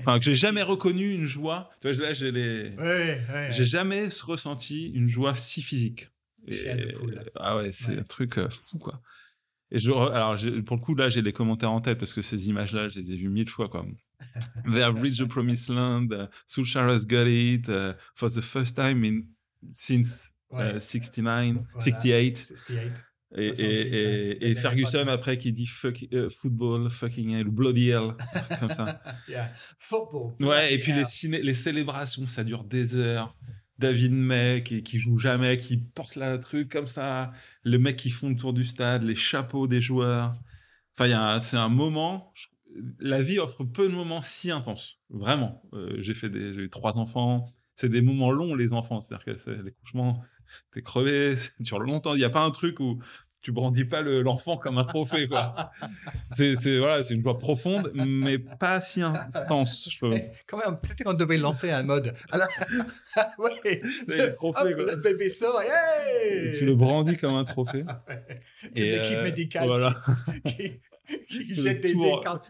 enfin, 0.00 0.18
que 0.18 0.24
j'ai 0.24 0.34
jamais 0.34 0.62
reconnu 0.62 1.12
une 1.14 1.24
joie. 1.26 1.70
Tu 1.80 1.90
vois, 1.92 2.02
là, 2.08 2.12
j'ai 2.12 2.32
les, 2.32 2.70
Ouais, 2.76 3.20
ouais. 3.32 3.48
j'ai 3.52 3.64
jamais 3.64 4.08
ressenti 4.22 4.88
une 4.90 5.08
joie 5.08 5.34
si 5.36 5.62
physique. 5.62 6.08
Et- 6.46 6.94
ah 7.36 7.56
ouais, 7.56 7.70
c'est 7.72 7.92
Ouais. 7.92 7.98
un 8.00 8.02
truc 8.02 8.38
euh, 8.38 8.48
fou 8.48 8.78
quoi. 8.78 9.00
Et 9.72 9.78
je, 9.78 9.92
alors 9.92 10.36
pour 10.64 10.76
le 10.76 10.82
coup 10.82 10.94
là, 10.94 11.08
j'ai 11.08 11.22
les 11.22 11.32
commentaires 11.32 11.70
en 11.70 11.80
tête 11.80 11.98
parce 11.98 12.12
que 12.12 12.22
ces 12.22 12.48
images-là, 12.48 12.88
je 12.88 12.98
les 13.00 13.12
ai 13.12 13.16
vues 13.16 13.28
mille 13.28 13.48
fois 13.48 13.68
quoi. 13.68 13.86
They 14.64 14.82
have 14.82 15.00
reached 15.00 15.24
the 15.24 15.28
promised 15.28 15.68
land. 15.68 16.08
Uh, 16.12 16.26
Solskjaer 16.48 16.88
has 16.90 17.06
got 17.06 17.26
it 17.26 17.68
uh, 17.68 17.92
for 18.14 18.28
the 18.30 18.40
first 18.42 18.74
time 18.76 19.04
in 19.04 19.22
since 19.76 20.32
Ouais. 20.50 20.76
uh, 20.76 20.80
69, 20.80 21.64
Voilà. 21.72 21.84
68. 21.84 22.36
68. 22.38 23.04
Et, 23.36 23.54
68, 23.54 23.64
et, 23.64 24.50
et, 24.50 24.54
Ferguson 24.56 25.06
après 25.06 25.38
qui 25.38 25.52
dit 25.52 25.66
fuck, 25.66 26.04
euh, 26.12 26.28
football, 26.30 26.90
fucking 26.90 27.30
hell, 27.30 27.48
bloody 27.48 27.90
hell, 27.90 28.14
comme 28.60 28.72
ça. 28.72 29.00
Yeah. 29.28 29.52
Football. 29.78 30.34
Ouais, 30.40 30.74
et 30.74 30.78
puis 30.78 30.92
les, 30.92 31.38
les 31.42 31.54
célébrations, 31.54 32.26
ça 32.26 32.42
dure 32.42 32.64
des 32.64 32.96
heures. 32.96 33.36
David 33.78 34.12
May 34.12 34.62
qui, 34.62 34.82
qui 34.82 34.98
joue 34.98 35.16
jamais, 35.16 35.56
qui 35.58 35.78
porte 35.78 36.16
la 36.16 36.38
truc 36.38 36.70
comme 36.70 36.88
ça. 36.88 37.32
Le 37.62 37.78
mec 37.78 37.96
qui 37.96 38.10
font 38.10 38.28
le 38.28 38.36
tour 38.36 38.52
du 38.52 38.64
stade, 38.64 39.04
les 39.04 39.14
chapeaux 39.14 39.66
des 39.66 39.80
joueurs. 39.80 40.34
Enfin, 40.98 41.38
c'est 41.40 41.56
un 41.56 41.68
moment. 41.70 42.32
je- 42.34 42.46
La 42.98 43.22
vie 43.22 43.38
offre 43.38 43.64
peu 43.64 43.88
de 43.88 43.94
moments 43.94 44.22
si 44.22 44.50
intenses. 44.50 44.98
Vraiment. 45.08 45.62
Euh, 45.72 45.96
j'ai 46.00 46.14
fait 46.14 46.28
des, 46.28 46.52
j'ai 46.52 46.62
eu 46.62 46.70
trois 46.70 46.98
enfants. 46.98 47.54
C'est 47.80 47.88
des 47.88 48.02
moments 48.02 48.30
longs, 48.30 48.54
les 48.54 48.74
enfants. 48.74 49.00
C'est-à-dire 49.00 49.24
que 49.24 49.38
c'est- 49.38 49.62
les 49.64 49.72
couchements, 49.72 50.20
t'es 50.74 50.82
crevé, 50.82 51.34
c'est 51.36 51.64
sur 51.64 51.78
longtemps. 51.80 52.14
Il 52.14 52.18
n'y 52.18 52.24
a 52.24 52.30
pas 52.30 52.42
un 52.42 52.50
truc 52.50 52.78
où 52.78 52.98
tu 53.40 53.52
brandis 53.52 53.86
pas 53.86 54.02
le- 54.02 54.20
l'enfant 54.20 54.58
comme 54.58 54.76
un 54.76 54.84
trophée, 54.84 55.26
quoi. 55.26 55.70
c'est, 56.32 56.56
c'est- 56.56 56.76
voilà, 56.78 57.02
c'est 57.04 57.14
une 57.14 57.22
joie 57.22 57.38
profonde, 57.38 57.90
mais 57.94 58.38
pas 58.38 58.82
si 58.82 59.00
intense. 59.00 59.88
je. 59.90 60.06
Eh, 60.12 60.30
Quand 60.46 60.58
même, 60.58 60.78
peut-être 60.78 61.02
qu'on 61.04 61.14
devait 61.14 61.38
lancer 61.38 61.70
un 61.70 61.82
mode. 61.82 62.12
Alors, 62.30 62.48
ouais. 63.38 63.80
Hop, 64.40 64.54
quoi. 64.54 64.64
le 64.70 64.96
bébé 64.96 65.30
sort, 65.30 65.62
hey 65.62 66.50
Tu 66.58 66.66
le 66.66 66.74
brandis 66.74 67.16
comme 67.16 67.34
un 67.34 67.44
trophée. 67.44 67.84
Toute 68.62 68.78
Et, 68.78 68.90
l'équipe 68.90 69.16
euh, 69.16 69.22
médicale 69.24 69.66
Voilà. 69.66 69.96
qui, 70.46 70.80
qui 71.28 71.54
jette 71.54 71.82
des, 71.82 71.94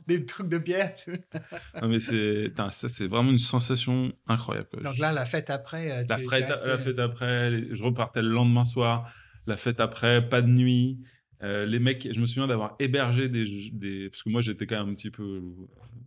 des, 0.06 0.24
trucs 0.26 0.48
de 0.48 0.58
bière. 0.58 0.94
Non, 1.80 1.88
mais 1.88 2.00
c'est, 2.00 2.52
ça, 2.70 2.88
c'est 2.88 3.06
vraiment 3.06 3.30
une 3.30 3.38
sensation 3.38 4.12
incroyable. 4.26 4.68
quoi. 4.72 4.82
Donc 4.82 4.98
là, 4.98 5.12
la 5.12 5.24
fête 5.24 5.50
après. 5.50 5.90
euh, 5.90 6.04
la, 6.08 6.18
fête, 6.18 6.48
la 6.64 6.78
fête 6.78 6.98
après, 6.98 7.50
les- 7.50 7.74
je 7.74 7.82
repartais 7.82 8.22
le 8.22 8.28
lendemain 8.30 8.64
soir. 8.64 9.12
La 9.46 9.56
fête 9.56 9.80
après, 9.80 10.28
pas 10.28 10.42
de 10.42 10.48
nuit. 10.48 11.00
Euh, 11.42 11.64
les 11.64 11.78
mecs, 11.78 12.06
je 12.12 12.20
me 12.20 12.26
souviens 12.26 12.46
d'avoir 12.46 12.76
hébergé 12.78 13.28
des, 13.28 13.70
des. 13.72 14.10
Parce 14.10 14.22
que 14.22 14.28
moi, 14.28 14.40
j'étais 14.42 14.66
quand 14.66 14.78
même 14.78 14.90
un 14.90 14.94
petit 14.94 15.10
peu. 15.10 15.42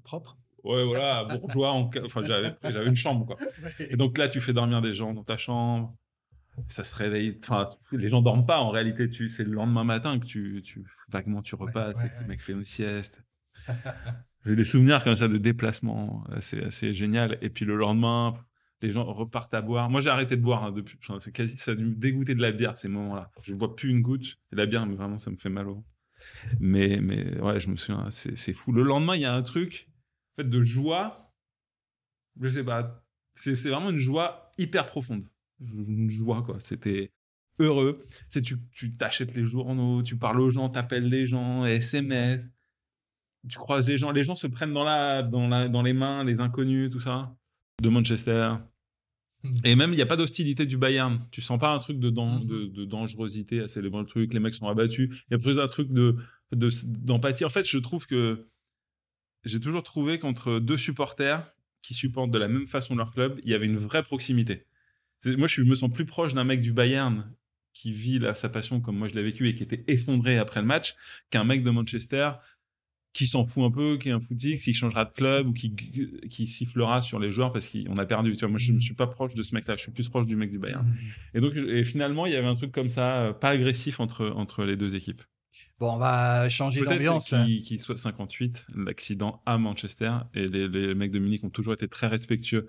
propre. 0.03 0.37
Ouais, 0.63 0.85
voilà, 0.85 1.25
bourgeois. 1.25 1.71
en 1.71 1.89
Enfin, 2.05 2.21
j'avais, 2.25 2.53
j'avais 2.63 2.87
une 2.87 2.95
chambre, 2.95 3.25
quoi. 3.25 3.37
Et 3.79 3.97
donc 3.97 4.17
là, 4.17 4.27
tu 4.29 4.39
fais 4.39 4.53
dormir 4.53 4.81
des 4.81 4.93
gens 4.93 5.13
dans 5.13 5.23
ta 5.23 5.37
chambre. 5.37 5.93
Ça 6.67 6.83
se 6.83 6.95
réveille. 6.95 7.39
Enfin, 7.43 7.63
les 7.91 8.09
gens 8.09 8.21
dorment 8.21 8.45
pas. 8.45 8.59
En 8.59 8.69
réalité, 8.69 9.09
tu, 9.09 9.29
c'est 9.29 9.43
le 9.43 9.51
lendemain 9.51 9.83
matin 9.83 10.19
que 10.19 10.25
tu, 10.25 10.61
tu 10.63 10.85
vaguement 11.09 11.41
tu 11.41 11.55
repasses 11.55 11.97
ouais, 11.97 12.05
et 12.05 12.09
que 12.09 12.13
ouais. 12.15 12.21
le 12.21 12.27
mec 12.27 12.41
fait 12.41 12.53
une 12.53 12.63
sieste. 12.63 13.23
J'ai 14.45 14.55
des 14.55 14.65
souvenirs 14.65 15.03
comme 15.03 15.15
ça 15.15 15.27
de 15.27 15.37
déplacement. 15.37 16.25
C'est 16.41 16.63
assez 16.63 16.93
génial. 16.93 17.37
Et 17.41 17.49
puis 17.49 17.65
le 17.65 17.75
lendemain, 17.75 18.35
les 18.81 18.91
gens 18.91 19.05
repartent 19.05 19.53
à 19.53 19.61
boire. 19.61 19.89
Moi, 19.89 20.01
j'ai 20.01 20.09
arrêté 20.09 20.35
de 20.35 20.41
boire 20.41 20.65
hein, 20.65 20.71
depuis. 20.71 20.99
C'est 21.19 21.31
quasi 21.31 21.55
ça 21.55 21.73
me 21.73 21.95
dégoûter 21.95 22.35
de 22.35 22.41
la 22.41 22.51
bière 22.51 22.75
ces 22.75 22.89
moments-là. 22.89 23.31
Je 23.41 23.53
bois 23.53 23.75
plus 23.75 23.89
une 23.89 24.01
goutte. 24.01 24.37
Et 24.51 24.57
la 24.57 24.65
bière, 24.65 24.85
mais 24.85 24.95
vraiment, 24.95 25.17
ça 25.17 25.31
me 25.31 25.37
fait 25.37 25.49
mal 25.49 25.69
au. 25.69 25.85
Mais, 26.59 26.99
mais 27.01 27.39
ouais, 27.39 27.59
je 27.61 27.69
me 27.69 27.77
souviens, 27.77 28.09
c'est 28.11 28.53
fou. 28.53 28.73
Le 28.73 28.83
lendemain, 28.83 29.15
il 29.15 29.21
y 29.21 29.25
a 29.25 29.33
un 29.33 29.41
truc 29.41 29.89
en 30.33 30.41
fait, 30.41 30.49
de 30.49 30.63
joie. 30.63 31.33
Je 32.41 32.49
sais 32.49 32.63
pas. 32.63 33.01
C'est 33.33 33.55
vraiment 33.69 33.89
une 33.89 33.99
joie 33.99 34.51
hyper 34.57 34.85
profonde. 34.85 35.25
Une 35.61 36.09
joie, 36.09 36.41
quoi. 36.43 36.59
C'était 36.59 37.11
heureux. 37.59 38.05
C'est 38.29 38.41
tu 38.41 38.57
tu 38.71 38.95
t'achètes 38.95 39.33
les 39.35 39.45
journaux, 39.47 40.01
tu 40.03 40.17
parles 40.17 40.39
aux 40.41 40.51
gens, 40.51 40.69
t'appelles 40.69 41.07
les 41.09 41.27
gens, 41.27 41.65
SMS. 41.65 42.49
Tu 43.49 43.57
croises 43.57 43.87
les 43.87 43.97
gens, 43.97 44.11
les 44.11 44.23
gens 44.23 44.35
se 44.35 44.47
prennent 44.47 44.73
dans 44.73 44.83
la, 44.85 45.21
dans 45.21 45.47
la, 45.47 45.67
dans 45.67 45.81
les 45.81 45.93
mains, 45.93 46.23
les 46.23 46.39
inconnus, 46.39 46.89
tout 46.91 47.01
ça. 47.01 47.35
De 47.81 47.89
Manchester. 47.89 48.53
Mhm. 49.43 49.53
Et 49.65 49.75
même, 49.75 49.91
il 49.91 49.97
n'y 49.97 50.01
a 50.01 50.05
pas 50.05 50.15
d'hostilité 50.15 50.65
du 50.65 50.77
Bayern. 50.77 51.25
Tu 51.31 51.41
sens 51.41 51.59
pas 51.59 51.73
un 51.73 51.79
truc 51.79 51.99
de, 51.99 52.09
dan- 52.09 52.39
Mhm. 52.41 52.47
de, 52.47 52.65
de 52.67 52.85
dangerosité 52.85 53.59
à 53.61 53.67
célébrer 53.67 53.99
le 53.99 54.05
truc. 54.07 54.33
Les 54.33 54.39
mecs 54.39 54.53
sont 54.53 54.67
abattus. 54.67 55.09
Il 55.29 55.33
y 55.33 55.35
a 55.35 55.37
plus 55.39 55.59
un 55.59 55.67
truc 55.67 55.91
de, 55.91 56.15
de- 56.53 56.69
d'empathie. 56.85 57.43
En 57.43 57.49
fait, 57.49 57.67
je 57.67 57.77
trouve 57.77 58.07
que 58.07 58.47
j'ai 59.43 59.59
toujours 59.59 59.83
trouvé 59.83 60.19
qu'entre 60.19 60.59
deux 60.59 60.77
supporters 60.77 61.45
qui 61.81 61.93
supportent 61.93 62.31
de 62.31 62.37
la 62.37 62.47
même 62.47 62.67
façon 62.67 62.95
leur 62.95 63.11
club, 63.11 63.41
il 63.43 63.49
y 63.51 63.53
avait 63.53 63.65
une 63.65 63.75
vraie 63.75 64.03
proximité. 64.03 64.65
Moi, 65.25 65.47
je 65.47 65.61
me 65.61 65.75
sens 65.75 65.91
plus 65.91 66.05
proche 66.05 66.33
d'un 66.33 66.43
mec 66.43 66.61
du 66.61 66.73
Bayern 66.73 67.31
qui 67.73 67.91
vit 67.91 68.21
sa 68.35 68.49
passion 68.49 68.79
comme 68.79 68.97
moi 68.97 69.07
je 69.07 69.15
l'ai 69.15 69.23
vécu 69.23 69.49
et 69.49 69.55
qui 69.55 69.63
était 69.63 69.83
effondré 69.87 70.37
après 70.37 70.61
le 70.61 70.67
match 70.67 70.95
qu'un 71.31 71.43
mec 71.43 71.63
de 71.63 71.71
Manchester 71.71 72.31
qui 73.13 73.27
s'en 73.27 73.45
fout 73.45 73.63
un 73.63 73.71
peu, 73.71 73.97
qui 73.97 74.09
est 74.09 74.11
un 74.11 74.19
footix, 74.19 74.63
qui 74.63 74.73
changera 74.73 75.05
de 75.05 75.11
club 75.11 75.47
ou 75.47 75.53
qui, 75.53 75.73
qui 76.29 76.47
sifflera 76.47 76.99
sur 77.01 77.19
les 77.19 77.31
joueurs 77.31 77.53
parce 77.53 77.67
qu'on 77.67 77.97
a 77.97 78.05
perdu. 78.05 78.33
Tu 78.33 78.39
vois, 78.39 78.49
moi, 78.49 78.57
je 78.57 78.73
ne 78.73 78.79
suis 78.79 78.95
pas 78.95 79.05
proche 79.07 79.35
de 79.35 79.43
ce 79.43 79.53
mec-là, 79.53 79.75
je 79.75 79.81
suis 79.81 79.91
plus 79.91 80.09
proche 80.09 80.25
du 80.25 80.35
mec 80.35 80.49
du 80.49 80.57
Bayern. 80.57 80.85
Et 81.35 81.39
donc, 81.39 81.55
et 81.55 81.85
finalement, 81.85 82.25
il 82.25 82.33
y 82.33 82.35
avait 82.35 82.47
un 82.47 82.55
truc 82.55 82.71
comme 82.71 82.89
ça, 82.89 83.21
euh, 83.21 83.33
pas 83.33 83.49
agressif 83.49 83.99
entre, 83.99 84.27
entre 84.35 84.63
les 84.63 84.75
deux 84.75 84.95
équipes. 84.95 85.21
Bon, 85.79 85.93
on 85.93 85.97
va 85.97 86.49
changer 86.49 86.81
Peut-être 86.81 86.93
d'ambiance. 86.93 87.29
qu'il 87.29 87.61
qu'il 87.61 87.79
soit 87.79 87.97
58, 87.97 88.67
l'accident 88.75 89.41
à 89.45 89.59
Manchester, 89.59 90.13
et 90.33 90.47
les, 90.47 90.67
les 90.67 90.95
mecs 90.95 91.11
de 91.11 91.19
Munich 91.19 91.43
ont 91.43 91.49
toujours 91.49 91.73
été 91.73 91.87
très 91.87 92.07
respectueux 92.07 92.67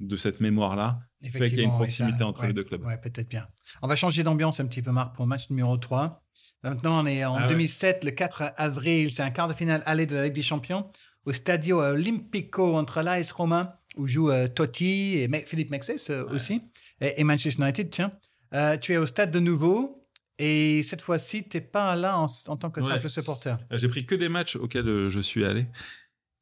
de 0.00 0.16
cette 0.16 0.40
mémoire-là. 0.40 1.00
Fait 1.30 1.38
qu'il 1.44 1.56
y 1.58 1.60
a 1.60 1.62
une 1.64 1.70
Effectivement, 1.70 1.76
proximité 1.76 2.18
ça- 2.18 2.26
entre 2.26 2.40
ouais, 2.42 2.46
les 2.48 2.52
deux 2.52 2.64
clubs. 2.64 2.84
Ouais, 2.84 2.96
peut-être 2.98 3.28
bien. 3.28 3.46
On 3.82 3.88
va 3.88 3.96
changer 3.96 4.22
d'ambiance 4.22 4.60
un 4.60 4.66
petit 4.66 4.82
peu, 4.82 4.90
Marc, 4.92 5.14
pour 5.14 5.24
le 5.24 5.28
match 5.28 5.48
numéro 5.50 5.76
3. 5.76 6.22
Maintenant, 6.64 7.02
on 7.02 7.06
est 7.06 7.24
en 7.24 7.36
Ah 7.36 7.42
ouais. 7.42 7.48
2007, 7.48 8.04
le 8.04 8.10
4 8.12 8.52
avril. 8.56 9.10
C'est 9.10 9.22
un 9.22 9.30
quart 9.30 9.48
de 9.48 9.54
finale 9.54 9.82
aller 9.86 10.06
de 10.06 10.14
la 10.14 10.24
Ligue 10.24 10.32
des 10.34 10.42
Champions 10.42 10.90
au 11.24 11.32
Stadio 11.32 11.80
Olimpico 11.82 12.76
entre 12.76 13.02
l'AS 13.02 13.30
Roma, 13.32 13.80
où 13.96 14.06
joue 14.06 14.30
euh, 14.30 14.48
Totti 14.48 15.18
et 15.18 15.28
Me- 15.28 15.40
Philippe 15.46 15.70
Mexes 15.70 16.10
euh, 16.10 16.24
Ouais. 16.24 16.32
aussi, 16.32 16.62
et, 17.00 17.20
et 17.20 17.24
Manchester 17.24 17.62
United, 17.62 17.90
tiens. 17.90 18.12
Euh, 18.54 18.76
tu 18.76 18.92
es 18.92 18.96
au 18.96 19.06
stade 19.06 19.30
de 19.30 19.38
nouveau, 19.40 20.04
et 20.38 20.82
cette 20.82 21.00
fois-ci, 21.02 21.48
tu 21.48 21.56
n'es 21.56 21.60
pas 21.62 21.94
là 21.96 22.18
en, 22.18 22.26
en 22.48 22.56
tant 22.56 22.70
que 22.70 22.82
simple 22.82 23.08
supporter. 23.08 23.56
Euh, 23.72 23.78
J'ai 23.78 23.88
pris 23.88 24.04
que 24.06 24.14
des 24.14 24.28
matchs 24.28 24.56
auxquels 24.56 24.88
euh, 24.88 25.08
je 25.10 25.20
suis 25.20 25.44
allé. 25.44 25.66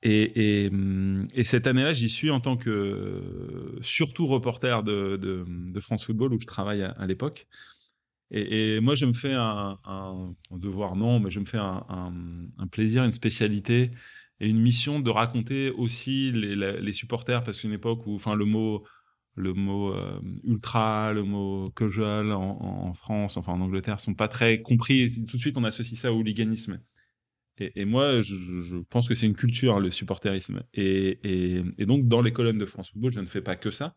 Hum, 0.03 1.29
et 1.35 1.45
cette 1.45 1.67
année-là, 1.67 1.93
j'y 1.93 2.09
suis 2.09 2.31
en 2.31 2.41
tant 2.41 2.57
que 2.57 2.71
euh, 2.71 3.79
surtout 3.83 4.27
reporter 4.27 4.83
de, 4.83 5.45
France 5.81 6.05
Football, 6.07 6.33
où 6.35 6.41
je 6.41 6.47
travaille 6.47 6.83
à, 6.83 7.07
l'époque. 7.07 7.47
Et, 8.31 8.81
moi, 8.81 8.95
je 8.95 9.07
me 9.07 9.13
fais 9.13 9.35
un, 9.35 9.79
devoir, 10.51 10.97
non, 10.97 11.21
mais 11.21 11.31
je 11.31 11.41
me 11.41 11.45
fais 11.45 11.59
un, 11.59 12.13
plaisir, 12.71 13.05
une 13.05 13.13
spécialité 13.13 13.91
et 14.41 14.49
une 14.49 14.61
mission 14.61 15.01
de 15.01 15.11
raconter 15.11 15.71
aussi 15.71 16.33
les 16.33 16.93
supporters, 16.93 17.43
parce 17.45 17.61
qu'une 17.61 17.73
époque 17.73 18.07
où, 18.07 18.15
enfin, 18.15 18.35
le 18.35 18.45
mot 18.45 18.85
le 19.37 19.55
mot 19.55 19.95
euh, 19.95 20.21
ultra, 20.45 21.13
le 21.13 21.23
mot 21.23 21.71
casual 21.71 22.33
en, 22.33 22.59
en, 22.61 22.95
France, 22.95 23.37
enfin 23.37 23.53
en 23.53 23.61
Angleterre, 23.61 24.01
sont 24.01 24.15
pas 24.15 24.29
très 24.29 24.61
compris. 24.61 25.11
tout 25.27 25.37
de 25.37 25.41
suite, 25.41 25.57
on 25.57 25.65
associe 25.65 25.99
ça 25.99 26.13
au 26.13 26.17
hooliganisme. 26.19 26.81
Et, 27.61 27.85
moi, 27.85 28.23
je, 28.23 28.83
pense 28.89 29.07
que 29.07 29.15
c'est 29.15 29.27
une 29.27 29.37
culture, 29.37 29.81
le 29.81 29.91
supporterisme. 29.91 30.63
Et, 30.75 31.63
donc, 31.79 32.09
dans 32.09 32.23
les 32.23 32.33
colonnes 32.33 32.59
de 32.59 32.67
France 32.67 32.91
Football, 32.91 33.13
je 33.13 33.21
ne 33.21 33.27
fais 33.27 33.43
pas 33.43 33.57
que 33.57 33.71
ça. 33.71 33.97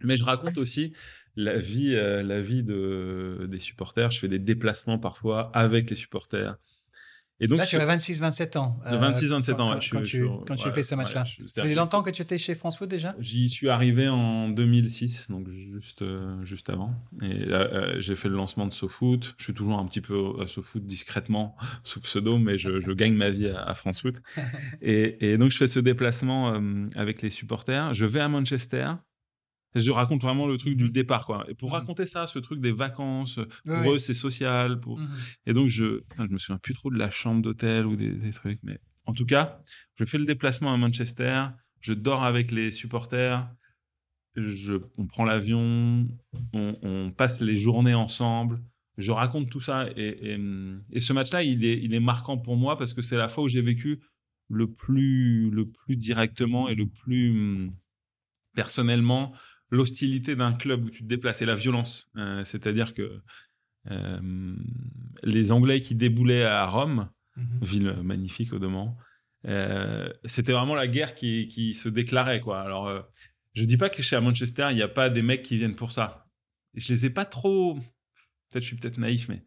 Mais 0.00 0.18
je 0.18 0.24
raconte 0.24 0.58
aussi 0.58 0.92
la 1.36 1.56
vie, 1.56 1.94
euh, 1.94 2.22
la 2.22 2.42
vie 2.42 2.62
de, 2.62 3.46
des 3.50 3.58
supporters. 3.58 4.10
Je 4.10 4.20
fais 4.20 4.28
des 4.28 4.38
déplacements 4.38 4.98
parfois 4.98 5.50
avec 5.54 5.88
les 5.88 5.96
supporters. 5.96 6.58
Et 7.38 7.48
donc, 7.48 7.58
Là, 7.58 7.66
tu 7.66 7.76
as 7.76 7.96
26-27 7.96 8.56
ans. 8.56 8.78
De 8.90 8.96
26-27 8.96 9.50
euh, 9.50 9.54
ans, 9.54 9.72
quand, 9.72 9.80
quand, 9.92 10.02
tu, 10.02 10.26
quand 10.46 10.56
tu 10.56 10.70
fais 10.70 10.82
ce 10.82 10.94
match-là. 10.94 11.24
ça 11.46 11.62
fait 11.62 11.74
longtemps 11.74 12.02
que 12.02 12.10
tu 12.10 12.22
étais 12.22 12.38
chez 12.38 12.54
France 12.54 12.78
Foot 12.78 12.88
déjà? 12.88 13.14
J'y 13.18 13.50
suis 13.50 13.68
arrivé 13.68 14.08
en 14.08 14.48
2006, 14.48 15.30
donc 15.30 15.48
juste, 15.50 16.00
euh, 16.00 16.42
juste 16.44 16.70
avant. 16.70 16.94
Et 17.20 17.52
euh, 17.52 18.00
j'ai 18.00 18.16
fait 18.16 18.28
le 18.28 18.36
lancement 18.36 18.66
de 18.66 18.72
SoFoot. 18.72 19.34
Je 19.36 19.44
suis 19.44 19.52
toujours 19.52 19.78
un 19.78 19.84
petit 19.86 20.00
peu 20.00 20.32
à 20.40 20.46
SoFoot 20.46 20.84
discrètement, 20.84 21.56
sous 21.84 22.00
pseudo, 22.00 22.38
mais 22.38 22.56
je, 22.56 22.80
je 22.80 22.92
gagne 22.92 23.14
ma 23.14 23.28
vie 23.28 23.48
à, 23.48 23.74
France 23.74 24.00
Foot. 24.00 24.16
et, 24.80 25.32
et, 25.32 25.36
donc, 25.36 25.50
je 25.50 25.58
fais 25.58 25.68
ce 25.68 25.80
déplacement 25.80 26.58
avec 26.94 27.20
les 27.20 27.30
supporters. 27.30 27.92
Je 27.92 28.06
vais 28.06 28.20
à 28.20 28.28
Manchester 28.28 28.92
je 29.80 29.90
raconte 29.90 30.22
vraiment 30.22 30.46
le 30.46 30.56
truc 30.56 30.76
du 30.76 30.84
mmh 30.84 30.90
départ, 30.90 31.26
quoi. 31.26 31.44
Et 31.48 31.54
pour 31.54 31.70
mmh 31.70 31.72
raconter 31.72 32.06
ça, 32.06 32.26
ce 32.26 32.38
truc 32.38 32.60
des 32.60 32.72
vacances, 32.72 33.38
pour 33.64 33.92
eux, 33.92 33.98
c'est 33.98 34.14
social. 34.14 34.80
Pour... 34.80 34.98
Mmh 34.98 35.08
et 35.46 35.52
donc, 35.52 35.68
je, 35.68 36.02
je 36.18 36.24
me 36.24 36.38
souviens 36.38 36.58
plus 36.58 36.74
trop 36.74 36.90
de 36.90 36.98
la 36.98 37.10
chambre 37.10 37.42
d'hôtel 37.42 37.86
ou 37.86 37.96
des, 37.96 38.30
trucs, 38.30 38.60
mais 38.62 38.78
en 39.04 39.12
tout 39.12 39.26
cas, 39.26 39.60
je 39.96 40.04
fais 40.04 40.18
le 40.18 40.24
déplacement 40.24 40.72
à 40.72 40.76
Manchester, 40.76 41.46
je 41.80 41.92
dors 41.92 42.24
avec 42.24 42.50
les 42.50 42.70
supporters, 42.70 43.48
je, 44.36 44.74
on 44.98 45.06
prend 45.06 45.24
l'avion, 45.24 46.06
on, 46.52 47.12
passe 47.16 47.40
les 47.40 47.56
journées 47.56 47.94
ensemble. 47.94 48.60
Je 48.98 49.12
raconte 49.12 49.50
tout 49.50 49.60
ça 49.60 49.88
et, 49.96 50.38
et, 50.90 51.00
ce 51.00 51.12
match-là, 51.12 51.42
il 51.42 51.64
est, 51.64 51.78
il 51.82 51.94
est 51.94 52.00
marquant 52.00 52.38
pour 52.38 52.56
moi 52.56 52.76
parce 52.76 52.94
que 52.94 53.02
c'est 53.02 53.16
la 53.16 53.28
fois 53.28 53.44
où 53.44 53.48
j'ai 53.48 53.60
vécu 53.60 54.00
le 54.48 54.70
plus, 54.70 55.50
le 55.50 55.68
plus 55.68 55.96
directement 55.96 56.68
et 56.68 56.74
le 56.74 56.86
plus 56.86 57.70
personnellement 58.54 59.32
l'hostilité 59.70 60.36
d'un 60.36 60.52
club 60.52 60.84
où 60.84 60.90
tu 60.90 61.02
te 61.02 61.08
déplaces 61.08 61.42
et 61.42 61.46
la 61.46 61.54
violence. 61.54 62.10
Euh, 62.16 62.44
c'est-à-dire 62.44 62.94
que 62.94 63.20
euh, 63.90 64.56
les 65.22 65.52
Anglais 65.52 65.80
qui 65.80 65.94
déboulaient 65.94 66.44
à 66.44 66.66
Rome, 66.66 67.08
mhm. 67.36 67.58
ville 67.62 67.92
magnifique 68.02 68.52
au 68.52 68.58
demeurant, 68.58 68.96
euh, 69.46 70.12
c'était 70.24 70.52
vraiment 70.52 70.74
la 70.74 70.86
guerre 70.86 71.14
qui, 71.14 71.74
se 71.74 71.88
déclarait. 71.88 72.40
Quoi. 72.40 72.60
Alors, 72.60 73.06
je 73.54 73.64
dis 73.64 73.76
pas 73.76 73.88
que 73.88 74.02
chez 74.02 74.20
Manchester, 74.20 74.68
il 74.70 74.76
n'y 74.76 74.82
a 74.82 74.88
pas 74.88 75.10
des 75.10 75.22
mecs 75.22 75.42
qui 75.42 75.56
viennent 75.56 75.76
pour 75.76 75.92
ça. 75.92 76.26
Je 76.74 76.92
les 76.92 77.06
ai 77.06 77.10
pas 77.10 77.24
trop. 77.24 77.74
Peut-être 78.50 78.62
je 78.62 78.68
suis 78.68 78.76
peut-être 78.76 78.98
naïf, 78.98 79.28
mais 79.28 79.44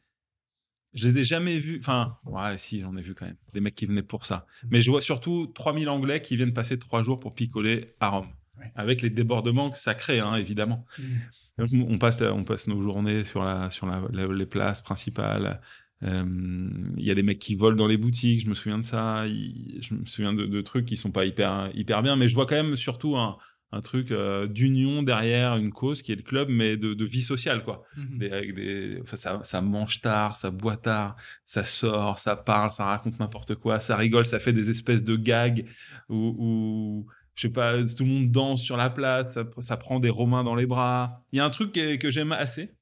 je 0.94 1.08
les 1.08 1.20
ai 1.20 1.24
jamais 1.24 1.60
vus. 1.60 1.80
Enfin, 1.80 2.18
ouais, 2.26 2.58
si, 2.58 2.82
j'en 2.82 2.96
ai 2.98 3.02
vu 3.02 3.14
quand 3.14 3.26
même. 3.26 3.38
Des 3.54 3.60
mecs 3.60 3.76
qui 3.76 3.86
venaient 3.86 4.04
pour 4.04 4.26
ça. 4.26 4.46
Mhm. 4.64 4.70
Mais 4.72 4.82
je 4.82 4.90
vois 4.90 5.02
surtout 5.02 5.48
3000 5.48 5.90
Anglais 5.90 6.22
qui 6.22 6.36
viennent 6.36 6.54
passer 6.54 6.80
trois 6.80 7.04
jours 7.04 7.20
pour 7.20 7.36
picoler 7.36 7.94
à 8.00 8.10
Rome 8.10 8.30
avec 8.76 9.02
les 9.02 9.10
débordements 9.10 9.70
que 9.70 9.78
ça 9.78 9.94
crée, 9.94 10.20
hein, 10.20 10.36
évidemment. 10.36 10.86
Mm. 10.98 11.84
On, 11.90 11.98
passe, 11.98 12.22
on 12.22 12.44
passe 12.44 12.68
nos 12.68 12.82
journées 12.82 13.24
sur, 13.24 13.44
la, 13.44 13.70
sur 13.70 13.88
les 14.12 14.46
places 14.46 14.82
principales. 14.82 15.60
Euh, 16.04 16.70
il 16.98 17.04
y 17.04 17.12
a 17.12 17.16
des 17.16 17.24
mecs 17.24 17.40
qui 17.40 17.56
volent 17.56 17.76
dans 17.76 17.88
les 17.88 17.98
boutiques, 17.98 18.44
je 18.44 18.50
me 18.50 18.54
souviens 18.54 18.78
de 18.78 18.86
ça. 18.86 19.28
je 19.28 19.94
me 19.94 20.06
souviens 20.06 20.34
de, 20.34 20.62
trucs 20.62 20.86
qui 20.86 20.98
sont 20.98 21.12
pas 21.12 21.26
hyper, 21.26 21.70
hyper 21.74 22.02
bien, 22.02 22.16
mais 22.16 22.28
je 22.28 22.36
vois 22.36 22.46
quand 22.46 22.56
même 22.56 22.76
surtout 22.78 23.18
un, 23.18 23.38
un 23.72 23.82
truc 23.82 24.12
euh, 24.12 24.48
d'union 24.48 25.04
derrière 25.04 25.58
une 25.58 25.72
cause 25.72 26.02
qui 26.02 26.14
est 26.14 26.16
le 26.16 26.22
club, 26.22 26.48
mais 26.50 26.78
de, 26.78 27.04
vie 27.04 27.22
sociale, 27.22 27.64
quoi. 27.64 27.84
Mm-hmm. 27.98 28.54
Des, 28.54 29.02
ça, 29.16 29.42
ça, 29.44 29.62
mange 29.62 30.00
tard, 30.00 30.38
ça 30.38 30.52
boit 30.52 30.78
tard, 30.78 31.18
ça 31.44 31.66
sort, 31.66 32.20
ça 32.20 32.38
parle, 32.38 32.72
ça 32.72 32.86
raconte 32.86 33.20
n'importe 33.20 33.56
quoi, 33.56 33.82
ça 33.82 33.98
rigole, 33.98 34.26
ça 34.26 34.40
fait 34.40 34.54
des 34.54 34.70
espèces 34.70 35.04
de 35.04 35.18
gags 35.18 35.66
où 36.08 37.06
je 37.40 37.48
sais 37.48 37.54
pas, 37.54 37.82
tout 37.86 38.04
le 38.04 38.10
monde 38.10 38.32
danse 38.32 38.62
sur 38.62 38.76
la 38.76 38.90
place, 38.90 39.40
ça, 39.60 39.78
prend 39.78 40.02
des 40.02 40.10
Romains 40.10 40.44
dans 40.44 40.56
les 40.56 40.66
bras. 40.66 41.24
Il 41.32 41.38
y 41.38 41.40
a 41.40 41.46
un 41.46 41.50
truc 41.50 41.72
que, 41.72 42.12
j'aime 42.12 42.34
assez. 42.34 42.74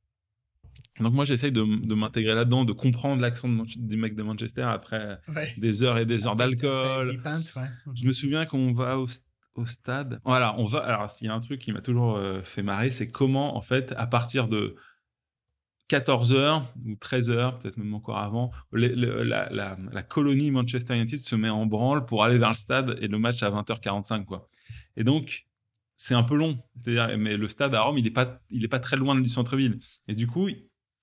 Donc 1.00 1.14
moi, 1.14 1.26
j'essaye 1.26 1.52
de, 1.52 1.62
m'intégrer 1.62 2.34
là-dedans, 2.34 2.66
de 2.66 2.74
comprendre 2.74 3.22
l'accent 3.22 3.50
des 3.78 3.98
mecs 3.98 4.16
de 4.16 4.24
Manchester 4.24 4.64
après 4.64 5.20
des 5.58 5.84
heures 5.84 6.00
et 6.00 6.08
des 6.08 6.26
heures 6.26 6.36
d'alcool. 6.36 7.22
Je 7.94 8.08
me 8.08 8.12
souviens 8.12 8.48
qu'on 8.48 8.74
va 8.74 8.98
au, 8.98 9.06
stade. 9.66 10.20
Voilà, 10.26 10.56
on 10.58 10.66
va. 10.66 10.80
Alors, 10.80 11.08
il 11.22 11.28
y 11.28 11.30
a 11.30 11.36
un 11.36 11.40
truc 11.40 11.62
qui 11.62 11.72
m'a 11.72 11.82
toujours 11.82 12.16
euh, 12.16 12.42
fait 12.42 12.64
marrer, 12.64 12.90
c'est 12.90 13.10
comment, 13.10 13.58
en 13.58 13.62
fait, 13.62 13.94
à 13.96 14.08
partir 14.08 14.48
de 14.48 14.76
14h 15.90 16.64
ou 16.86 16.94
13h, 16.94 17.60
peut-être 17.60 17.78
même 17.78 17.94
encore 17.94 18.18
avant, 18.18 18.52
la, 18.72 20.04
colonie 20.04 20.52
Manchester 20.52 20.96
United 20.96 21.20
se 21.20 21.36
met 21.36 21.50
en 21.50 21.66
branle 21.66 22.06
pour 22.06 22.24
aller 22.24 22.38
vers 22.38 22.50
le 22.50 22.56
stade 22.56 22.98
et 23.02 23.08
le 23.08 23.18
match 23.20 23.42
à 23.44 23.50
20h45. 23.50 24.26
Quoi. 24.26 24.50
Et 24.98 25.04
donc, 25.04 25.46
c'est 25.96 26.14
un 26.14 26.24
peu 26.24 26.36
long. 26.36 26.60
C'est-à-dire, 26.84 27.18
mais 27.18 27.38
le 27.38 27.48
stade 27.48 27.74
à 27.74 27.82
Rome, 27.82 27.98
il 27.98 28.04
n'est 28.04 28.12
pas, 28.12 28.42
il 28.50 28.64
est 28.64 28.70
pas 28.70 28.80
très 28.80 28.98
loin 28.98 29.20
du 29.20 29.30
centre-ville. 29.30 29.80
Et 30.08 30.16
du 30.16 30.28
coup, 30.28 30.50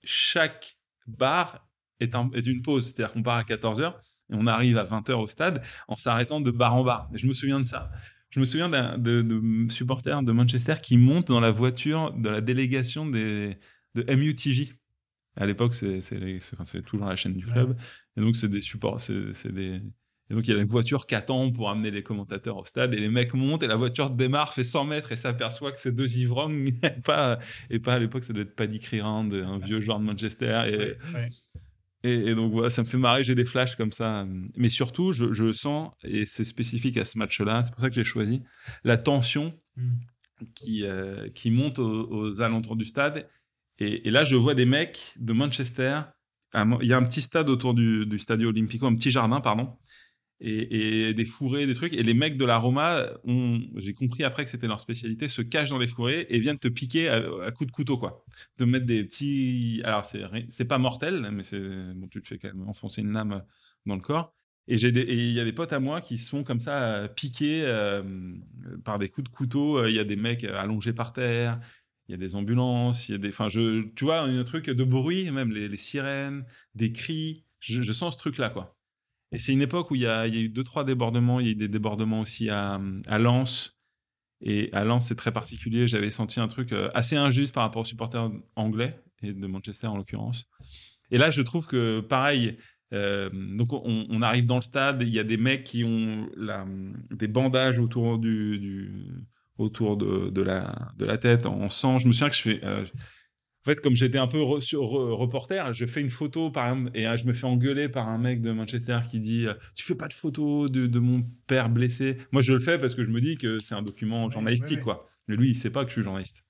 chaque 0.03 0.77
bar 1.07 1.67
est, 2.01 2.15
une 2.47 2.63
pause. 2.63 2.87
C'est-à-dire 2.87 3.13
qu'on 3.13 3.23
part 3.23 3.39
à 3.39 3.43
14h 3.43 3.95
et 4.31 4.35
on 4.35 4.47
arrive 4.47 4.77
à 4.77 4.85
20h 4.85 5.13
au 5.13 5.27
stade 5.27 5.63
en 5.89 5.97
s'arrêtant 5.97 6.41
de 6.43 6.51
bar 6.51 6.75
en 6.75 6.85
bar. 6.85 7.09
Et 7.15 7.19
je 7.19 7.27
me 7.27 7.33
souviens 7.33 7.61
de 7.61 7.65
ça. 7.65 7.91
Je 8.29 8.41
me 8.41 8.45
souviens 8.45 8.69
de, 8.69 9.23
de 9.23 9.73
supporters 9.73 10.23
de 10.23 10.33
Manchester 10.33 10.75
qui 10.83 10.97
montent 10.97 11.29
dans 11.29 11.41
la 11.41 11.53
voiture 11.53 12.13
de 12.13 12.29
la 12.29 12.41
délégation 12.41 13.07
des, 13.07 13.57
de 13.95 14.05
MUTV. 14.15 14.73
À 15.37 15.47
l'époque, 15.47 15.75
c'est 15.75 16.01
toujours 16.85 17.07
la 17.07 17.17
chaîne 17.17 17.35
du 17.35 17.47
club. 17.47 17.77
Et 18.17 18.21
donc, 18.21 18.37
c'est 18.37 18.49
des 18.49 18.61
supports, 18.61 19.01
c'est 19.01 19.53
des. 19.53 19.81
Et 20.31 20.35
donc, 20.35 20.49
il 20.49 20.55
y 20.55 20.57
a 20.57 20.61
une 20.61 20.67
voiture 20.67 21.07
qui 21.07 21.15
attend 21.15 21.51
pour 21.51 21.69
amener 21.69 21.91
les 21.91 22.03
commentateurs 22.03 22.57
au 22.57 22.65
stade. 22.65 22.95
Et 22.95 22.99
les 22.99 23.11
mecs 23.11 23.35
montent 23.35 23.63
et 23.63 23.67
la 23.67 23.77
voiture 23.77 24.09
démarre, 24.09 24.55
fait 24.55 24.65
100 24.65 24.85
mètres 24.85 25.13
et 25.13 25.17
s'aperçoit 25.17 25.73
que 25.73 25.81
c'est 25.81 25.95
deux 25.95 26.17
ivrognes. 26.17 26.73
et, 26.83 26.91
pas, 27.03 27.39
et 27.69 27.79
pas 27.79 27.95
à 27.95 27.99
l'époque, 27.99 28.25
ça 28.25 28.33
doit 28.33 28.43
être 28.43 28.55
Paddy 28.55 28.81
Crerand, 28.81 29.31
un 29.31 29.59
vieux 29.59 29.81
joueur 29.81 29.99
de 29.99 30.05
Manchester. 30.05 30.97
Et, 32.03 32.11
et, 32.11 32.35
donc, 32.35 32.53
voilà, 32.53 32.71
ça 32.71 32.83
me 32.83 32.87
fait 32.87 32.97
marrer. 32.97 33.23
J'ai 33.23 33.35
des 33.35 33.45
flashs 33.45 33.77
comme 33.77 33.93
ça. 33.93 34.27
Mais 34.57 34.71
surtout, 34.71 35.13
je, 35.13 35.35
je 35.35 35.53
sens, 35.53 35.91
et 36.05 36.25
c'est 36.25 36.45
spécifique 36.45 36.97
à 36.97 37.05
ce 37.05 37.19
match-là, 37.19 37.63
c'est 37.65 37.73
pour 37.73 37.83
ça 37.83 37.91
que 37.91 37.95
j'ai 37.95 38.05
choisi, 38.05 38.43
la 38.83 38.97
tension 38.97 39.53
hmm. 39.77 39.91
qui, 40.55 40.85
euh, 40.85 41.29
qui 41.35 41.51
monte 41.51 41.79
aux, 41.79 42.09
aux 42.11 42.41
alentours 42.41 42.77
du 42.77 42.87
stade 42.87 43.27
et, 43.79 44.11
là, 44.11 44.25
je 44.25 44.37
vois 44.37 44.55
des 44.55 44.67
mecs 44.67 45.15
de 45.17 45.33
Manchester. 45.33 46.03
Il 46.55 46.87
y 46.87 46.93
a 46.93 46.97
un 46.97 47.03
petit 47.03 47.23
stade 47.23 47.49
autour 47.49 47.75
du, 47.75 48.07
du 48.07 48.19
Stadio 48.19 48.51
Olimpico, 48.51 48.87
un 48.87 48.95
petit 48.95 49.11
jardin, 49.11 49.41
pardon. 49.41 49.77
Et, 50.41 51.15
des 51.15 51.25
fourrés, 51.25 51.67
des 51.67 51.75
trucs. 51.75 51.95
Et 51.95 52.03
les 52.03 52.15
mecs 52.15 52.37
de 52.37 52.45
la 52.45 52.59
Roma, 52.59 53.07
j'ai 53.77 53.95
compris 53.95 54.25
après 54.25 54.45
que 54.45 54.51
c'était 54.51 54.69
leur 54.69 54.81
spécialité, 54.81 55.29
se 55.29 55.43
cachent 55.43 55.71
dans 55.71 55.79
les 55.79 55.87
fourrés 55.87 56.27
et 56.29 56.39
viennent 56.39 56.59
te 56.59 56.69
piquer 56.69 57.09
à, 57.09 57.51
coups 57.51 57.71
de 57.71 57.75
couteau, 57.75 57.99
quoi. 57.99 58.25
De 58.59 58.65
mettre 58.65 58.87
des 58.87 59.03
petits. 59.05 59.81
Alors, 59.85 60.05
c'est 60.05 60.65
pas 60.67 60.79
mortel, 60.79 61.29
mais 61.33 61.43
tu 61.43 62.23
te 62.23 62.29
fais 62.29 62.39
quand 62.39 62.49
même 62.49 62.69
enfoncer 62.69 63.01
une 63.01 63.13
lame 63.13 63.43
dans 63.87 63.97
le 63.97 64.03
corps. 64.03 64.35
Et 64.67 64.77
il 64.77 65.33
y 65.33 65.41
a 65.41 65.45
des 65.45 65.53
potes 65.53 65.75
à 65.75 65.81
moi 65.81 66.01
qui 66.01 66.17
sont 66.17 66.43
comme 66.43 66.61
ça 66.61 67.09
piqués 67.15 67.65
euh, 67.67 68.03
par 68.83 68.99
des 68.99 69.09
coups 69.09 69.29
de 69.29 69.35
couteau. 69.35 69.87
Il 69.87 69.95
y 69.95 69.99
a 69.99 70.05
des 70.05 70.17
mecs 70.17 70.45
allongés 70.45 70.95
par 70.95 71.13
terre 71.13 71.61
il 72.09 72.13
y 72.13 72.15
a 72.15 72.19
des 72.19 72.35
ambulances, 72.35 73.09
il 73.09 73.13
y 73.13 73.15
a 73.15 73.19
des, 73.19 73.29
enfin, 73.29 73.49
je, 73.49 73.83
tu 73.95 74.05
vois, 74.05 74.21
un 74.21 74.45
truc 74.45 74.69
de 74.69 74.85
bruit, 74.85 75.31
même 75.31 75.53
les, 75.53 75.77
sirènes, 75.77 76.45
des 76.75 76.93
cris. 76.93 77.45
Je, 77.61 77.93
sens 77.93 78.15
ce 78.15 78.19
truc-là, 78.19 78.51
quoi. 78.51 78.77
Et 79.33 79.39
c'est 79.39 79.53
une 79.53 79.63
époque 79.63 79.91
où 79.91 79.95
il 79.95 80.03
y, 80.03 80.07
a, 80.07 80.29
eu 80.29 80.49
deux, 80.49 80.65
trois 80.65 80.85
débordements. 80.85 81.41
Il 81.41 81.47
y 81.47 81.49
a 81.49 81.53
eu 81.53 81.57
des 81.57 81.69
débordements 81.69 82.21
aussi 82.21 82.51
à, 82.51 82.79
Lens. 83.19 83.79
Et 84.43 84.69
à 84.73 84.85
Lens, 84.85 85.09
c'est 85.09 85.15
très 85.15 85.33
particulier. 85.33 85.89
J'avais 85.89 86.11
senti 86.11 86.41
un 86.41 86.49
truc 86.49 86.73
euh, 86.73 86.91
assez 86.93 87.17
injuste 87.17 87.55
par 87.55 87.63
rapport 87.63 87.83
aux 87.83 87.87
supporters 87.87 88.31
anglais, 88.55 89.01
et 89.23 89.33
de 89.33 89.47
Manchester 89.47 89.87
en 89.87 89.97
l'occurrence. 89.97 90.45
Et 91.11 91.17
là, 91.17 91.31
je 91.31 91.41
trouve 91.41 91.67
que, 91.67 92.01
pareil, 92.01 92.59
euh, 92.93 93.31
donc 93.33 93.73
on, 93.73 94.23
arrive 94.23 94.47
dans 94.47 94.57
le 94.57 94.63
stade, 94.63 95.03
il 95.03 95.09
y 95.09 95.19
a 95.19 95.25
des 95.25 95.37
mecs 95.37 95.65
qui 95.65 95.85
ont 95.85 96.29
des 97.11 97.29
bandages 97.29 97.79
autour 97.79 98.19
du, 98.19 99.11
autour 99.59 99.97
de, 99.97 100.31
de, 100.31 100.43
la, 100.43 100.93
de 100.97 101.05
la 101.05 101.19
tête 101.19 101.47
en 101.47 101.69
sang. 101.69 101.99
Je 101.99 102.09
me 102.09 102.13
souviens 102.13 102.31
que 102.31 102.37
je 102.37 102.43
fais. 102.43 102.61
Euh, 102.65 102.85
en 102.85 103.71
fait, 103.71 103.81
comme 103.81 103.97
j'étais 103.97 104.19
un 104.19 104.27
peu 104.27 104.43
reporter, 104.43 105.73
je 105.73 105.87
fais 105.87 106.03
une 106.03 106.11
photo, 106.11 106.51
par 106.51 106.69
exemple, 106.69 106.91
et 106.95 107.07
euh, 107.07 107.17
je 107.17 107.25
me 107.25 107.33
fais 107.33 107.47
engueuler 107.47 107.89
par 107.89 108.09
un 108.09 108.19
mec 108.19 108.43
de 108.43 108.53
Manchester 108.53 109.01
qui 109.11 109.21
dit 109.21 109.47
euh, 109.47 109.55
Tu 109.75 109.85
fais 109.85 109.95
pas 109.95 110.09
de 110.09 110.13
photo 110.13 110.69
de, 110.69 110.87
de, 110.87 110.99
mon 110.99 111.23
père 111.47 111.71
blessé? 111.71 112.19
Moi, 112.31 112.43
je 112.43 112.53
le 112.53 112.61
fais 112.61 112.79
parce 112.79 112.95
que 112.95 113.05
je 113.05 113.11
me 113.11 113.23
dis 113.23 113.39
que 113.39 113.61
c'est 113.61 113.75
un 113.75 113.83
document 113.83 114.29
journalistique, 114.29 114.81
quoi. 114.81 115.09
Mais 115.29 115.37
lui, 115.37 115.51
il 115.51 115.57
sait 115.57 115.71
pas 115.71 115.85
que 115.85 115.91
je 115.91 115.95
suis 115.95 116.03
journaliste. 116.03 116.45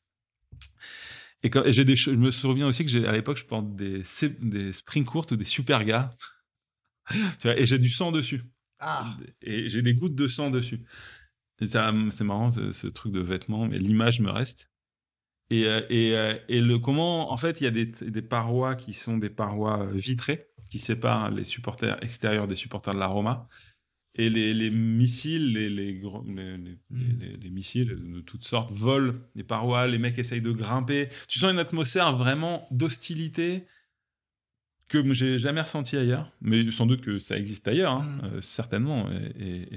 Et, 1.45 1.51
quand, 1.51 1.63
j'ai 1.67 1.85
des, 1.85 1.95
je 1.95 2.11
me 2.11 2.33
souviens 2.33 2.67
aussi 2.67 2.85
que 2.85 3.07
à 3.07 3.13
l'époque, 3.13 3.37
je 3.37 3.45
porte 3.45 3.77
des, 3.77 4.03
des 4.41 4.73
spring 4.73 5.05
courtes 5.05 5.31
ou 5.31 5.37
des 5.37 5.45
super 5.45 5.85
gars. 5.85 6.11
et 7.45 7.67
j'ai 7.67 7.79
du 7.79 7.91
sang 7.91 8.11
dessus. 8.11 8.43
Ah. 8.81 9.17
Et 9.41 9.69
j'ai 9.69 9.83
des 9.83 9.95
gouttes 9.95 10.17
de 10.17 10.27
sang 10.27 10.51
dessus. 10.51 10.81
C'est 11.61 12.25
marrant, 12.25 12.51
ce, 12.51 12.73
ce 12.73 12.87
truc 12.87 13.13
de 13.13 13.21
vêtements, 13.21 13.67
mais 13.67 13.79
l'image 13.79 14.21
me 14.21 14.31
reste. 14.31 14.69
Et, 15.51 15.67
euh, 15.67 15.83
et, 15.91 16.17
euh, 16.17 16.37
et 16.49 16.61
le 16.61 16.79
comment, 16.79 17.31
en 17.33 17.37
fait, 17.37 17.61
il 17.61 17.65
y 17.65 17.67
a 17.67 17.71
des, 17.71 17.87
des 17.87 18.23
parois 18.23 18.75
qui 18.75 18.93
sont 18.95 19.19
des 19.19 19.31
parois 19.31 19.83
euh, 19.83 19.93
vitrées 19.93 20.47
qui 20.71 20.79
séparent 20.79 21.31
les 21.31 21.45
supporters 21.45 22.03
extérieurs 22.03 22.49
des 22.49 22.57
supporters 22.57 22.95
de 22.95 22.99
la 22.99 23.07
Roma. 23.07 23.49
Et 24.17 24.31
les, 24.31 24.55
les 24.55 24.71
missiles, 24.71 25.53
les, 25.53 25.69
les, 25.69 25.93
les, 25.93 26.57
les- 26.57 26.79
les- 26.91 27.37
les 27.37 27.51
missiles 27.51 27.89
de 27.89 28.21
toutes 28.21 28.45
sortes 28.45 28.73
volent 28.73 29.15
les 29.35 29.43
parois, 29.45 29.87
les 29.87 29.99
mecs 29.99 30.19
essayent 30.19 30.41
de 30.41 30.53
grimper. 30.53 31.09
Tu 31.29 31.39
sens 31.39 31.53
une 31.53 31.59
atmosphère 31.59 32.17
vraiment 32.17 32.67
d'hostilité 32.71 33.67
que 34.89 35.13
j'ai 35.13 35.39
jamais 35.39 35.61
ressenti 35.63 35.97
ailleurs. 35.97 36.31
Mais 36.41 36.71
sans 36.71 36.87
doute 36.87 37.01
que 37.03 37.19
ça 37.19 37.37
existe 37.37 37.67
ailleurs, 37.69 37.93
hein, 37.93 38.05
Mm. 38.23 38.25
euh, 38.37 38.41
certainement. 38.41 39.11
Et, 39.11 39.69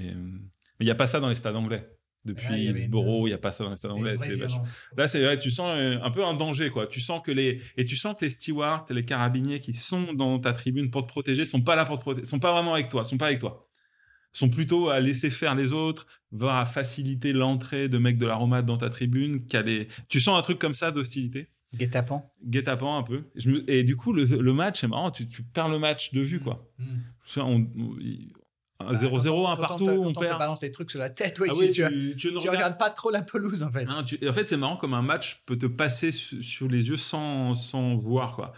mais 0.80 0.86
il 0.86 0.88
n'y 0.88 0.91
a 0.91 0.95
pas 0.95 1.07
ça 1.07 1.19
dans 1.19 1.30
les 1.30 1.36
stades 1.36 1.55
anglais. 1.55 1.88
Depuis 2.25 2.45
Hillsborough, 2.71 3.28
il 3.28 3.30
n'y 3.30 3.34
a 3.34 3.38
pas 3.38 3.51
ça 3.53 3.63
dans 3.63 3.69
les 3.69 3.75
stades 3.78 3.91
anglais. 3.91 4.15
Là, 4.97 5.07
c'est 5.07 5.21
vrai, 5.23 5.38
tu 5.38 5.49
sens 5.49 5.71
euh, 5.78 5.97
un 6.01 6.11
peu 6.11 6.25
un 6.25 6.34
danger, 6.34 6.69
quoi. 6.71 6.86
Tu 6.88 6.99
sens 6.99 7.21
que 7.23 7.32
les 7.32 7.61
et 7.78 7.86
tu 7.86 7.95
sens 7.95 8.15
que 8.19 8.25
les 8.25 8.32
stewards, 8.32 8.86
les 8.89 9.05
carabiniers 9.05 9.61
qui 9.61 9.73
sont 9.73 10.11
dans 10.13 10.38
ta 10.39 10.51
tribune 10.53 10.89
pour 10.89 11.03
te 11.03 11.07
protéger, 11.07 11.45
sont 11.45 11.61
pas 11.61 11.75
là 11.78 11.86
pour 11.86 11.97
te 11.97 12.01
protéger, 12.03 12.25
sont 12.25 12.39
pas 12.39 12.51
vraiment 12.51 12.73
avec 12.73 12.89
toi, 12.89 13.05
sont 13.05 13.17
pas 13.17 13.28
avec 13.28 13.39
toi. 13.39 13.69
Sont 14.34 14.49
plutôt 14.49 14.89
à 14.89 14.99
laisser 14.99 15.30
faire 15.30 15.55
les 15.55 15.71
autres, 15.71 16.05
voire 16.32 16.57
à 16.57 16.65
faciliter 16.65 17.32
l'entrée 17.34 17.88
de 17.88 17.97
mecs 17.97 18.17
de 18.17 18.25
l'aromate 18.28 18.65
dans 18.65 18.78
ta 18.78 18.89
tribune. 18.89 19.45
qu'à 19.45 19.61
les- 19.61 19.88
Tu 20.09 20.19
sens 20.19 20.38
un 20.38 20.41
truc 20.41 20.59
comme 20.59 20.75
ça 20.75 20.91
d'hostilité, 20.91 21.47
Guet-apens. 21.75 22.30
guet-apens 22.45 22.97
un 22.97 23.03
peu. 23.03 23.23
Je 23.36 23.49
me- 23.51 23.71
Et 23.71 23.84
du 23.84 23.95
coup, 23.95 24.11
le, 24.13 24.25
le 24.25 24.53
match, 24.53 24.82
c'est 24.82 24.88
marrant, 24.88 25.11
tu, 25.11 25.28
tu 25.30 25.43
perds 25.43 25.69
le 25.69 25.80
match 25.80 26.11
de 26.13 26.21
vue, 26.21 26.39
quoi. 26.41 26.69
Mm. 26.78 26.84
Ça, 27.25 27.45
on- 27.45 27.55
on- 27.78 27.95
il- 28.80 28.86
un 28.86 28.89
Bah, 28.91 28.95
0-0, 28.97 29.43
quand 29.43 29.51
un 29.51 29.55
quand 29.55 29.61
partout, 29.61 29.86
te- 29.86 29.89
on 29.91 30.13
quand 30.13 30.21
te 30.21 30.25
perd. 30.25 30.39
balance 30.39 30.59
des 30.59 30.71
trucs 30.71 30.91
sur 30.91 30.99
la 30.99 31.09
tête, 31.09 31.39
oui, 31.39 31.47
Ah 31.49 31.53
tu, 31.53 31.59
oui, 31.61 31.71
tu, 31.71 31.84
tu, 31.84 32.15
tu 32.17 32.28
ne 32.34 32.38
regardes 32.38 32.55
regardes 32.55 32.78
pas 32.78 32.89
trop 32.89 33.09
la 33.11 33.21
pelouse 33.21 33.63
en 33.63 33.71
fait. 33.71 33.88
En 33.89 34.34
fait, 34.34 34.45
c'est 34.45 34.57
marrant 34.57 34.78
comme 34.78 34.93
un 34.93 35.01
match 35.01 35.41
peut 35.45 35.57
te 35.57 35.65
passer 35.65 36.11
su- 36.11 36.43
sur 36.43 36.67
les 36.67 36.88
yeux 36.89 36.97
sans, 36.97 37.55
sans 37.55 37.95
voir, 37.95 38.36
quoi. 38.36 38.53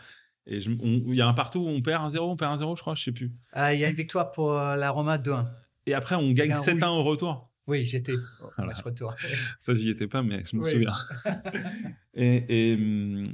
Et 0.45 0.59
on- 0.67 1.03
il 1.07 1.15
y 1.15 1.21
a 1.21 1.27
un 1.27 1.33
partout 1.33 1.59
où 1.59 1.67
on 1.67 1.81
perd 1.81 2.03
un 2.03 2.09
0, 2.09 2.29
on 2.31 2.35
perd 2.35 2.51
un 2.53 2.57
0, 2.57 2.75
je 2.75 2.81
crois, 2.81 2.95
je 2.95 3.03
sais 3.03 3.11
plus. 3.11 3.31
Ah, 3.53 3.73
Il 3.73 3.79
y 3.79 3.85
a 3.85 3.89
une 3.89 3.95
victoire 3.95 4.31
pour 4.31 4.53
euh, 4.57 4.75
la 4.75 4.89
Roma 4.89 5.17
2-1. 5.17 5.45
Et 5.85 5.93
après, 5.93 6.15
on 6.15 6.31
gagne 6.31 6.51
Un 6.51 6.55
7-1 6.55 6.89
au 6.89 7.03
retour. 7.03 7.48
Oui, 7.69 7.85
j'étais 7.85 8.13
au 8.13 8.61
match 8.65 8.81
retour. 8.81 9.13
Ça, 9.59 9.75
j'y 9.75 9.89
étais 9.89 10.07
pas, 10.07 10.21
mais 10.23 10.43
je 10.43 10.55
me 10.57 10.63
Oui. 10.63 10.71
souviens. 10.71 10.93
et, 12.13 12.71
et, 12.71 12.77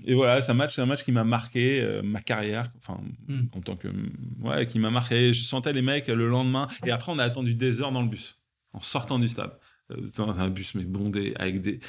et 0.06 0.14
voilà, 0.14 0.42
c'est 0.42 0.52
un 0.52 0.56
match, 0.56 0.74
c'est 0.76 0.82
un 0.82 0.86
match 0.86 1.04
qui 1.04 1.12
m'a 1.12 1.24
marqué 1.24 1.82
euh, 1.82 2.02
ma 2.04 2.22
carrière, 2.22 2.72
enfin, 2.78 3.00
Hmm. 3.28 3.46
en 3.54 3.62
tant 3.62 3.76
que. 3.76 3.88
Ouais, 4.42 4.66
qui 4.68 4.78
m'a 4.80 4.92
marqué. 4.92 5.34
Je 5.34 5.44
sentais 5.44 5.74
les 5.74 5.82
mecs 5.82 6.08
le 6.08 6.28
lendemain. 6.28 6.68
Et 6.86 6.92
après, 6.92 7.12
on 7.12 7.20
a 7.20 7.24
attendu 7.24 7.56
des 7.56 7.82
heures 7.82 7.92
dans 7.92 8.02
le 8.04 8.10
bus, 8.10 8.38
en 8.74 8.82
sortant 8.82 9.20
du 9.20 9.30
stade. 9.30 9.58
Euh, 9.92 9.98
Dans 10.18 10.40
un 10.40 10.50
bus, 10.50 10.74
mais 10.76 10.84
bondé, 10.84 11.34
avec 11.38 11.62
des. 11.62 11.80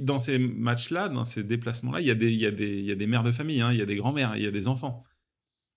dans 0.00 0.18
ces 0.18 0.38
matchs-là, 0.38 1.08
dans 1.10 1.24
ces 1.24 1.44
déplacements-là, 1.44 2.00
il 2.00 2.06
y, 2.06 2.10
a 2.10 2.14
des- 2.14 2.30
il 2.32 2.40
y, 2.40 2.46
a 2.46 2.50
des- 2.50 2.78
il 2.78 2.84
y 2.86 2.90
a 2.90 2.94
des 2.94 3.06
mères 3.06 3.22
de 3.22 3.32
famille, 3.32 3.60
hein, 3.60 3.70
il 3.70 3.78
y 3.78 3.82
a 3.82 3.86
des 3.86 3.96
grands-mères, 3.96 4.34
il 4.36 4.42
y 4.42 4.46
a 4.46 4.50
des 4.50 4.66
enfants. 4.66 5.04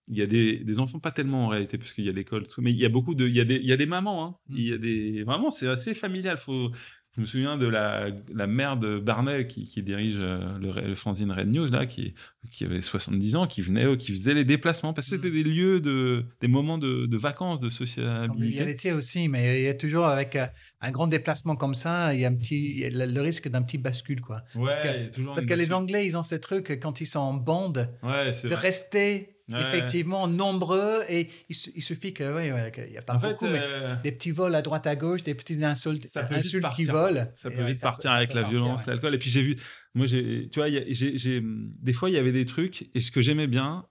Il 0.10 0.18
y 0.18 0.22
a 0.22 0.26
des, 0.26 0.58
des 0.58 0.80
enfants, 0.80 0.99
pas 0.99 1.12
tellement 1.12 1.45
en 1.45 1.47
réalité, 1.49 1.78
parce 1.78 1.91
qu'il 1.93 2.05
y 2.05 2.10
a 2.10 2.14
l'école, 2.14 2.47
tout, 2.47 2.62
mais 2.62 2.72
il 2.72 2.78
y 2.78 2.86
a 2.86 2.89
beaucoup 2.89 3.14
de. 3.16 3.28
Il 3.28 3.36
y 3.36 3.41
a 3.41 3.45
des, 3.45 3.55
il 3.58 3.66
y 3.66 3.74
a 3.74 3.78
des 3.78 3.86
mamans, 3.86 4.24
hein. 4.26 4.36
Mm. 4.49 4.55
Il 4.58 4.68
y 4.68 4.74
a 4.74 4.78
des. 4.78 5.24
Vraiment, 5.24 5.49
c'est 5.49 5.68
assez 5.68 5.93
familial. 5.93 6.38
Faut, 6.38 6.72
je 7.16 7.22
me 7.22 7.26
souviens 7.26 7.58
de 7.58 7.66
la, 7.68 8.10
la 8.34 8.45
mère 8.47 8.78
de 8.78 8.99
Barnet 8.99 9.47
qui, 9.47 9.68
qui 9.68 9.82
dirige 9.82 10.18
euh, 10.20 10.39
le, 10.60 10.72
le 10.89 10.95
fanzine 10.95 11.32
Red 11.32 11.47
News, 11.51 11.66
là, 11.68 11.88
qui, 11.88 12.14
qui 12.51 12.64
avait 12.64 12.82
70 12.82 13.36
ans, 13.36 13.47
qui 13.47 13.62
venait, 13.62 13.97
qui 13.97 14.12
faisait 14.12 14.36
les 14.36 14.45
déplacements, 14.45 14.93
parce 14.93 15.10
que 15.10 15.16
c'était 15.16 15.30
Mm. 15.30 15.34
des 15.34 15.43
lieux, 15.43 15.80
de, 15.82 16.24
des 16.41 16.47
moments 16.47 16.78
de, 16.78 17.05
de 17.08 17.18
vacances, 17.18 17.60
de 17.60 17.70
sociabilité. 17.70 18.28
Convivialité 18.30 18.93
aussi, 18.93 19.28
mais 19.28 19.60
il 19.62 19.66
y 19.66 19.68
a 19.68 19.74
toujours 19.74 20.05
avec 20.05 20.36
euh, 20.38 20.45
un 20.80 20.91
grand 20.91 21.08
déplacement 21.08 21.55
comme 21.58 21.76
ça, 21.76 22.14
il 22.14 22.20
y 22.22 22.26
a, 22.26 22.30
un 22.30 22.36
petit, 22.36 22.70
il 22.70 22.80
y 22.80 22.86
a 22.86 23.05
le, 23.08 23.22
risque 23.22 23.49
d'un 23.49 23.64
petit 23.64 23.78
bascule. 23.80 24.22
Quoi. 24.22 24.43
Ouais, 24.55 24.68
Parce 24.68 24.80
que- 24.80 24.88
il 24.97 25.03
y 25.03 25.05
a 25.05 25.10
toujours 25.10 25.34
Parce 25.34 25.45
que 25.47 25.53
les 25.55 25.74
Anglais, 25.74 26.05
ils 26.05 26.16
ont 26.16 26.24
ce 26.24 26.36
truc, 26.36 26.80
quand 26.82 27.01
ils 27.01 27.08
sont 27.08 27.20
en 27.20 27.34
bande, 27.34 27.89
Ouais, 28.03 28.32
de 28.32 28.47
vrai. 28.47 28.55
rester 28.55 29.34
Ouais. 29.50 29.62
effectivement 29.62 30.28
nombreux 30.28 31.04
et 31.08 31.30
il, 31.48 31.56
su- 31.56 31.72
il 31.74 31.82
suffit 31.82 32.14
que, 32.14 32.24
ouais, 32.36 32.52
ouais, 32.52 32.70
qu'il 32.72 32.91
n'y 32.91 32.98
a 32.98 33.02
pas 33.02 33.16
En 33.16 33.20
beaucoup, 33.20 33.45
fait, 33.45 33.52
mais 33.54 33.62
euh, 33.62 33.95
des 34.04 34.12
petits 34.12 34.32
vols 34.32 34.54
à 34.56 34.62
droite 34.62 34.86
à 34.88 34.95
gauche, 34.98 35.24
des 35.24 35.36
petits 35.36 35.64
insultes, 35.64 36.04
ça 36.04 36.24
peut 36.24 36.36
vite 36.36 36.45
insultes 36.48 36.70
qui 36.76 36.84
volent. 36.84 37.26
Ça 37.36 37.50
peut 37.50 37.58
ouais, 37.62 37.68
vite 37.68 37.78
ça 37.78 37.88
partir 37.88 38.12
avec 38.12 38.34
la 38.34 38.41
partir, 38.41 38.60
violence, 38.60 38.86
l'alcool. 38.86 39.16
Et 39.16 39.18
puis 39.18 39.30
j'ai 39.30 39.41
vu, 39.41 39.56
moi, 39.95 40.06
j'ai, 40.06 40.50
tu 40.50 40.60
vois, 40.60 40.68
il 40.68 40.76
y 40.76 40.78
a- 40.78 41.39
des 41.41 41.93
fois, 41.93 42.10
il 42.10 42.14
y 42.14 42.18
avait 42.18 42.34
des 42.34 42.45
trucs, 42.45 42.89
et 42.93 43.00
ce 43.00 43.10
que 43.10 43.22
j'aimais 43.22 43.48
bien, 43.48 43.86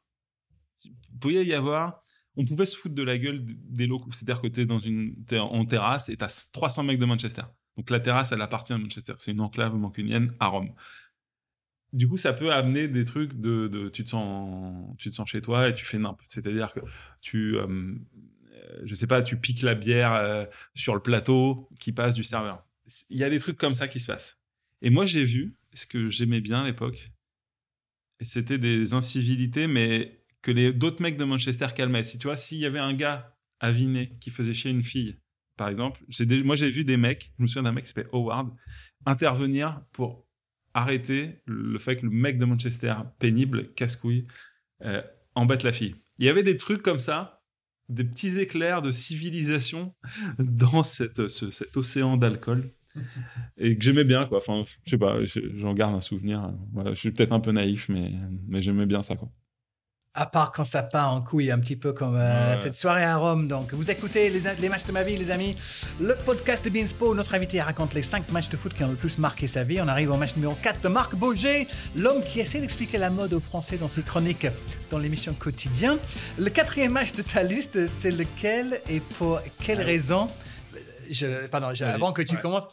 il 0.84 0.92
pouvait 1.18 1.44
y 1.46 1.54
avoir, 1.54 2.02
on 2.36 2.44
pouvait 2.44 2.66
se 2.66 2.76
foutre 2.76 2.94
de 2.94 3.02
la 3.02 3.16
gueule 3.16 3.42
des 3.46 3.86
locaux. 3.86 4.10
C'est-à-dire 4.12 4.42
que 4.42 4.48
tu 4.48 4.60
es 4.60 4.66
dans 4.66 4.78
une, 4.78 5.24
t'es 5.24 5.38
en 5.38 5.64
terrasse 5.64 6.10
et 6.10 6.16
tu 6.18 6.24
as 6.24 6.48
300 6.52 6.82
mecs 6.82 6.98
de 6.98 7.06
Manchester. 7.06 7.42
Donc 7.78 7.88
la 7.90 8.00
terrasse, 8.00 8.30
elle 8.32 8.42
appartient 8.42 8.74
à 8.74 8.78
Manchester. 8.78 9.14
C'est 9.18 9.30
une 9.30 9.40
enclave 9.40 9.74
mancunienne 9.74 10.34
à 10.38 10.48
Rome. 10.48 10.74
Du 11.92 12.08
coup, 12.08 12.16
ça 12.16 12.32
peut 12.32 12.52
amener 12.52 12.88
des 12.88 13.04
trucs 13.04 13.34
de, 13.40 13.88
tu 13.92 14.04
te 14.04 14.10
sens, 14.10 14.96
tu 14.98 15.10
te 15.10 15.14
sens 15.14 15.28
chez 15.28 15.40
toi 15.40 15.68
et 15.68 15.72
tu 15.72 15.84
fais 15.84 15.98
nimp. 15.98 16.20
C'est-à-dire 16.28 16.72
que 16.72 16.80
tu, 17.20 17.56
euh, 17.56 17.94
je 18.84 18.94
sais 18.94 19.06
pas, 19.06 19.22
tu 19.22 19.36
piques 19.38 19.62
la 19.62 19.74
bière 19.74 20.12
euh, 20.12 20.44
sur 20.74 20.94
le 20.94 21.00
plateau 21.00 21.68
qui 21.78 21.92
passe 21.92 22.14
du 22.14 22.24
serveur. 22.24 22.64
Il 23.08 23.18
y 23.18 23.24
a 23.24 23.30
des 23.30 23.38
trucs 23.38 23.56
comme 23.56 23.74
ça 23.74 23.88
qui 23.88 24.00
se 24.00 24.06
passent. 24.06 24.38
Et 24.82 24.90
moi, 24.90 25.06
j'ai 25.06 25.24
vu 25.24 25.56
ce 25.74 25.86
que 25.86 26.10
j'aimais 26.10 26.40
bien 26.40 26.62
à 26.62 26.66
l'époque. 26.66 27.12
C'était 28.20 28.58
des 28.58 28.94
incivilités, 28.94 29.66
mais 29.66 30.22
que 30.42 30.50
les 30.50 30.72
d'autres 30.72 31.02
mecs 31.02 31.16
de 31.16 31.24
Manchester 31.24 31.68
calmaient. 31.74 32.04
Si 32.04 32.18
tu 32.18 32.26
vois, 32.26 32.36
s'il 32.36 32.58
y 32.58 32.66
avait 32.66 32.78
un 32.78 32.94
gars 32.94 33.36
aviné 33.60 34.16
qui 34.20 34.30
faisait 34.30 34.54
chier 34.54 34.70
une 34.70 34.82
fille, 34.82 35.18
par 35.56 35.68
exemple, 35.68 36.00
moi 36.44 36.56
j'ai 36.56 36.70
vu 36.70 36.84
des 36.84 36.96
mecs, 36.96 37.32
je 37.38 37.42
me 37.42 37.48
souviens 37.48 37.64
d'un 37.64 37.72
mec 37.72 37.84
qui 37.84 37.88
s'appelait 37.88 38.08
Howard, 38.12 38.54
intervenir 39.06 39.82
pour 39.92 40.25
arrêter 40.76 41.40
le 41.46 41.78
fait 41.78 41.96
que 41.96 42.04
le 42.06 42.10
mec 42.10 42.38
de 42.38 42.44
Manchester 42.44 42.94
pénible, 43.18 43.72
casse-couille, 43.74 44.26
euh, 44.84 45.02
embête 45.34 45.62
la 45.62 45.72
fille. 45.72 45.94
Il 46.18 46.26
y 46.26 46.28
avait 46.28 46.42
des 46.42 46.56
trucs 46.56 46.82
comme 46.82 47.00
ça, 47.00 47.42
des 47.88 48.04
petits 48.04 48.38
éclairs 48.38 48.82
de 48.82 48.92
civilisation 48.92 49.94
dans 50.38 50.84
cette, 50.84 51.28
ce- 51.28 51.50
cet 51.50 51.76
océan 51.76 52.16
d'alcool 52.16 52.72
et 53.58 53.76
que 53.76 53.82
j'aimais 53.84 54.04
bien 54.04 54.26
quoi. 54.26 54.38
Enfin, 54.38 54.64
je 54.84 54.90
sais 54.90 54.98
pas, 54.98 55.24
je- 55.24 55.56
j'en 55.58 55.72
garde 55.74 55.94
un 55.94 56.00
souvenir. 56.00 56.52
Voilà, 56.72 56.90
je 56.94 56.98
suis 57.00 57.10
peut-être 57.10 57.32
un 57.32 57.40
peu 57.40 57.52
naïf, 57.52 57.88
mais, 57.88 58.12
mais 58.48 58.60
j'aimais 58.62 58.86
bien 58.86 59.02
ça 59.02 59.16
quoi. 59.16 59.30
À 60.18 60.24
part 60.24 60.50
quand 60.50 60.64
ça 60.64 60.82
part 60.82 61.12
en 61.12 61.20
couille, 61.20 61.50
un 61.50 61.58
petit 61.58 61.76
peu 61.76 61.92
comme 61.92 62.16
euh, 62.16 62.52
Ouais. 62.52 62.56
cette 62.56 62.74
soirée 62.74 63.04
à 63.04 63.16
Rome. 63.16 63.48
Donc, 63.48 63.74
vous 63.74 63.90
écoutez 63.90 64.30
les, 64.30 64.40
les 64.58 64.68
matchs 64.70 64.86
de 64.86 64.92
ma 64.92 65.02
vie, 65.02 65.14
les 65.18 65.30
amis. 65.30 65.54
Le 66.00 66.14
podcast 66.24 66.64
de 66.64 66.70
Beanspo, 66.70 67.14
notre 67.14 67.34
invité 67.34 67.60
raconte 67.60 67.92
les 67.92 68.02
5 68.02 68.30
matchs 68.32 68.48
de 68.48 68.56
foot 68.56 68.72
qui 68.72 68.82
ont 68.82 68.88
le 68.88 68.94
plus 68.96 69.18
marqué 69.18 69.46
sa 69.46 69.62
vie. 69.62 69.78
On 69.82 69.88
arrive 69.88 70.10
au 70.10 70.16
match 70.16 70.34
numéro 70.34 70.54
4 70.62 70.80
de 70.80 70.88
Marc 70.88 71.14
Boger, 71.16 71.68
l'homme 71.94 72.22
qui 72.24 72.40
essaie 72.40 72.60
d'expliquer 72.60 72.96
la 72.96 73.10
mode 73.10 73.34
aux 73.34 73.40
Français 73.40 73.76
dans 73.76 73.88
ses 73.88 74.00
chroniques 74.00 74.46
dans 74.90 74.98
l'émission 74.98 75.34
Quotidien. 75.34 75.98
Le 76.38 76.48
quatrième 76.48 76.92
match 76.92 77.12
de 77.12 77.20
ta 77.20 77.42
liste, 77.42 77.86
c'est 77.86 78.10
lequel 78.10 78.80
et 78.88 79.00
pour 79.00 79.38
quelle 79.62 79.82
Ah 79.82 79.84
raison? 79.84 80.28
Je, 81.10 81.46
Pardon, 81.48 81.74
je- 81.74 81.84
avant 81.84 82.14
que 82.14 82.22
tu 82.22 82.36
Ouais. 82.36 82.40
commences. 82.40 82.66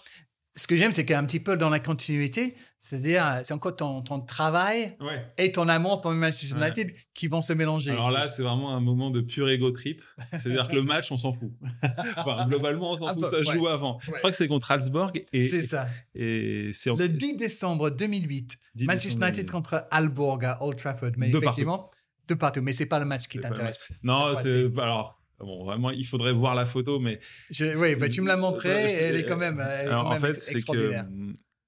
Ce 0.56 0.66
que 0.66 0.78
j'aime, 0.78 0.94
c'est 0.94 1.04
qu'un 1.04 1.26
petit 1.26 1.42
peu 1.42 1.58
dans 1.58 1.70
la 1.70 1.80
continuité, 1.82 2.56
c'est-à-dire, 2.86 3.40
c'est 3.44 3.54
encore 3.54 3.78
ton, 3.78 4.02
ton 4.02 4.20
travail 4.20 4.98
Ouais. 5.00 5.26
et 5.38 5.54
ton 5.54 5.70
amour 5.70 6.02
pour 6.02 6.12
Manchester 6.12 6.58
Ouais. 6.58 6.68
United 6.68 6.92
qui 7.14 7.28
vont 7.28 7.42
se 7.42 7.54
mélanger. 7.54 7.92
Alors 7.92 8.12
là, 8.12 8.28
c'est 8.28 8.44
vraiment 8.44 8.76
un 8.76 8.82
moment 8.82 9.10
de 9.10 9.22
pur 9.22 9.48
ego 9.50 9.72
trip. 9.72 10.02
C'est-à-dire 10.34 10.68
que 10.68 10.76
le 10.76 10.84
match, 10.84 11.10
on 11.10 11.18
s'en 11.18 11.32
fout. 11.32 11.50
enfin, 12.18 12.46
globalement, 12.46 12.92
on 12.92 12.98
s'en 12.98 13.08
fout. 13.14 13.22
peu, 13.22 13.28
Ça 13.28 13.38
ouais. 13.38 13.58
joue 13.58 13.68
avant. 13.70 14.00
Je 14.02 14.12
crois 14.12 14.32
que 14.32 14.36
c'est 14.36 14.48
contre 14.50 14.68
Salzburg 14.68 15.14
et 15.32 15.48
c'est 15.48 15.64
ça. 15.64 15.88
et 16.14 16.72
c'est 16.74 16.90
en- 16.90 16.98
Le 16.98 17.08
10 17.08 17.38
décembre 17.38 17.90
2008, 17.90 18.58
10 18.76 18.86
Manchester 18.86 19.08
décembre 19.08 19.26
United 19.28 19.50
contre 19.52 19.88
Alborg 19.90 20.44
à 20.44 20.62
Old 20.62 20.78
Trafford. 20.78 21.12
Mais 21.16 21.28
De 21.30 21.34
partout. 21.34 21.46
effectivement, 21.46 21.90
de 22.28 22.34
partout. 22.34 22.62
Mais 22.62 22.74
c'est 22.74 22.86
pas 22.86 23.00
le 23.00 23.06
match 23.06 23.28
qui 23.30 23.40
t'intéresse. 23.40 23.94
Non, 24.04 24.36
c'est 24.42 24.66
alors 24.78 25.22
bon, 25.40 25.64
vraiment, 25.64 25.90
il 25.92 26.06
faudrait 26.06 26.34
voir 26.34 26.54
la 26.54 26.66
photo, 26.66 27.00
mais 27.00 27.22
Je- 27.50 27.78
oui, 27.78 27.96
bah, 27.96 28.10
tu 28.10 28.20
me 28.20 28.28
l'as 28.28 28.36
montré. 28.36 28.70
Elle 28.70 29.16
est 29.16 29.26
quand 29.26 29.38
même, 29.38 29.62
est 29.62 29.64
Alors 29.88 30.04
quand 30.04 30.10
en 30.10 30.12
même 30.14 30.20
fait, 30.22 30.30
ex- 30.32 30.40
c'est 30.42 30.52
que 30.52 30.58
extraordinaire. 30.58 31.06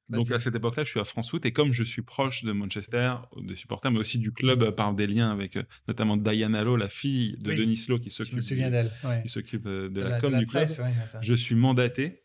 Donc 0.10 0.30
à 0.32 0.40
cette 0.40 0.54
époque-là, 0.56 0.84
je 0.84 0.90
suis 0.90 1.00
à 1.00 1.04
France 1.06 1.32
Foot 1.32 1.46
et 1.46 1.52
comme 1.54 1.74
je 1.74 1.84
suis 1.84 2.02
proche 2.04 2.44
de 2.44 2.52
Manchester, 2.52 3.16
des 3.42 3.56
supporters, 3.56 3.92
mais 3.92 4.00
aussi 4.00 4.20
du 4.20 4.32
club 4.32 4.62
euh, 4.64 4.72
par 4.72 4.94
des 4.94 5.08
liens 5.08 5.32
avec 5.32 5.56
euh, 5.58 5.64
notamment 5.88 6.16
Diana 6.18 6.64
Lowe, 6.64 6.78
la 6.78 6.90
fille 6.90 7.38
de 7.40 7.50
Oui. 7.52 7.58
Denis 7.58 7.84
Lowe 7.88 8.00
qui 8.00 8.10
s'occupe 8.12 8.36
me 8.36 8.42
souviens 8.42 8.66
du- 8.68 8.72
d'elle. 8.74 8.92
ouais. 9.04 9.22
qui 9.24 9.30
s'occupe 9.30 9.66
euh, 9.66 9.90
de, 9.90 10.02
De 10.02 10.02
la 10.02 10.20
com 10.22 10.32
de 10.34 10.40
du 10.40 10.46
club. 10.46 10.66
presse, 10.66 10.80
ouais, 10.80 10.94
ça. 11.06 11.20
Je 11.22 11.34
suis 11.34 11.56
mandaté 11.56 12.24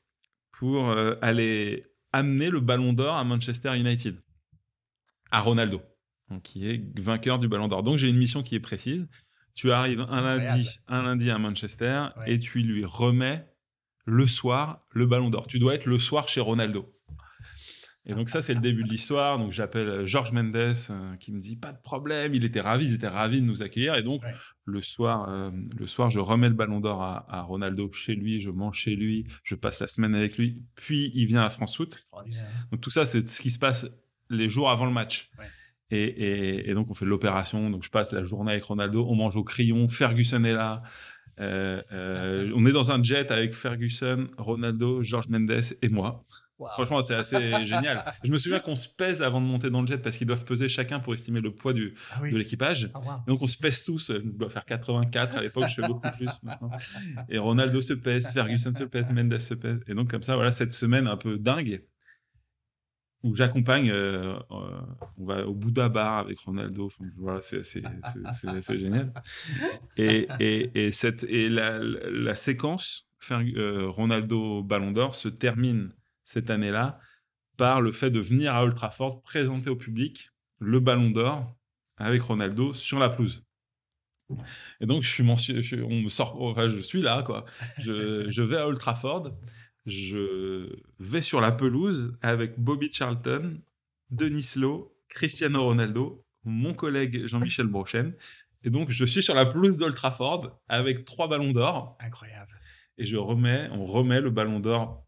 pour 0.53 0.91
euh, 0.91 1.15
aller 1.23 1.87
amener 2.13 2.51
le 2.51 2.61
Ballon 2.61 2.93
d'Or 2.93 3.17
à 3.17 3.25
Manchester 3.25 3.75
United, 3.79 4.17
à 5.31 5.41
Ronaldo, 5.41 5.81
qui 6.43 6.67
est 6.69 6.83
vainqueur 7.01 7.39
du 7.39 7.49
Ballon 7.49 7.69
d'Or. 7.69 7.83
Donc 7.83 7.99
j'ai 7.99 8.09
une 8.09 8.19
mission 8.19 8.43
qui 8.43 8.55
est 8.57 8.61
précise. 8.61 9.07
Tu 9.55 9.73
arrives 9.73 10.01
un 10.09 10.21
lundi, 10.21 10.69
un 10.89 11.03
lundi 11.03 11.31
à 11.31 11.39
Manchester 11.39 12.07
Ouais. 12.19 12.33
et 12.35 12.39
tu 12.39 12.61
lui 12.61 12.85
remets 12.85 13.47
le 14.07 14.27
soir 14.27 14.87
le 14.91 15.07
Ballon 15.07 15.31
d'Or. 15.31 15.47
Tu 15.47 15.59
dois 15.59 15.75
être 15.75 15.87
le 15.87 15.99
soir 15.99 16.29
chez 16.29 16.41
Ronaldo. 16.41 16.93
Et 18.07 18.15
donc 18.15 18.31
ça, 18.31 18.41
c'est 18.41 18.55
le 18.55 18.61
début 18.61 18.83
de 18.83 18.89
l'histoire. 18.89 19.39
Donc 19.39 19.53
j'appelle 19.53 19.89
euh, 19.89 20.07
Georges 20.07 20.33
Mendes 20.33 20.57
euh, 20.57 21.17
qui 21.21 21.33
me 21.33 21.41
dit 21.41 21.57
pas 21.57 21.73
de 21.73 21.79
problème. 21.81 22.35
Il 22.35 22.45
était 22.45 22.61
ravi, 22.63 22.87
ils 22.87 22.95
étaient 22.95 23.07
ravis 23.09 23.43
de 23.43 23.47
nous 23.47 23.63
accueillir. 23.63 23.95
Et 23.97 24.03
donc 24.03 24.23
Ouais. 24.23 24.33
le 24.65 24.81
soir, 24.81 25.29
euh, 25.29 25.51
le 25.79 25.87
soir, 25.87 26.09
je 26.11 26.19
remets 26.19 26.49
le 26.49 26.55
Ballon 26.55 26.81
d'Or 26.81 27.03
à, 27.03 27.27
à 27.29 27.43
Ronaldo 27.43 27.91
chez 27.93 28.15
lui. 28.15 28.41
Je 28.41 28.49
mange 28.51 28.77
chez 28.79 28.97
lui. 28.97 29.27
Je 29.45 29.55
passe 29.55 29.81
la 29.81 29.87
semaine 29.87 30.15
avec 30.15 30.39
lui. 30.39 30.63
Puis 30.77 31.13
il 31.15 31.27
vient 31.27 31.43
à 31.43 31.51
France 31.51 31.77
Foot. 31.77 31.93
Extraordinaire. 31.93 32.49
Donc 32.73 32.81
tout 32.81 32.91
ça, 32.91 33.05
c'est 33.05 33.29
ce 33.29 33.41
qui 33.43 33.51
se 33.51 33.59
passe 33.59 33.87
les 34.31 34.49
jours 34.49 34.71
avant 34.71 34.87
le 34.87 34.93
match. 34.93 35.29
Ouais. 35.39 35.45
Et, 35.91 36.03
et- 36.05 36.71
et 36.71 36.75
donc 36.75 36.89
on 36.91 36.95
fait 36.95 37.05
l'opération. 37.05 37.69
Donc 37.69 37.83
je 37.85 37.91
passe 37.91 38.13
la 38.13 38.25
journée 38.25 38.53
avec 38.53 38.65
Ronaldo. 38.65 39.05
On 39.11 39.15
mange 39.15 39.37
au 39.37 39.45
crayon. 39.45 39.89
Ferguson 39.89 40.43
est 40.45 40.53
là. 40.55 40.83
Euh, 41.39 42.51
on 42.57 42.65
est 42.67 42.73
dans 42.73 42.91
un 42.93 43.03
jet 43.03 43.31
avec 43.31 43.55
Ferguson, 43.55 44.29
Ronaldo, 44.39 45.03
Georges 45.03 45.29
Mendes 45.29 45.61
et 45.83 45.89
moi. 45.91 46.25
Wow. 46.61 46.69
Franchement, 46.75 47.01
c'est 47.01 47.15
assez 47.15 47.39
génial. 47.67 48.05
Je 48.23 48.31
me 48.31 48.37
souviens 48.37 48.61
qu'on 48.61 48.77
se 48.77 48.87
pèse 48.89 49.23
avant 49.23 49.41
de 49.41 49.47
monter 49.47 49.71
dans 49.71 49.81
le 49.81 49.87
jet 49.87 49.99
parce 49.99 50.17
qu'ils 50.19 50.27
doivent 50.27 50.45
peser 50.45 50.69
chacun 50.69 51.01
pour 51.01 51.15
estimer 51.15 51.41
le 51.41 51.53
poids 51.55 51.73
du, 51.73 51.95
Ah 52.13 52.19
oui. 52.23 52.31
de 52.31 52.37
l'équipage. 52.37 52.91
Ah, 52.95 52.99
wow. 53.01 53.13
Donc 53.27 53.41
on 53.43 53.47
se 53.47 53.57
pèse 53.57 53.83
tous. 53.83 54.13
Je 54.13 54.19
dois 54.19 54.51
faire 54.51 54.65
84 54.67 55.37
à 55.37 55.41
l'époque. 55.41 55.65
Je 55.69 55.75
fais 55.81 55.89
beaucoup 55.89 56.11
plus 56.17 56.31
maintenant. 56.43 56.71
Et 57.31 57.39
Ronaldo 57.39 57.81
se 57.81 57.95
pèse, 57.95 58.33
Ferguson 58.33 58.73
se 58.75 58.85
pèse, 58.85 59.11
Mendes 59.11 59.39
se 59.39 59.55
pèse. 59.55 59.81
Et 59.89 59.95
donc 59.95 60.11
comme 60.11 60.23
ça, 60.23 60.37
voilà 60.37 60.53
cette 60.53 60.75
semaine 60.75 61.07
un 61.07 61.17
peu 61.17 61.39
dingue 61.39 61.83
où 63.23 63.35
j'accompagne. 63.35 63.91
euh, 63.91 64.35
euh, 64.51 64.81
on 65.19 65.25
va 65.27 65.47
au 65.47 65.55
Bouddha 65.55 65.89
Bar 65.89 66.19
avec 66.19 66.39
Ronaldo. 66.41 66.87
Enfin, 66.87 67.05
voilà, 67.19 67.41
c'est 67.43 67.63
génial. 68.79 69.13
Et, 69.97 70.27
et, 70.41 70.87
et 70.87 70.93
cette 70.93 71.25
et 71.25 71.49
la, 71.49 71.79
la, 71.79 72.11
la 72.11 72.35
séquence 72.35 73.07
euh, 73.31 73.87
Ronaldo 73.89 74.63
Ballon 74.63 74.93
d'Or 74.93 75.15
se 75.15 75.29
termine 75.29 75.93
cette 76.33 76.51
année-là 76.51 77.01
par 77.57 77.81
le 77.81 77.93
fait 77.93 78.11
de 78.11 78.21
venir 78.21 78.55
à 78.55 78.63
Old 78.65 78.75
Trafford 78.75 79.21
présenter 79.23 79.69
au 79.69 79.77
public 79.77 80.31
le 80.61 80.81
Ballon 80.81 81.11
d'Or 81.11 81.57
avec 81.97 82.23
Ronaldo 82.23 82.73
sur 82.73 82.99
la 82.99 83.09
pelouse. 83.09 83.45
Et 84.81 84.87
donc, 84.87 85.03
je 85.03 85.09
suis 85.09 85.25
je- 85.63 85.83
on 85.83 86.01
me 86.03 86.09
sort, 86.09 86.41
enfin, 86.41 86.69
je 86.69 86.79
suis 86.79 87.03
là, 87.03 87.23
quoi. 87.25 87.45
Je, 87.79 88.27
je 88.31 88.43
vais 88.43 88.57
à 88.59 88.67
Old 88.69 88.79
Trafford, 88.79 89.33
je 89.87 90.73
vais 91.01 91.21
sur 91.23 91.41
la 91.41 91.51
pelouse 91.53 92.17
avec 92.23 92.59
Bobby 92.59 92.91
Charlton, 92.93 93.61
Denis 94.11 94.53
Lowe, 94.57 94.93
Cristiano 95.09 95.65
Ronaldo, 95.65 96.25
mon 96.45 96.75
collègue 96.75 97.27
Jean-Michel 97.27 97.67
Brochen. 97.67 98.15
Et 98.63 98.71
donc, 98.71 98.91
je 98.91 99.05
suis 99.05 99.23
sur 99.23 99.35
la 99.35 99.47
pelouse 99.47 99.79
d'Old 99.79 99.97
Trafford 99.97 100.61
avec 100.69 101.05
trois 101.05 101.29
ballons 101.29 101.53
d'or 101.53 101.97
Incroyable. 101.99 102.55
et 102.99 103.05
je 103.07 103.17
remets, 103.17 103.69
on 103.73 103.85
remet 103.85 104.21
le 104.21 104.31
ballon 104.31 104.61
d'or 104.61 105.05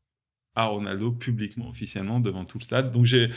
à 0.54 0.64
Ronaldo 0.66 1.12
publiquement, 1.12 1.68
officiellement, 1.70 2.20
devant 2.20 2.44
tout 2.44 2.58
le 2.58 2.64
stade. 2.64 2.92
Donc 2.92 3.06
j'ai, 3.06 3.30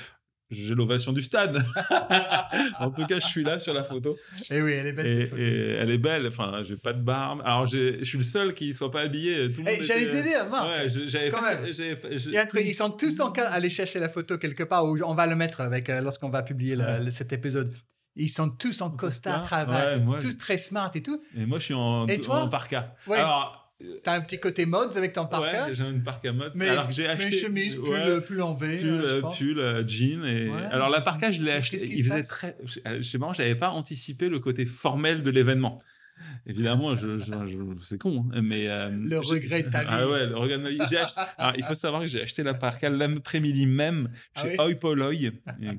j'ai 0.51 0.75
l'ovation 0.75 1.11
du 1.13 1.21
stade. 1.21 1.63
en 2.79 2.91
tout 2.91 3.05
cas, 3.05 3.19
je 3.19 3.25
suis 3.25 3.43
là 3.43 3.59
sur 3.59 3.73
la 3.73 3.83
photo. 3.83 4.17
Et 4.49 4.61
oui, 4.61 4.73
elle 4.73 4.87
est 4.87 4.91
belle 4.93 5.07
Et, 5.07 5.11
cette 5.11 5.29
photo. 5.29 5.41
et 5.41 5.75
elle 5.79 5.91
est 5.91 5.97
belle. 5.97 6.27
Enfin, 6.27 6.61
j'ai 6.63 6.77
pas 6.77 6.93
de 6.93 7.01
barbe. 7.01 7.41
Alors, 7.45 7.67
je 7.67 8.03
suis 8.03 8.17
le 8.17 8.23
seul 8.23 8.53
qui 8.53 8.73
soit 8.73 8.91
pas 8.91 9.01
habillé. 9.01 9.51
Tout 9.51 9.61
le 9.61 9.67
Eh, 9.69 9.75
monde 9.77 9.83
J'allais 9.83 10.03
était- 10.03 10.23
t'aider, 10.23 10.49
Marc. 10.49 10.67
Ouais, 10.67 10.89
j'avais 11.07 11.31
Quand 11.31 11.41
pas- 11.41 11.55
même. 11.55 11.65
Il 11.71 12.31
y 12.31 12.37
a 12.37 12.41
un 12.41 12.45
truc, 12.45 12.63
ils 12.65 12.73
sont 12.75 12.89
tous 12.91 13.19
en 13.19 13.31
train 13.31 13.49
d'aller 13.49 13.69
chercher 13.69 13.99
la 13.99 14.09
photo 14.09 14.37
quelque 14.37 14.63
part 14.63 14.85
où 14.85 14.97
on 15.03 15.13
va 15.13 15.25
le 15.27 15.35
mettre 15.35 15.61
avec 15.61 15.89
euh, 15.89 16.01
lorsqu'on 16.01 16.29
va 16.29 16.43
publier 16.43 16.75
le- 16.75 16.83
Ouais. 16.83 17.03
le- 17.05 17.11
cet 17.11 17.33
épisode. 17.33 17.73
Ils 18.17 18.29
sont 18.29 18.49
tous 18.49 18.81
en 18.81 18.91
costard, 18.91 19.43
cravate, 19.45 20.01
Ouais, 20.05 20.19
tous 20.19 20.37
très 20.37 20.57
smart 20.57 20.89
et 20.95 21.01
tout. 21.03 21.21
Et 21.35 21.45
moi, 21.45 21.59
je 21.59 21.65
suis 21.65 21.73
en, 21.73 22.07
Et 22.07 22.21
toi 22.21 22.43
en 22.43 22.47
parka. 22.49 22.95
Ouais. 23.07 23.17
Alors, 23.17 23.64
T'as 24.03 24.15
un 24.15 24.21
petit 24.21 24.39
côté 24.39 24.65
mods 24.65 24.95
avec 24.95 25.11
ton 25.11 25.25
parka, 25.25 25.65
ouais, 25.67 25.73
j'ai 25.73 25.83
une 25.83 26.01
parka 26.01 26.31
mode. 26.31 26.53
mais, 26.55 26.69
alors 26.69 26.87
que 26.87 26.93
j'ai 26.93 27.03
mais 27.03 27.09
acheté. 27.09 27.31
chemise, 27.31 27.75
pull, 27.75 27.89
Ouais. 27.89 28.21
pull 28.21 28.41
en 28.41 28.53
V, 28.53 28.77
pull, 28.77 28.87
euh, 28.87 29.07
je 29.07 29.15
euh, 29.17 29.21
pense. 29.21 29.37
pull, 29.37 29.59
euh, 29.59 29.83
jean 29.85 30.23
et 30.23 30.49
Ouais, 30.49 30.63
alors 30.71 30.89
la 30.89 31.01
parka 31.01 31.29
je 31.31 31.41
l'ai 31.41 31.51
acheté 31.51 31.77
il 31.85 32.03
faisait 32.05 32.23
très 32.23 32.55
je 32.65 33.01
sais 33.01 33.19
pas 33.19 33.33
j'avais 33.33 33.55
pas 33.55 33.71
anticipé 33.71 34.29
le 34.29 34.39
côté 34.39 34.65
formel 34.65 35.23
de 35.23 35.29
l'événement 35.29 35.81
évidemment 36.45 36.95
je, 36.95 37.19
je- 37.19 37.25
je- 37.47 37.83
c'est 37.83 37.97
con 37.97 38.25
hein, 38.33 38.41
mais 38.41 38.67
euh, 38.69 38.89
Le 38.89 39.17
regret 39.19 39.63
de 39.63 39.69
ta 39.69 39.81
vie. 39.81 39.87
ah 39.89 40.07
ouais 40.09 40.27
le 40.27 40.35
regret 40.37 40.57
de 40.57 40.63
ma 40.63 40.69
vie. 40.69 40.77
J'ai 40.89 40.97
acheté- 40.97 41.21
alors, 41.37 41.55
il 41.57 41.63
faut 41.63 41.75
savoir 41.75 42.01
que 42.01 42.07
j'ai 42.07 42.21
acheté 42.21 42.43
la 42.43 42.53
parka 42.53 42.89
l'après-midi 42.89 43.65
même 43.65 44.11
Ah 44.35 44.43
chez 44.43 44.49
oui. 44.49 44.55
Oi 44.73 44.75
Polloi 44.75 45.11
euh, 45.13 45.31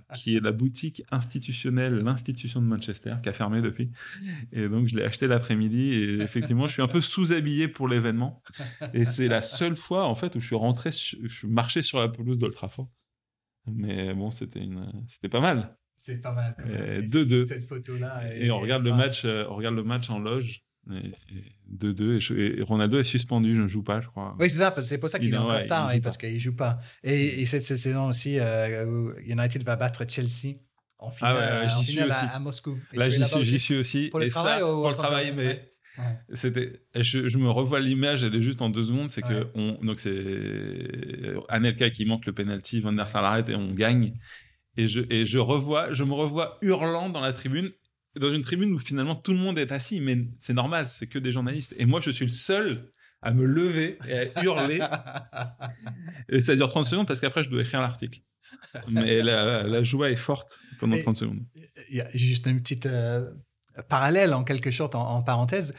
qui 0.14 0.36
est 0.36 0.40
la 0.40 0.52
boutique 0.52 1.02
institutionnelle 1.10 1.96
l'institution 1.98 2.60
de 2.60 2.66
Manchester 2.66 3.14
qui 3.22 3.28
a 3.28 3.32
fermé 3.32 3.62
depuis. 3.62 3.90
Et 4.52 4.68
donc 4.68 4.88
je 4.88 4.96
l'ai 4.96 5.04
acheté 5.04 5.26
l'après-midi 5.26 5.94
et 5.94 6.20
effectivement 6.20 6.66
je 6.68 6.72
suis 6.74 6.82
un 6.82 6.88
peu 6.88 7.00
sous-habillé 7.00 7.68
pour 7.68 7.88
l'événement. 7.88 8.42
Et 8.94 9.04
c'est 9.04 9.28
la 9.28 9.42
seule 9.42 9.76
fois 9.76 10.06
en 10.06 10.14
fait 10.14 10.34
où 10.36 10.40
je 10.40 10.46
suis 10.46 10.56
rentré 10.56 10.90
je 10.92 11.28
suis 11.28 11.48
marché 11.48 11.82
sur 11.82 12.00
la 12.00 12.08
pelouse 12.08 12.38
d'Old 12.38 12.54
Trafford. 12.54 12.88
Mais 13.68 14.14
bon, 14.14 14.30
c'était 14.30 14.60
une, 14.60 14.86
c'était 15.08 15.28
pas 15.28 15.40
mal. 15.40 15.76
C'est 15.96 16.20
pas 16.20 16.32
mal. 16.32 16.54
Euh, 16.66 17.00
Et 17.00 17.06
2-2. 17.06 17.44
Cette 17.44 17.66
photo-là. 17.66 18.22
Et 18.34 18.50
on 18.50 18.58
regarde 18.58 18.84
le 18.84 18.92
match, 18.92 19.24
euh, 19.24 19.44
on 19.48 19.56
regarde 19.56 19.74
le 19.76 19.82
match 19.84 20.10
en 20.10 20.18
loge. 20.18 20.62
Et, 20.90 21.08
et 21.34 21.56
2-2. 21.74 22.58
Et, 22.58 22.62
Ronaldo 22.62 22.98
est 23.00 23.04
suspendu, 23.04 23.56
je 23.56 23.62
ne 23.62 23.66
joue 23.66 23.82
pas, 23.82 24.00
je 24.00 24.08
crois. 24.08 24.36
Oui, 24.38 24.48
c'est 24.50 24.58
ça, 24.58 24.74
c'est 24.82 24.98
pour 24.98 25.08
ça 25.08 25.18
qu'il 25.18 25.28
Il 25.28 25.34
est 25.34 25.38
en 25.38 25.48
ouais, 25.48 25.54
costard, 25.54 25.92
joue 25.94 26.00
parce 26.00 26.16
qu'il 26.16 26.38
joue 26.38 26.54
pas. 26.54 26.78
Et, 27.02 27.40
et 27.42 27.46
cette, 27.46 27.62
cette 27.64 27.78
saison 27.78 28.08
aussi, 28.08 28.38
euh, 28.38 29.12
United 29.24 29.62
va 29.64 29.76
battre 29.76 30.04
Chelsea 30.08 30.58
en 30.98 31.10
finale, 31.10 31.34
ouais, 31.34 31.40
ouais, 31.40 31.64
en 31.66 31.68
j'y 31.78 31.84
suis 31.84 31.92
finale 31.94 32.10
à- 32.12 32.14
aussi. 32.14 32.24
à, 32.32 32.38
Moscou. 32.38 32.78
Et 32.92 32.96
Là, 32.98 33.08
j'y 33.08 33.24
suis, 33.26 33.58
suis 33.58 33.76
aussi. 33.76 34.08
Pour 34.10 34.20
le 34.20 34.26
et 34.26 34.28
travail 34.28 34.60
ça, 34.60 34.66
ou 34.72 34.80
pour 34.82 34.90
le 34.90 34.94
travail, 34.94 35.32
mais 35.34 35.46
ouais. 35.46 35.72
Ouais. 35.98 36.18
c'était. 36.34 36.80
Je, 36.94 37.28
je 37.28 37.38
me 37.38 37.48
revois 37.50 37.80
l'image, 37.80 38.22
elle 38.22 38.34
est 38.34 38.40
juste 38.42 38.60
en 38.62 38.68
deux 38.68 38.84
secondes. 38.84 39.08
C'est 39.10 39.24
Ouais. 39.24 39.30
que 39.30 39.46
on, 39.54 39.78
donc 39.84 39.98
c'est 39.98 40.14
Anelka 41.48 41.90
qui 41.90 42.04
manque 42.04 42.26
le 42.26 42.32
penalty, 42.32 42.80
Van 42.80 42.92
der 42.92 43.08
Sar 43.08 43.22
l'arrête 43.22 43.48
et 43.48 43.54
on 43.54 43.72
gagne. 43.72 44.12
Et 44.76 44.88
je 44.88 45.00
et 45.10 45.26
je 45.26 45.38
revois, 45.38 45.92
je 45.94 46.04
me 46.04 46.12
revois 46.12 46.58
hurlant 46.62 47.08
dans 47.08 47.20
la 47.20 47.32
tribune, 47.32 47.70
dans 48.18 48.32
une 48.32 48.42
tribune 48.42 48.72
où 48.72 48.78
finalement 48.78 49.14
tout 49.14 49.32
le 49.32 49.38
monde 49.38 49.58
est 49.58 49.72
assis, 49.72 50.00
mais 50.00 50.18
c'est 50.38 50.52
normal, 50.54 50.88
c'est 50.88 51.06
que 51.06 51.18
des 51.18 51.32
journalistes. 51.32 51.74
Et 51.78 51.86
moi, 51.86 52.00
je 52.02 52.10
suis 52.10 52.24
le 52.26 52.30
seul 52.30 52.90
à 53.22 53.32
me 53.32 53.44
lever 53.44 53.98
et 54.08 54.30
à 54.34 54.42
hurler. 54.44 54.80
et 56.28 56.40
ça 56.40 56.54
dure 56.56 56.68
30 56.68 56.86
secondes 56.86 57.06
parce 57.06 57.20
qu'après, 57.20 57.42
je 57.44 57.48
dois 57.50 57.62
écrire 57.62 57.80
l'article. 57.80 58.20
Mais 58.88 59.22
la, 59.22 59.62
la 59.64 59.82
joie 59.82 60.10
est 60.10 60.16
forte 60.16 60.58
pendant 60.78 60.96
Et- 60.96 61.02
30 61.02 61.16
secondes. 61.16 61.40
Il 61.90 61.96
y 61.96 62.00
a 62.00 62.08
juste 62.14 62.46
une 62.46 62.60
petite 62.60 62.86
euh, 62.86 63.30
parallèle 63.88 64.34
en 64.34 64.44
quelque 64.44 64.70
sorte, 64.70 64.94
en, 64.94 65.02
en 65.16 65.22
parenthèse. 65.22 65.74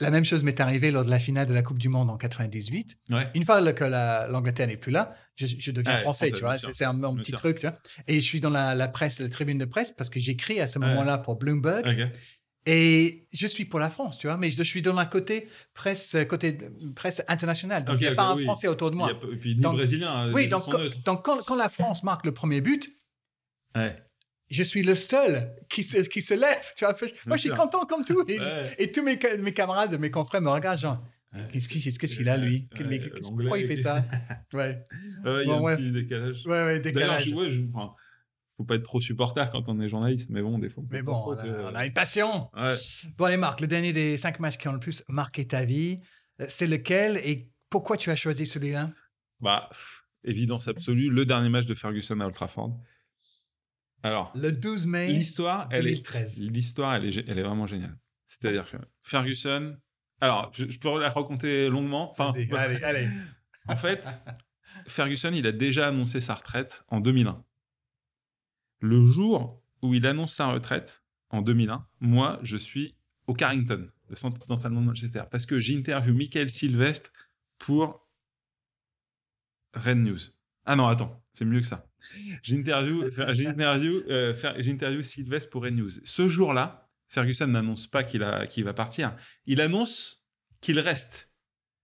La 0.00 0.10
même 0.10 0.24
chose 0.24 0.42
m'est 0.44 0.58
arrivée 0.60 0.90
lors 0.90 1.04
de 1.04 1.10
la 1.10 1.18
finale 1.18 1.46
de 1.46 1.54
la 1.54 1.62
Coupe 1.62 1.78
du 1.78 1.88
Monde 1.88 2.10
en 2.10 2.16
98. 2.16 2.98
Ouais. 3.10 3.28
Une 3.34 3.44
fois 3.44 3.72
que 3.72 3.84
la- 3.84 4.26
l'Angleterre 4.28 4.66
n'est 4.66 4.76
plus 4.76 4.90
là, 4.92 5.14
je, 5.36 5.46
je 5.46 5.70
deviens 5.70 5.94
Ah 5.96 6.00
français, 6.00 6.30
tu 6.32 6.40
vois. 6.40 6.58
C'est 6.58 6.84
un, 6.84 6.92
mon 6.92 7.14
petit 7.16 7.30
sûr. 7.30 7.38
truc, 7.38 7.58
tu 7.60 7.66
vois. 7.68 7.76
Et 8.08 8.16
je 8.16 8.24
suis 8.24 8.40
dans 8.40 8.50
la, 8.50 8.74
la 8.74 8.88
presse, 8.88 9.20
la 9.20 9.28
tribune 9.28 9.58
de 9.58 9.64
presse, 9.64 9.92
parce 9.92 10.10
que 10.10 10.18
j'écris 10.18 10.60
à 10.60 10.66
ce 10.66 10.78
moment-là 10.80 11.18
pour 11.18 11.36
Bloomberg. 11.36 12.10
Et 12.66 13.26
je 13.30 13.46
suis 13.46 13.66
pour 13.66 13.78
la 13.78 13.90
France, 13.90 14.16
tu 14.16 14.26
vois, 14.26 14.38
mais 14.38 14.50
je 14.50 14.62
suis 14.62 14.80
dans 14.80 14.94
la 14.94 15.04
côté 15.04 15.48
presse, 15.74 16.16
côté 16.28 16.58
presse 16.96 17.22
internationale. 17.28 17.84
Donc, 17.84 17.96
il 18.00 18.04
n'y 18.04 18.06
a 18.06 18.14
pas 18.14 18.28
un 18.30 18.36
oui. 18.36 18.44
Français 18.44 18.68
autour 18.68 18.90
de 18.90 18.94
Il 18.94 18.96
y 18.96 19.00
moi. 19.00 19.08
a 19.10 19.32
et 19.32 19.36
puis 19.36 19.54
ni 19.54 19.60
Donc- 19.60 19.74
brésilien, 19.76 20.10
hein, 20.10 20.32
Oui, 20.32 20.48
donc, 20.48 20.64
donc 21.04 21.24
quand, 21.24 21.42
quand 21.44 21.56
la 21.56 21.68
France 21.68 22.02
marque 22.04 22.24
le 22.24 22.32
premier 22.32 22.62
but, 22.62 22.88
Ouais. 23.76 23.94
Je 24.50 24.62
suis 24.62 24.82
le 24.82 24.94
seul 24.94 25.54
qui 25.68 25.82
se, 25.82 25.98
qui 26.08 26.22
se 26.22 26.34
lève. 26.34 26.72
Tu 26.76 26.84
vois. 26.84 26.94
Moi, 27.26 27.36
je 27.36 27.40
suis 27.42 27.50
content 27.50 27.86
comme 27.86 28.04
tout. 28.04 28.24
Et, 28.28 28.38
Ouais. 28.38 28.74
et 28.78 28.92
tous 28.92 29.02
mes, 29.02 29.18
mes 29.40 29.52
camarades, 29.52 29.98
mes 29.98 30.10
confrères 30.10 30.40
me 30.42 30.50
regardent, 30.50 30.78
genre, 30.78 31.02
qu'est-ce 31.52 31.68
qu'il 31.68 32.28
a, 32.28 32.36
lui? 32.36 32.68
Ouais, 32.78 32.84
Mais 32.86 32.98
l'anglais. 32.98 33.20
Pourquoi 33.22 33.58
il 33.58 33.66
fait 33.66 33.76
ça? 33.76 34.04
Ouais, 34.52 34.82
il 35.24 35.42
y 35.42 35.46
Bon, 35.46 35.54
a 35.54 35.56
un 35.56 35.60
ouais. 35.62 35.76
petit 35.76 35.90
décalage. 35.90 36.46
ouais, 36.46 36.64
ouais, 36.64 36.80
décalage. 36.80 37.26
je, 37.28 37.34
ouais, 37.34 37.50
je- 37.50 37.62
enfin, 37.72 37.94
faut 38.56 38.64
pas 38.64 38.76
être 38.76 38.82
trop 38.84 39.00
supporter 39.00 39.50
quand 39.50 39.68
on 39.68 39.80
est 39.80 39.88
journaliste, 39.88 40.30
mais 40.30 40.42
bon, 40.42 40.58
des 40.58 40.68
fois. 40.70 40.84
Mais 40.90 41.02
bon, 41.02 41.12
trop, 41.12 41.34
on 41.34 41.38
a, 41.38 41.72
on 41.72 41.74
a 41.74 41.86
une 41.86 41.92
passion. 41.92 42.50
Ouais. 42.56 42.74
Bon, 43.16 43.24
allez, 43.24 43.36
Marc, 43.36 43.60
le 43.60 43.66
dernier 43.66 43.92
des 43.92 44.16
cinq 44.16 44.38
matchs 44.40 44.58
qui 44.58 44.68
ont 44.68 44.72
le 44.72 44.78
plus 44.78 45.02
marqué 45.08 45.46
ta 45.46 45.64
vie, 45.64 46.00
euh, 46.40 46.46
c'est 46.48 46.66
lequel 46.68 47.16
et 47.24 47.48
pourquoi 47.70 47.96
tu 47.96 48.10
as 48.10 48.16
choisi 48.16 48.46
celui-là? 48.46 48.92
Bah, 49.40 49.68
évidence 50.22 50.68
absolue, 50.68 51.10
le 51.10 51.26
dernier 51.26 51.48
match 51.48 51.66
de 51.66 51.74
Ferguson 51.74 52.20
à 52.20 52.26
Old 52.26 52.34
Trafford. 52.34 52.78
Alors, 54.04 54.30
Le 54.36 54.52
12 54.52 54.86
mai 54.86 55.08
l'histoire, 55.08 55.66
elle 55.70 55.86
est, 55.86 55.92
2013. 55.92 56.42
l'histoire, 56.42 56.94
elle 56.94 57.06
est, 57.06 57.24
elle 57.26 57.38
est 57.38 57.42
vraiment 57.42 57.66
géniale. 57.66 57.98
C'est-à-dire 58.26 58.70
que 58.70 58.76
Ferguson. 59.02 59.78
Alors, 60.20 60.50
je, 60.52 60.70
je 60.70 60.78
peux 60.78 61.00
la 61.00 61.08
raconter 61.08 61.70
longuement. 61.70 62.10
Enfin, 62.10 62.32
bah, 62.50 62.60
allez, 62.60 62.82
allez. 62.84 63.08
En 63.66 63.76
fait, 63.76 64.06
Ferguson, 64.86 65.30
il 65.32 65.46
a 65.46 65.52
déjà 65.52 65.88
annoncé 65.88 66.20
sa 66.20 66.34
retraite 66.34 66.84
en 66.88 67.00
2001. 67.00 67.42
Le 68.80 69.06
jour 69.06 69.62
où 69.80 69.94
il 69.94 70.06
annonce 70.06 70.34
sa 70.34 70.48
retraite, 70.48 71.02
en 71.30 71.40
2001, 71.40 71.88
moi, 72.00 72.38
je 72.42 72.58
suis 72.58 72.96
au 73.26 73.32
Carrington, 73.32 73.90
le 74.10 74.16
centre 74.16 74.46
d'entraînement 74.46 74.82
de 74.82 74.86
Manchester, 74.86 75.22
parce 75.30 75.46
que 75.46 75.58
j'interview 75.60 76.14
Michael 76.14 76.50
Sylvestre 76.50 77.10
pour 77.56 78.06
Red 79.74 79.96
News. 79.96 80.18
Ah 80.66 80.76
non, 80.76 80.86
attends, 80.86 81.24
c'est 81.32 81.46
mieux 81.46 81.62
que 81.62 81.66
ça. 81.66 81.86
J'interview, 82.42 83.04
j'interview, 83.32 84.02
euh, 84.08 84.34
j'interview 84.58 85.02
Sylvestre 85.02 85.50
pour 85.50 85.64
News. 85.70 85.90
Ce 86.04 86.28
jour-là, 86.28 86.88
Ferguson 87.08 87.46
n'annonce 87.46 87.86
pas 87.86 88.04
qu'il 88.04 88.22
a- 88.22 88.46
qu'il 88.46 88.64
va 88.64 88.72
partir. 88.74 89.14
Il 89.46 89.60
annonce 89.60 90.24
qu'il 90.60 90.78
reste. 90.80 91.30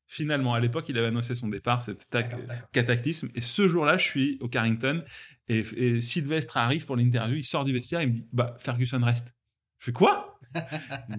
Finalement, 0.06 0.54
à 0.54 0.60
l'époque, 0.60 0.88
il 0.88 0.98
avait 0.98 1.06
annoncé 1.06 1.36
son 1.36 1.46
départ, 1.48 1.84
D'accord, 2.10 2.40
d'accord. 2.40 2.70
cataclysme. 2.72 3.28
Et 3.36 3.40
ce 3.40 3.68
jour-là, 3.68 3.96
je 3.96 4.04
suis 4.04 4.38
au 4.40 4.48
Carrington 4.48 5.04
et, 5.48 5.64
et 5.76 6.00
Sylvestre 6.00 6.56
arrive 6.56 6.84
pour 6.84 6.96
l'interview. 6.96 7.36
Il 7.36 7.44
sort 7.44 7.64
du 7.64 7.72
vestiaire, 7.72 8.02
il 8.02 8.08
me 8.08 8.12
dit 8.14 8.26
Bah, 8.32 8.56
Ferguson 8.58 9.00
reste. 9.04 9.32
Je 9.78 9.84
fais 9.86 9.92
quoi? 9.92 10.38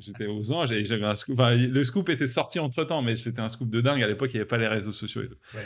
J'étais 0.01 0.25
aux 0.27 0.51
anges 0.51 0.71
et 0.73 0.85
j'avais 0.85 1.05
un 1.05 1.15
scoop. 1.15 1.39
Enfin, 1.39 1.55
le 1.55 1.83
scoop 1.85 2.09
était 2.09 2.27
sorti 2.27 2.59
entre 2.59 2.83
temps, 2.83 3.01
mais 3.01 3.15
c'était 3.15 3.39
un 3.39 3.47
scoop 3.49 3.69
de 3.69 3.79
dingue. 3.79 4.03
À 4.03 4.07
l'époque, 4.07 4.29
il 4.33 4.35
n'y 4.35 4.41
avait 4.41 4.47
pas 4.47 4.57
les 4.57 4.67
réseaux 4.67 4.91
sociaux 4.91 5.23
et 5.23 5.29
tout. 5.29 5.37
Ouais. 5.55 5.65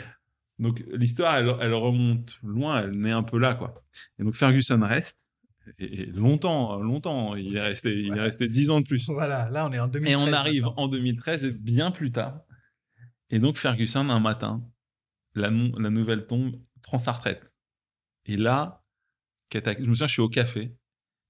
Donc 0.58 0.82
l'histoire, 0.92 1.36
elle, 1.36 1.54
elle 1.60 1.74
remonte 1.74 2.38
loin, 2.42 2.82
elle 2.82 2.92
naît 2.92 3.10
un 3.12 3.22
peu 3.22 3.38
là, 3.38 3.54
quoi. 3.54 3.84
Et 4.18 4.24
donc 4.24 4.34
Ferguson 4.34 4.80
reste. 4.82 5.18
Et, 5.78 6.02
et 6.02 6.06
longtemps, 6.06 6.78
longtemps, 6.80 7.34
il 7.34 7.56
est 7.56 7.60
resté, 7.60 7.92
il 7.98 8.16
est 8.16 8.20
resté 8.20 8.46
10 8.48 8.70
ans 8.70 8.80
de 8.80 8.86
plus. 8.86 9.08
Voilà, 9.10 9.50
là, 9.50 9.66
on 9.68 9.72
est 9.72 9.78
en 9.80 9.88
2013. 9.88 10.12
Et 10.12 10.16
on 10.16 10.32
arrive 10.32 10.62
maintenant. 10.64 10.82
en 10.84 10.88
2013, 10.88 11.44
et 11.44 11.50
bien 11.52 11.90
plus 11.90 12.12
tard. 12.12 12.40
Et 13.30 13.38
donc 13.40 13.58
Ferguson, 13.58 14.08
un 14.08 14.20
matin, 14.20 14.62
la, 15.34 15.50
non- 15.50 15.72
la 15.78 15.90
nouvelle 15.90 16.26
tombe, 16.26 16.56
prend 16.82 16.98
sa 16.98 17.12
retraite. 17.12 17.52
Et 18.26 18.36
là, 18.36 18.84
je 19.52 19.58
me 19.58 19.94
souviens, 19.94 20.06
je 20.06 20.12
suis 20.12 20.22
au 20.22 20.28
café, 20.28 20.76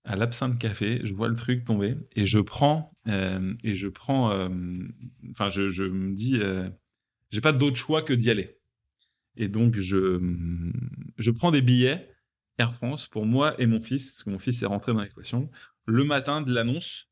à 0.05 0.17
l'absinthe 0.17 0.59
café, 0.59 1.01
je 1.05 1.13
vois 1.15 1.29
le 1.29 1.35
truc 1.35 1.65
tomber, 1.65 1.97
et 2.15 2.27
je 2.27 2.39
prends, 2.39 2.93
euh, 3.09 3.55
et 3.65 3.75
je 3.75 3.89
prends, 3.89 4.31
euh, 4.33 4.49
enfin, 5.31 5.49
je, 5.51 5.71
je 5.71 5.83
me 5.85 6.15
dis, 6.15 6.39
euh, 6.41 6.69
j'ai 7.31 7.41
pas 7.41 7.53
d'autre 7.53 7.77
choix 7.77 8.03
que 8.03 8.13
d'y 8.13 8.31
aller. 8.31 8.56
Et 9.37 9.49
donc, 9.49 9.79
je, 9.79 10.19
je 11.19 11.31
prends 11.31 11.51
des 11.51 11.63
billets 11.63 12.09
Air 12.59 12.73
France 12.73 13.07
pour 13.07 13.27
moi 13.27 13.55
et 13.61 13.67
mon 13.67 13.81
fils, 13.81 14.13
parce 14.13 14.23
que 14.25 14.31
mon 14.31 14.39
fils 14.39 14.63
est 14.63 14.67
rentré 14.67 14.93
dans 14.93 15.03
l'équation, 15.03 15.51
le 15.85 16.05
matin 16.05 16.41
de 16.41 16.53
l'annonce, 16.53 17.09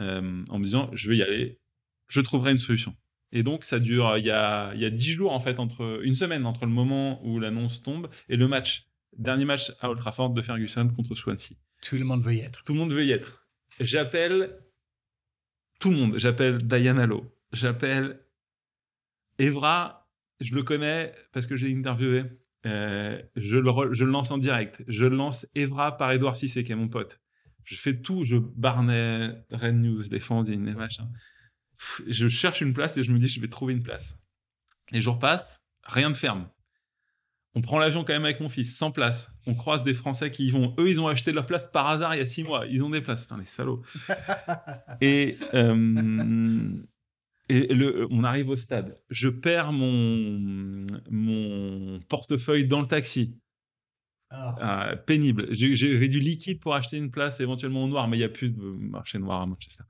euh, 0.00 0.44
en 0.48 0.58
me 0.58 0.64
disant, 0.64 0.90
je 0.92 1.08
vais 1.08 1.16
y 1.16 1.22
aller, 1.22 1.60
je 2.08 2.20
trouverai 2.20 2.52
une 2.52 2.58
solution. 2.58 2.96
Et 3.32 3.44
donc, 3.44 3.64
ça 3.64 3.78
dure, 3.78 4.18
il 4.18 4.26
y 4.26 4.30
a, 4.30 4.72
il 4.74 4.80
y 4.80 4.84
a 4.84 4.90
10 4.90 5.12
jours, 5.12 5.32
en 5.32 5.40
fait, 5.40 5.60
entre 5.60 6.00
une 6.02 6.14
semaine 6.14 6.44
entre 6.44 6.66
le 6.66 6.72
moment 6.72 7.24
où 7.24 7.38
l'annonce 7.38 7.82
tombe 7.82 8.08
et 8.28 8.36
le 8.36 8.48
match. 8.48 8.88
Dernier 9.16 9.44
match 9.44 9.72
à 9.80 9.90
Old 9.90 9.98
Trafford 9.98 10.30
de 10.30 10.42
Ferguson 10.42 10.88
contre 10.88 11.14
Swansea. 11.14 11.54
Tout 11.82 11.96
le 11.96 12.04
monde 12.04 12.24
veut 12.24 12.34
y 12.34 12.40
être. 12.40 12.64
Tout 12.64 12.72
le 12.72 12.78
monde 12.78 12.92
veut 12.92 13.04
y 13.04 13.12
être. 13.12 13.46
J'appelle 13.78 14.58
tout 15.78 15.90
le 15.90 15.96
monde. 15.96 16.18
J'appelle 16.18 16.58
Diana 16.58 17.06
Lowe. 17.06 17.24
J'appelle 17.52 18.20
Evra. 19.38 19.99
Je 20.40 20.54
le 20.54 20.62
connais 20.62 21.12
parce 21.32 21.46
que 21.46 21.56
je 21.56 21.66
l'ai 21.66 21.76
interviewé. 21.76 22.24
Euh, 22.66 23.20
je, 23.36 23.56
le 23.56 23.70
re- 23.70 23.92
je 23.92 24.04
le 24.04 24.10
lance 24.10 24.30
en 24.30 24.38
direct. 24.38 24.82
Je 24.86 25.04
lance 25.06 25.46
Evra 25.54 25.96
par 25.96 26.12
Edouard 26.12 26.36
Cissé, 26.36 26.64
qui 26.64 26.72
est 26.72 26.76
mon 26.76 26.88
pote. 26.88 27.20
Je 27.64 27.76
fais 27.76 28.00
tout. 28.00 28.24
Je 28.24 28.36
Barnet, 28.36 29.34
Red 29.50 29.76
News, 29.76 30.02
les 30.10 30.20
fanzines, 30.20 30.64
les 30.66 30.74
machins. 30.74 31.08
Pff, 31.78 32.02
Je 32.08 32.28
cherche 32.28 32.60
une 32.60 32.72
place 32.74 32.96
et 32.96 33.04
je 33.04 33.12
me 33.12 33.18
dis, 33.18 33.28
je 33.28 33.40
vais 33.40 33.48
trouver 33.48 33.72
une 33.74 33.82
place. 33.82 34.14
Les 34.90 35.00
jours 35.00 35.18
passent, 35.18 35.62
rien 35.84 36.08
ne 36.08 36.14
ferme. 36.14 36.48
On 37.54 37.62
prend 37.62 37.78
l'avion 37.80 38.04
quand 38.04 38.12
même 38.12 38.24
avec 38.24 38.38
mon 38.40 38.48
fils, 38.48 38.76
sans 38.76 38.92
place. 38.92 39.28
On 39.46 39.54
croise 39.54 39.82
des 39.82 39.94
Français 39.94 40.30
qui 40.30 40.46
y 40.46 40.50
vont. 40.52 40.74
Eux, 40.78 40.88
ils 40.88 41.00
ont 41.00 41.08
acheté 41.08 41.32
leur 41.32 41.46
place 41.46 41.66
par 41.66 41.88
hasard 41.88 42.14
il 42.14 42.18
y 42.18 42.20
a 42.20 42.26
six 42.26 42.44
mois. 42.44 42.64
Ils 42.66 42.82
ont 42.82 42.90
des 42.90 43.00
places. 43.00 43.22
Putain, 43.22 43.38
les 43.38 43.46
salauds. 43.46 43.82
et 45.00 45.36
euh, 45.54 46.72
et 47.52 47.74
le, 47.74 48.06
on 48.10 48.24
arrive 48.24 48.48
au 48.48 48.56
stade. 48.56 48.96
Je 49.10 49.28
perds 49.28 49.72
mon, 49.72 50.86
mon 51.10 52.00
portefeuille 52.08 52.66
dans 52.66 52.80
le 52.80 52.86
taxi. 52.86 53.34
Ah, 54.30 54.54
Ah, 54.60 54.96
pénible. 54.96 55.48
J'ai- 55.50 55.74
J'avais 55.74 56.08
du 56.08 56.20
liquide 56.20 56.60
pour 56.60 56.74
acheter 56.74 56.96
une 56.96 57.10
place 57.10 57.40
éventuellement 57.40 57.84
au 57.84 57.88
noir, 57.88 58.06
mais 58.08 58.16
il 58.16 58.20
n'y 58.20 58.24
a 58.24 58.28
plus 58.28 58.50
de 58.50 58.60
marché 58.62 59.18
noir 59.18 59.40
à 59.42 59.46
Manchester. 59.46 59.82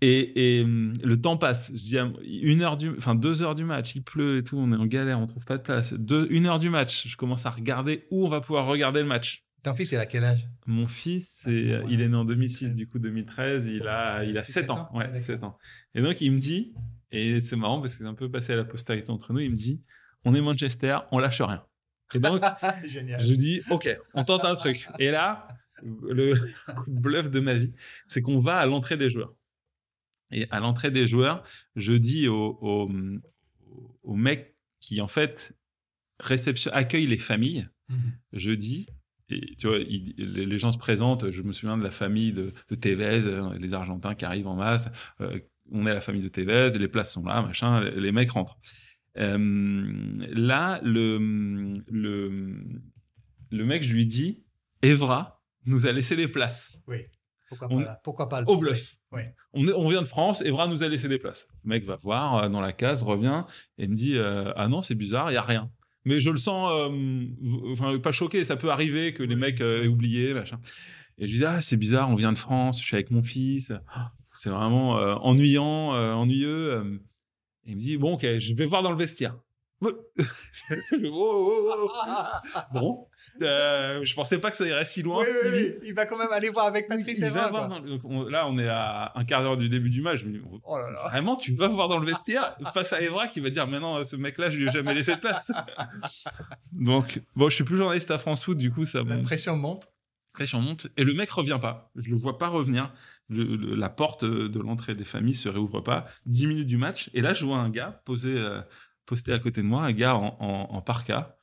Et, 0.00 0.58
et, 0.58 0.64
hum, 0.64 0.94
le 1.02 1.20
temps 1.20 1.36
passe. 1.36 1.68
Je 1.70 1.82
dis 1.82 1.98
à- 1.98 2.12
une 2.24 2.62
heure 2.62 2.76
du, 2.76 2.90
enfin 2.90 3.14
deux 3.14 3.40
heures 3.40 3.54
du 3.54 3.64
match, 3.64 3.94
il 3.94 4.02
pleut 4.02 4.38
et 4.38 4.42
tout, 4.42 4.56
on 4.58 4.72
est 4.72 4.76
en 4.76 4.86
galère, 4.86 5.20
on 5.20 5.26
trouve 5.26 5.44
pas 5.44 5.58
de 5.58 5.62
place. 5.62 5.92
Deux, 5.94 6.26
une 6.30 6.46
heure 6.46 6.58
du 6.58 6.70
match, 6.70 7.06
je 7.06 7.16
commence 7.16 7.46
à 7.46 7.50
regarder 7.50 8.04
où 8.10 8.26
on 8.26 8.28
va 8.28 8.40
pouvoir 8.40 8.66
regarder 8.66 9.00
le 9.00 9.06
match. 9.06 9.44
Ton 9.62 9.74
fils, 9.74 9.92
il 9.92 9.96
a 9.98 10.06
quel 10.06 10.24
âge? 10.24 10.48
Mon 10.66 10.86
fils, 10.88 11.42
Ah, 11.46 11.50
bon, 11.50 11.54
il 11.56 11.72
ouais. 11.98 12.04
est 12.04 12.08
né 12.08 12.16
en 12.16 12.24
2006, 12.24 12.64
2013. 12.64 12.74
du 12.74 12.90
coup 12.90 12.98
2013, 12.98 13.66
il 13.66 13.86
a, 13.86 14.24
il 14.24 14.36
a 14.36 14.42
Six, 14.42 14.52
7 14.52 14.62
sept 14.62 14.70
ans. 14.70 14.88
ans 14.92 14.96
Ouais, 14.96 15.04
Ah, 15.06 15.08
d'accord. 15.08 15.26
7 15.26 15.44
ans. 15.44 15.58
Et 15.94 16.02
donc 16.02 16.20
il 16.20 16.32
me 16.32 16.38
dit, 16.38 16.74
et 17.12 17.40
c'est 17.40 17.56
marrant 17.56 17.80
parce 17.80 17.92
que 17.94 17.98
c'est 18.02 18.08
un 18.08 18.14
peu 18.14 18.30
passé 18.30 18.52
à 18.52 18.56
la 18.56 18.64
postérité 18.64 19.10
entre 19.10 19.32
nous, 19.32 19.38
il 19.40 19.50
me 19.50 19.56
dit, 19.56 19.80
on 20.24 20.34
est 20.34 20.40
Manchester, 20.40 20.98
on 21.12 21.18
lâche 21.18 21.40
rien. 21.40 21.64
Et 22.14 22.18
donc 22.18 22.42
je 22.84 23.34
dis, 23.34 23.62
ok, 23.70 23.96
on 24.14 24.24
tente 24.24 24.44
un 24.44 24.56
truc. 24.56 24.88
Et 24.98 25.10
là, 25.12 25.46
le 25.82 26.34
coup 26.34 26.84
de 26.90 27.00
bluff 27.00 27.30
de 27.30 27.40
ma 27.40 27.54
vie, 27.54 27.72
c'est 28.08 28.20
qu'on 28.20 28.38
va 28.38 28.56
à 28.58 28.66
l'entrée 28.66 28.96
des 28.96 29.10
joueurs. 29.10 29.34
Et 30.32 30.48
à 30.50 30.58
l'entrée 30.60 30.90
des 30.90 31.06
joueurs, 31.06 31.44
je 31.76 31.92
dis 31.92 32.26
au, 32.26 32.58
au, 32.62 32.90
au 34.02 34.16
mec 34.16 34.56
qui, 34.80 35.00
en 35.00 35.06
fait, 35.08 35.52
réception, 36.18 36.72
accueille 36.72 37.06
les 37.06 37.18
familles, 37.18 37.68
Mhm. 37.88 38.12
je 38.32 38.50
dis, 38.52 38.86
et 39.32 39.54
tu 39.56 39.66
vois, 39.68 39.78
il- 39.78 40.14
les, 40.18 40.58
gens 40.58 40.72
se 40.72 40.78
présentent, 40.78 41.30
je 41.30 41.42
me 41.42 41.52
souviens 41.52 41.76
de 41.78 41.82
la 41.82 41.90
famille 41.90 42.32
de, 42.32 42.52
de 42.70 42.74
Tevez, 42.74 43.26
euh, 43.26 43.54
les 43.58 43.72
Argentins 43.74 44.14
qui 44.14 44.24
arrivent 44.24 44.46
en 44.48 44.56
masse, 44.56 44.88
euh, 45.20 45.38
on 45.70 45.86
est 45.86 45.94
la 45.94 46.00
famille 46.00 46.22
de 46.22 46.28
Tevez, 46.28 46.76
les 46.78 46.88
places 46.88 47.12
sont 47.12 47.24
là, 47.24 47.42
machin, 47.42 47.80
les, 47.80 48.00
les 48.00 48.12
mecs 48.12 48.30
rentrent. 48.32 48.58
Euh, 49.18 49.36
là, 50.32 50.80
le, 50.82 51.18
le, 51.90 52.54
le 53.50 53.64
mec, 53.64 53.82
je 53.82 53.92
lui 53.92 54.06
dis, 54.06 54.42
Evra 54.82 55.42
nous 55.66 55.86
a 55.86 55.92
laissé 55.92 56.16
des 56.16 56.28
places 56.28 56.80
Oui. 56.86 56.98
Pourquoi 57.48 57.68
On- 57.70 57.82
pas, 57.82 58.00
Pourquoi 58.02 58.28
pas 58.28 58.40
le 58.40 58.48
au 58.48 58.56
bluff. 58.56 58.96
Oui. 59.12 59.22
On, 59.52 59.88
vient 59.88 60.00
de 60.00 60.06
France, 60.06 60.40
Evra 60.40 60.66
nous 60.66 60.82
a 60.82 60.88
laissé 60.88 61.06
des 61.06 61.18
places. 61.18 61.46
Le 61.64 61.68
mec 61.68 61.84
va 61.84 61.96
voir 61.96 62.48
dans 62.48 62.62
la 62.62 62.72
case, 62.72 63.02
revient 63.02 63.44
et 63.76 63.86
me 63.86 63.94
dit 63.94 64.16
euh, 64.16 64.52
Ah 64.56 64.68
non, 64.68 64.80
c'est 64.80 64.94
bizarre, 64.94 65.28
il 65.30 65.34
n'y 65.34 65.38
a 65.38 65.42
rien. 65.42 65.70
Mais 66.04 66.20
je 66.20 66.30
le 66.30 66.38
sens, 66.38 66.70
euh, 66.72 67.26
enfin, 67.72 67.98
pas 67.98 68.12
choqué, 68.12 68.44
ça 68.44 68.56
peut 68.56 68.70
arriver 68.70 69.14
que 69.14 69.22
les 69.22 69.36
mecs 69.36 69.60
euh, 69.60 69.84
aient 69.84 69.88
oublié, 69.88 70.34
machin. 70.34 70.58
Et 71.18 71.28
je 71.28 71.36
dis 71.36 71.44
Ah, 71.44 71.60
c'est 71.60 71.76
bizarre, 71.76 72.10
on 72.10 72.14
vient 72.14 72.32
de 72.32 72.38
France, 72.38 72.80
je 72.80 72.84
suis 72.84 72.96
avec 72.96 73.10
mon 73.10 73.22
fils, 73.22 73.72
Ah, 73.94 74.12
c'est 74.34 74.50
vraiment 74.50 74.98
euh, 74.98 75.14
ennuyant, 75.16 75.90
ennuyeux. 75.90 77.00
Et 77.64 77.70
il 77.70 77.76
me 77.76 77.80
dit 77.80 77.96
Bon, 77.96 78.14
ok, 78.14 78.38
je 78.38 78.54
vais 78.54 78.66
voir 78.66 78.82
dans 78.82 78.90
le 78.90 78.96
vestiaire. 78.96 79.36
Oh, 81.04 81.68
oh, 81.70 81.70
oh. 81.72 82.58
Bon, 82.72 83.06
euh, 83.42 84.04
je 84.04 84.14
pensais 84.14 84.38
pas 84.38 84.50
que 84.50 84.56
ça 84.56 84.66
irait 84.66 84.84
si 84.84 85.02
loin. 85.02 85.24
Oui, 85.24 85.30
oui, 85.44 85.50
oui. 85.52 85.74
Il 85.84 85.94
va 85.94 86.06
quand 86.06 86.16
même 86.18 86.32
aller 86.32 86.48
voir 86.50 86.66
avec 86.66 86.86
il 86.90 87.04
va 87.20 87.26
Evra. 87.26 87.48
voir 87.50 87.68
quoi. 87.68 87.78
dans- 87.80 87.86
donc, 87.86 88.00
on- 88.04 88.22
là, 88.24 88.46
on 88.48 88.58
est 88.58 88.68
à 88.68 89.12
un 89.14 89.24
quart 89.24 89.42
d'heure 89.42 89.56
du 89.56 89.68
début 89.68 89.90
du 89.90 90.00
match. 90.02 90.24
Là 90.24 90.90
là. 90.90 91.08
Vraiment, 91.08 91.36
tu 91.36 91.54
vas 91.54 91.68
voir 91.68 91.88
dans 91.88 91.98
le 91.98 92.06
vestiaire 92.06 92.56
face 92.72 92.92
à 92.92 93.00
Evra 93.00 93.28
qui 93.28 93.40
va 93.40 93.50
dire 93.50 93.66
Maintenant, 93.66 94.02
ce 94.04 94.16
mec-là, 94.16 94.50
je 94.50 94.58
lui 94.58 94.68
ai 94.68 94.70
jamais 94.70 94.94
laissé 94.94 95.14
de 95.14 95.20
place. 95.20 95.50
Donc, 96.72 97.20
bon, 97.36 97.48
je 97.48 97.54
suis 97.54 97.64
plus 97.64 97.76
journaliste 97.76 98.10
à 98.10 98.18
France 98.18 98.44
Foot, 98.44 98.58
du 98.58 98.70
coup, 98.70 98.84
ça 98.86 99.02
La 99.04 99.18
pression 99.18 99.56
monte. 99.56 99.88
Pression 100.32 100.60
monte. 100.60 100.86
Et 100.96 101.04
le 101.04 101.14
mec 101.14 101.30
revient 101.30 101.58
pas. 101.60 101.90
Je 101.96 102.10
le 102.10 102.16
vois 102.16 102.38
pas 102.38 102.48
revenir. 102.48 102.92
Le- 103.28 103.44
le- 103.56 103.74
la 103.74 103.88
porte 103.88 104.24
de 104.24 104.58
l'entrée 104.60 104.94
des 104.94 105.04
familles 105.04 105.34
se 105.34 105.48
réouvre 105.48 105.80
pas. 105.82 106.06
10 106.26 106.46
minutes 106.46 106.66
du 106.66 106.76
match. 106.76 107.10
Et 107.14 107.20
là, 107.20 107.34
je 107.34 107.44
vois 107.44 107.58
un 107.58 107.70
gars 107.70 108.02
posé, 108.04 108.34
euh, 108.36 108.60
posté 109.12 109.30
à 109.34 109.38
côté 109.38 109.60
de 109.60 109.66
moi, 109.66 109.82
un 109.84 109.92
gars 109.92 110.16
en, 110.16 110.36
en, 110.40 110.74
en 110.76 110.80
parka. 110.80 111.36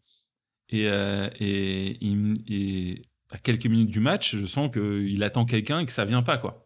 Et, 0.69 0.87
euh, 0.87 1.29
et, 1.39 3.03
à 3.29 3.37
quelques 3.37 3.67
minutes 3.67 3.91
du 3.91 3.99
match, 3.99 4.35
je 4.35 4.45
sens 4.47 4.71
qu'il 4.71 5.21
attend 5.23 5.45
quelqu'un 5.45 5.79
et 5.81 5.85
que 5.85 5.91
ça 5.91 6.03
vient 6.05 6.23
pas, 6.23 6.39
quoi. 6.39 6.65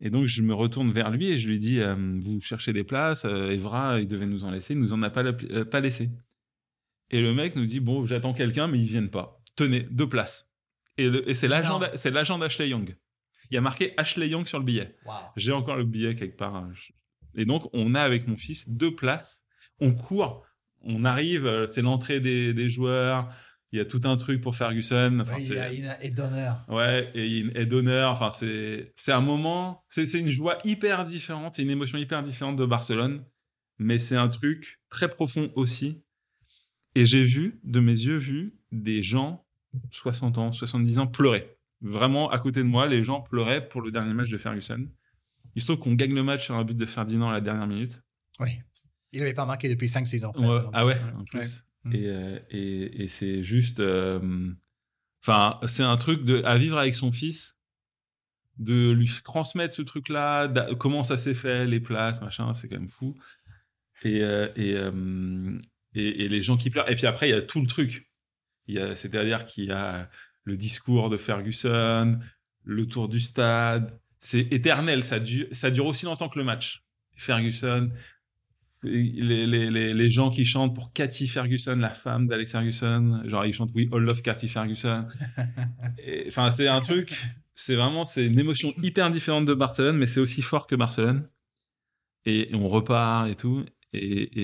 Et 0.00 0.08
donc, 0.08 0.24
je 0.26 0.40
me 0.42 0.54
retourne 0.54 0.90
vers 0.90 1.10
lui 1.10 1.26
et 1.28 1.36
je 1.36 1.46
lui 1.48 1.58
dis 1.58 1.80
euh, 1.80 1.94
Vous 2.18 2.40
cherchez 2.40 2.72
des 2.72 2.82
places 2.82 3.24
euh, 3.26 3.50
Evra, 3.50 4.00
il 4.00 4.08
devait 4.08 4.24
nous 4.26 4.44
en 4.44 4.50
laisser. 4.50 4.72
Il 4.72 4.80
nous 4.80 4.94
en 4.94 5.02
a 5.02 5.10
pas, 5.10 5.22
pas 5.34 5.80
laissé. 5.80 6.08
Et 7.10 7.20
le 7.20 7.34
mec 7.34 7.56
nous 7.56 7.66
dit 7.66 7.80
Bon, 7.80 8.06
j'attends 8.06 8.32
quelqu'un, 8.32 8.68
mais 8.68 8.78
ils 8.80 8.86
viennent 8.88 9.10
pas. 9.10 9.42
Tenez, 9.54 9.80
deux 9.90 10.08
places. 10.08 10.50
Et, 10.96 11.04
et 11.26 11.34
c'est 11.34 12.10
l'agent 12.10 12.38
d'Ashley 12.38 12.70
Young. 12.70 12.96
Il 13.50 13.54
y 13.54 13.58
a 13.58 13.60
marqué 13.60 13.92
Ashley 13.98 14.28
Young 14.30 14.46
sur 14.46 14.58
le 14.58 14.64
billet. 14.64 14.96
J'ai 15.36 15.52
encore 15.52 15.76
le 15.76 15.84
billet 15.84 16.14
quelque 16.14 16.38
part. 16.38 16.56
hein. 16.56 16.72
Et 17.34 17.44
donc, 17.44 17.68
on 17.74 17.94
a 17.94 18.00
avec 18.00 18.26
mon 18.26 18.36
fils 18.38 18.66
deux 18.68 18.94
places. 18.94 19.41
On 19.82 19.92
court, 19.92 20.44
on 20.82 21.04
arrive, 21.04 21.46
euh, 21.46 21.66
c'est 21.66 21.82
l'entrée 21.82 22.20
des, 22.20 22.54
des 22.54 22.70
joueurs. 22.70 23.28
Il 23.72 23.78
y 23.78 23.80
a 23.80 23.84
tout 23.84 24.00
un 24.04 24.16
truc 24.16 24.40
pour 24.40 24.54
Ferguson. 24.54 25.18
Enfin, 25.20 25.36
Ouais, 25.36 25.42
il 25.42 25.54
y 25.54 25.58
a 25.58 25.72
une 25.72 25.96
aide 26.00 26.14
d'honneur. 26.14 26.64
Ouais, 26.68 27.10
et 27.14 27.26
il 27.26 27.32
y 27.32 27.36
a 27.38 27.40
une 27.40 27.56
aide 27.56 27.68
d'honneur. 27.68 28.12
Enfin, 28.12 28.30
c'est, 28.30 28.92
c'est 28.96 29.12
un 29.12 29.20
moment, 29.22 29.84
c'est, 29.88 30.04
c'est 30.06 30.20
une 30.20 30.28
joie 30.28 30.58
hyper 30.64 31.04
différente, 31.04 31.54
c'est 31.54 31.62
une 31.62 31.70
émotion 31.70 31.96
hyper 31.98 32.22
différente 32.22 32.56
de 32.56 32.66
Barcelone, 32.66 33.24
mais 33.78 33.98
c'est 33.98 34.16
un 34.16 34.28
truc 34.28 34.80
très 34.90 35.08
profond 35.08 35.50
aussi. 35.56 36.02
Et 36.94 37.06
j'ai 37.06 37.24
vu, 37.24 37.60
de 37.64 37.80
mes 37.80 37.92
yeux, 37.92 38.18
vu 38.18 38.54
des 38.70 39.02
gens, 39.02 39.46
60 39.90 40.36
ans, 40.36 40.52
70 40.52 40.98
ans, 40.98 41.06
pleurer. 41.06 41.56
Vraiment, 41.80 42.30
à 42.30 42.38
côté 42.38 42.60
de 42.60 42.68
moi, 42.68 42.86
les 42.86 43.02
gens 43.02 43.22
pleuraient 43.22 43.68
pour 43.68 43.80
le 43.80 43.90
dernier 43.90 44.12
match 44.12 44.28
de 44.28 44.38
Ferguson. 44.38 44.86
Il 45.54 45.62
se 45.62 45.66
trouve 45.66 45.78
qu'on 45.78 45.94
gagne 45.94 46.14
le 46.14 46.22
match 46.22 46.44
sur 46.44 46.54
un 46.54 46.64
but 46.64 46.76
de 46.76 46.86
Ferdinand 46.86 47.30
à 47.30 47.32
la 47.32 47.40
dernière 47.40 47.66
minute. 47.66 48.00
Oui. 48.38 48.58
Il 49.12 49.20
n'avait 49.20 49.34
pas 49.34 49.44
marqué 49.46 49.68
depuis 49.68 49.88
5 49.88 50.06
saisons. 50.06 50.32
Ouais, 50.36 50.60
ah 50.72 50.86
ouais, 50.86 50.98
en 51.14 51.20
Ouais. 51.20 51.24
plus. 51.30 51.64
Et, 51.92 52.06
euh, 52.06 52.38
et, 52.50 53.04
et 53.04 53.08
c'est 53.08 53.42
juste. 53.42 53.80
euh, 53.80 54.50
Enfin, 55.24 55.60
c'est 55.68 55.82
un 55.84 55.96
truc 55.98 56.24
de, 56.24 56.42
à 56.44 56.58
vivre 56.58 56.76
avec 56.78 56.96
son 56.96 57.12
fils, 57.12 57.56
de 58.58 58.90
lui 58.90 59.08
transmettre 59.24 59.72
ce 59.72 59.82
truc-là, 59.82 60.48
comment 60.80 61.04
ça 61.04 61.16
s'est 61.16 61.34
fait, 61.34 61.64
les 61.64 61.78
places, 61.78 62.20
machin, 62.20 62.52
c'est 62.54 62.68
quand 62.68 62.76
même 62.78 62.88
fou. 62.88 63.16
Et, 64.02 64.20
euh, 64.22 64.48
et, 64.56 64.74
euh, 64.74 65.56
et, 65.94 66.24
et 66.24 66.28
les 66.28 66.42
gens 66.42 66.56
qui 66.56 66.70
pleurent. 66.70 66.90
Et 66.90 66.96
puis 66.96 67.06
après, 67.06 67.28
il 67.28 67.30
y 67.30 67.34
a 67.34 67.42
tout 67.42 67.60
le 67.60 67.68
truc. 67.68 68.10
C'est-à-dire 68.66 69.44
qu'il 69.46 69.64
y 69.66 69.70
a 69.72 70.10
le 70.44 70.56
discours 70.56 71.08
de 71.08 71.16
Ferguson, 71.16 72.18
le 72.64 72.86
tour 72.86 73.08
du 73.08 73.20
stade. 73.20 73.96
C'est 74.18 74.52
éternel. 74.52 75.04
Ça 75.04 75.20
dure, 75.20 75.46
ça 75.52 75.70
dure 75.70 75.86
aussi 75.86 76.04
longtemps 76.04 76.28
que 76.28 76.38
le 76.38 76.44
match. 76.44 76.82
Ferguson, 77.16 77.90
les, 78.82 79.46
les, 79.46 79.70
les, 79.70 79.94
les 79.94 80.10
gens 80.10 80.30
qui 80.30 80.44
chantent 80.44 80.74
pour 80.74 80.92
Cathy 80.92 81.26
Ferguson, 81.28 81.76
la 81.76 81.90
femme 81.94 82.26
d'Alex 82.26 82.52
Ferguson. 82.52 83.22
Genre, 83.26 83.46
ils 83.46 83.52
chantent 83.52 83.72
We 83.74 83.86
All 83.92 84.02
Love 84.02 84.22
Cathy 84.22 84.48
Ferguson. 84.48 85.06
Enfin, 86.28 86.50
c'est 86.50 86.68
un 86.68 86.80
truc. 86.80 87.14
C'est 87.54 87.74
vraiment, 87.76 88.04
c'est 88.04 88.26
une 88.26 88.38
émotion 88.38 88.72
hyper 88.82 89.10
différente 89.10 89.44
de 89.44 89.54
Barcelone, 89.54 89.96
mais 89.98 90.06
c'est 90.06 90.20
aussi 90.20 90.42
fort 90.42 90.66
que 90.66 90.74
Barcelone. 90.74 91.28
Et, 92.24 92.50
on 92.54 92.68
repart 92.68 93.28
et 93.28 93.36
tout. 93.36 93.64
Et, 93.92 94.40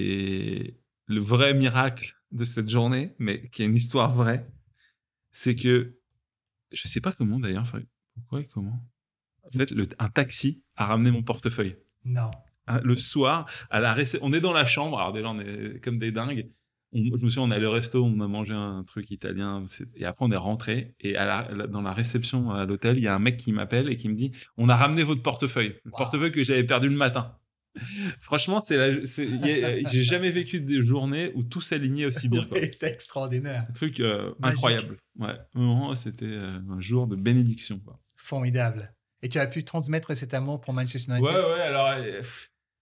et 0.67 0.81
le 1.07 1.21
vrai 1.21 1.55
miracle 1.55 2.17
de 2.33 2.45
cette 2.45 2.69
journée, 2.69 3.15
mais 3.19 3.49
qui 3.49 3.63
est 3.63 3.67
une 3.67 3.77
histoire 3.77 4.11
vraie, 4.11 4.47
c'est 5.33 5.57
que 5.57 5.99
je 6.73 6.87
sais 6.87 7.01
pas 7.01 7.13
comment 7.13 7.41
d'ailleurs. 7.41 7.63
enfin, 7.63 7.81
Pourquoi 8.15 8.41
et 8.43 8.47
comment 8.47 8.79
En 9.45 9.51
fait, 9.57 9.71
le- 9.71 9.89
un 9.99 10.09
taxi 10.11 10.63
a 10.77 10.87
ramené 10.87 11.11
mon 11.11 11.23
portefeuille. 11.23 11.77
Non. 12.05 12.31
Le 12.83 12.97
soir, 12.97 13.47
à 13.71 13.81
la 13.81 13.93
réce- 13.95 14.19
on 14.23 14.33
est 14.33 14.41
dans 14.41 14.53
la 14.53 14.67
chambre. 14.67 14.99
Alors 14.99 15.13
déjà, 15.13 15.29
on 15.31 15.39
est 15.41 15.81
comme 15.83 15.99
des 15.99 16.13
dingues. 16.13 16.49
On- 16.93 17.03
je 17.19 17.25
me 17.25 17.31
souviens, 17.31 17.43
on 17.43 17.51
est 17.51 17.55
allé 17.57 17.67
au 17.67 17.71
resto, 17.71 18.03
on 18.03 18.19
a 18.21 18.29
mangé 18.29 18.55
un 18.55 18.83
truc 18.85 19.11
italien, 19.11 19.63
et 19.95 20.07
après 20.07 20.25
on 20.25 20.31
est 20.33 20.37
rentré. 20.37 20.95
Et 21.01 21.17
à 21.17 21.27
la- 21.27 21.49
la- 21.55 21.67
dans 21.67 21.83
la 21.83 21.93
réception 21.93 22.51
à 22.51 22.65
l'hôtel, 22.65 22.97
il 22.97 23.03
y 23.03 23.09
a 23.09 23.15
un 23.15 23.19
mec 23.19 23.37
qui 23.37 23.53
m'appelle 23.53 23.91
et 23.91 23.97
qui 23.97 24.09
me 24.09 24.15
dit 24.15 24.33
"On 24.57 24.69
a 24.71 24.77
ramené 24.77 25.03
votre 25.03 25.23
portefeuille, 25.23 25.75
le 25.85 25.91
Wow. 25.91 25.99
portefeuille 25.99 26.33
que 26.33 26.43
j'avais 26.43 26.65
perdu 26.65 26.89
le 26.89 26.97
matin." 26.97 27.37
Franchement, 28.21 28.61
c'est 28.61 28.77
la- 28.77 28.93
j'ai 29.03 30.03
jamais 30.03 30.31
vécu 30.31 30.61
des 30.61 30.83
journées 30.83 31.31
où 31.35 31.43
tout 31.43 31.61
s'alignait 31.61 32.07
aussi 32.07 32.29
bien. 32.29 32.47
c'est 32.73 32.89
extraordinaire. 32.91 33.67
Un 33.69 33.73
truc 33.73 34.01
euh, 34.01 34.33
incroyable. 34.43 34.97
Ouais, 35.19 35.37
vraiment, 35.55 35.95
c'était 35.95 36.25
euh, 36.27 36.59
un 36.71 36.81
jour 36.81 37.07
de 37.07 37.17
bénédiction. 37.17 37.79
Quoi. 37.81 38.01
Formidable. 38.17 38.95
Et 39.23 39.29
tu 39.29 39.39
as 39.39 39.47
pu 39.47 39.63
transmettre 39.65 40.17
cet 40.17 40.33
amour 40.33 40.61
pour 40.61 40.73
Manchester 40.73 41.13
Ouais, 41.13 41.19
United? 41.19 41.35
Ouais, 41.37 41.61
alors. 41.61 41.89
euh, 41.99 42.23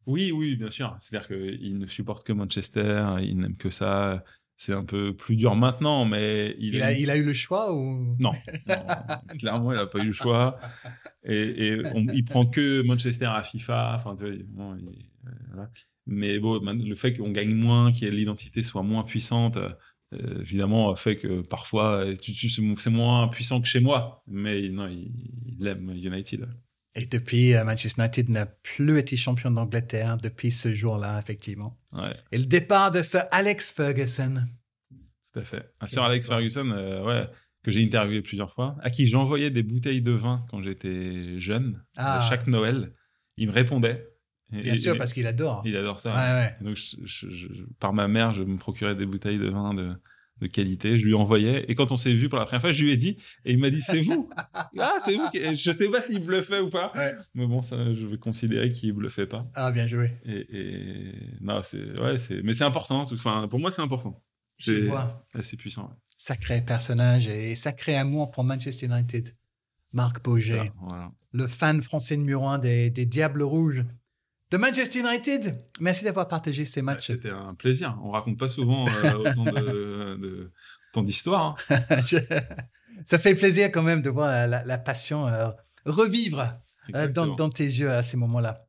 oui, 0.07 0.32
oui, 0.32 0.57
bien 0.57 0.70
sûr. 0.70 0.96
C'est-à-dire 1.00 1.28
qu'il 1.28 1.78
ne 1.78 1.86
supporte 1.86 2.26
que 2.26 2.32
Manchester, 2.32 3.16
il 3.22 3.36
n'aime 3.38 3.57
que 3.57 3.70
ça. 3.70 4.24
C'est 4.59 4.72
un 4.72 4.84
peu 4.84 5.14
plus 5.14 5.36
dur 5.36 5.54
maintenant, 5.54 6.07
mais 6.07 6.57
il, 6.59 6.74
il, 6.76 6.82
a, 6.82 6.92
il 6.92 7.11
a 7.11 7.16
eu 7.16 7.22
le 7.22 7.34
choix 7.34 7.74
ou? 7.74 8.16
Non, 8.18 8.32
non, 8.66 8.76
clairement, 9.38 9.72
il 9.72 9.76
n'a 9.76 9.86
pas 9.86 9.98
eu 9.98 10.07
le 10.07 10.12
choix. 10.14 10.59
Et, 11.24 11.66
et 11.66 11.80
on- 11.94 12.07
il 12.09 12.24
prend 12.24 12.46
que 12.46 12.80
Manchester 12.82 13.26
à 13.26 13.42
FIFA. 13.42 13.92
Enfin, 13.96 14.16
tu 14.16 14.24
vois, 14.24 14.32
il- 14.34 14.44
bon, 14.44 14.74
il- 14.76 15.11
voilà. 15.52 15.70
Mais 16.07 16.38
bon, 16.38 16.59
le 16.61 16.94
fait 16.94 17.14
qu'on 17.14 17.32
gagne 17.32 17.52
moins, 17.54 17.92
que 17.92 18.07
l'identité 18.07 18.62
soit 18.62 18.82
moins 18.82 19.02
puissante, 19.02 19.59
euh, 19.59 20.40
évidemment, 20.40 20.94
fait 20.94 21.16
que 21.16 21.42
parfois, 21.42 22.04
c'est 22.22 22.32
c'est 22.78 22.90
moins 22.90 23.28
puissant 23.28 23.61
que 23.61 23.66
chez 23.66 23.80
moi. 23.80 24.22
Mais 24.26 24.70
non, 24.70 24.86
il, 24.88 25.12
il 25.59 25.66
aime 25.66 25.90
United. 25.90 26.48
Et 26.99 27.05
depuis, 27.07 27.55
euh, 27.55 27.62
Manchester 27.64 28.03
United 28.03 28.30
n'a 28.30 28.47
plus 28.47 28.99
été 28.99 29.16
champion 29.16 29.51
d'Angleterre 29.51 30.16
depuis 30.16 30.51
ce 30.51 30.72
jour-là, 30.72 31.18
effectivement. 31.20 31.78
Ouais. 31.92 32.16
Et 32.32 32.38
le 32.38 32.47
départ 32.47 32.90
de 32.90 33.03
ce 33.03 33.18
Alex 33.30 33.70
Ferguson. 33.72 34.47
Tout 35.32 35.38
à 35.40 35.42
fait. 35.42 35.59
Ah, 35.74 35.80
Quelle 35.80 35.88
sur 35.90 36.03
Alex. 36.05 36.26
Ferguson, 36.26 36.70
euh, 36.70 37.05
ouais, 37.05 37.28
que 37.62 37.70
j'ai 37.70 37.82
interviewé 37.84 38.22
plusieurs 38.22 38.53
fois, 38.55 38.76
à 38.80 38.88
qui 38.90 39.07
j'envoyais 39.09 39.51
des 39.51 39.62
bouteilles 39.62 40.01
de 40.01 40.12
vin 40.12 40.47
quand 40.51 40.62
j'étais 40.62 41.38
jeune, 41.38 41.84
Ah. 41.97 42.18
à 42.24 42.28
chaque 42.30 42.47
Noël. 42.47 42.92
Il 43.36 43.49
me 43.49 43.53
répondait. 43.53 44.09
Et- 44.53 44.62
Bien 44.62 44.72
et- 44.74 44.76
sûr, 44.78 44.94
et- 44.94 44.99
parce 44.99 45.12
qu'il 45.12 45.26
adore. 45.26 45.61
Il 45.66 45.76
adore 45.76 46.01
ça. 46.01 46.14
Ouais, 46.14 46.44
ouais. 46.44 46.57
Et 46.61 46.64
donc, 46.64 46.76
je- 46.76 46.97
je- 47.05 47.28
je- 47.30 47.62
par 47.78 47.92
ma 47.92 48.09
mère, 48.09 48.32
je 48.32 48.42
me 48.42 48.57
procurais 48.57 48.94
des 48.94 49.05
bouteilles 49.05 49.38
de 49.38 49.51
vin 49.51 49.74
de, 49.74 49.92
de 50.41 50.47
qualité. 50.47 50.99
Je 50.99 51.05
lui 51.05 51.14
envoyais. 51.14 51.64
Et 51.70 51.74
quand 51.74 51.93
on 51.93 51.97
s'est 51.97 52.12
vu 52.12 52.28
pour 52.28 52.39
la 52.39 52.45
première 52.45 52.61
fois, 52.61 52.72
je 52.72 52.82
lui 52.84 52.91
ai 52.93 52.97
dit. 52.97 53.16
Et 53.45 53.53
il 53.53 53.59
m'a 53.59 53.70
dit 53.70 53.80
C'est 53.80 54.01
vous 54.01 54.28
Ah, 54.55 54.99
c'est 55.05 55.16
vous 55.16 55.28
qui... 55.30 55.57
Je 55.57 55.70
sais 55.72 55.89
pas 55.89 56.03
s'il 56.03 56.20
bluffait 56.20 56.61
ou 56.61 56.68
pas. 56.70 56.93
Ouais. 56.95 57.14
Mais 57.34 57.47
bon, 57.47 57.62
ça, 57.62 57.93
je 57.95 58.07
vais 58.07 58.18
considérer 58.18 58.68
qu'il 58.70 58.93
bluffait 58.93 59.26
pas. 59.26 59.47
Ah, 59.55 59.70
bien 59.72 59.87
joué. 59.87 60.11
Et, 60.24 60.47
et- 60.59 61.14
non, 61.41 61.62
c'est. 61.64 61.99
Ouais, 62.01 62.18
c'est. 62.18 62.43
Mais 62.43 62.55
c'est 62.55 62.64
important. 62.64 63.07
tout- 63.07 63.14
Enfin, 63.14 63.49
pour 63.49 63.59
moi, 63.59 63.70
c'est 63.70 63.82
important. 63.82 64.22
Je 64.59 64.72
C'est- 64.72 64.80
vois. 64.89 65.26
Assez 65.34 65.57
puissant. 65.57 65.84
ouais. 65.89 65.95
Sacré 66.18 66.62
personnage 66.62 67.28
et 67.28 67.55
sacré 67.55 67.95
amour 67.97 68.30
pour 68.30 68.43
Manchester 68.45 68.87
United. 68.87 69.34
Marc 69.93 70.22
Boget, 70.22 70.72
voilà. 70.80 71.11
le 71.32 71.47
fan 71.47 71.80
français 71.80 72.16
numéro 72.16 72.47
un 72.49 72.59
des, 72.59 72.91
des 72.91 73.07
Diables 73.07 73.43
Rouges 73.43 73.84
de 74.51 74.57
Manchester 74.57 75.01
United. 75.01 75.61
Merci 75.80 76.05
d'avoir 76.05 76.28
partagé 76.28 76.64
ces 76.64 76.82
matchs. 76.82 77.09
C'était 77.09 77.30
un 77.30 77.55
plaisir. 77.55 77.99
On 78.03 78.11
raconte 78.11 78.38
pas 78.38 78.49
souvent 78.49 78.86
euh, 78.88 79.12
autant 79.30 79.44
de- 79.44 80.16
de- 80.16 80.53
autant 80.92 81.03
d'histoires. 81.03 81.57
hein. 81.70 81.78
Ça 83.05 83.18
fait 83.18 83.34
plaisir 83.34 83.70
quand 83.72 83.82
même 83.82 84.01
de 84.03 84.09
voir 84.11 84.47
la, 84.49 84.64
la 84.64 84.78
passion 84.78 85.28
euh, 85.28 85.49
revivre 85.84 86.55
euh, 86.94 87.09
dans, 87.09 87.51
tes 87.51 87.64
yeux 87.64 87.90
à 87.90 88.03
ces 88.03 88.16
moments-là. 88.16 88.62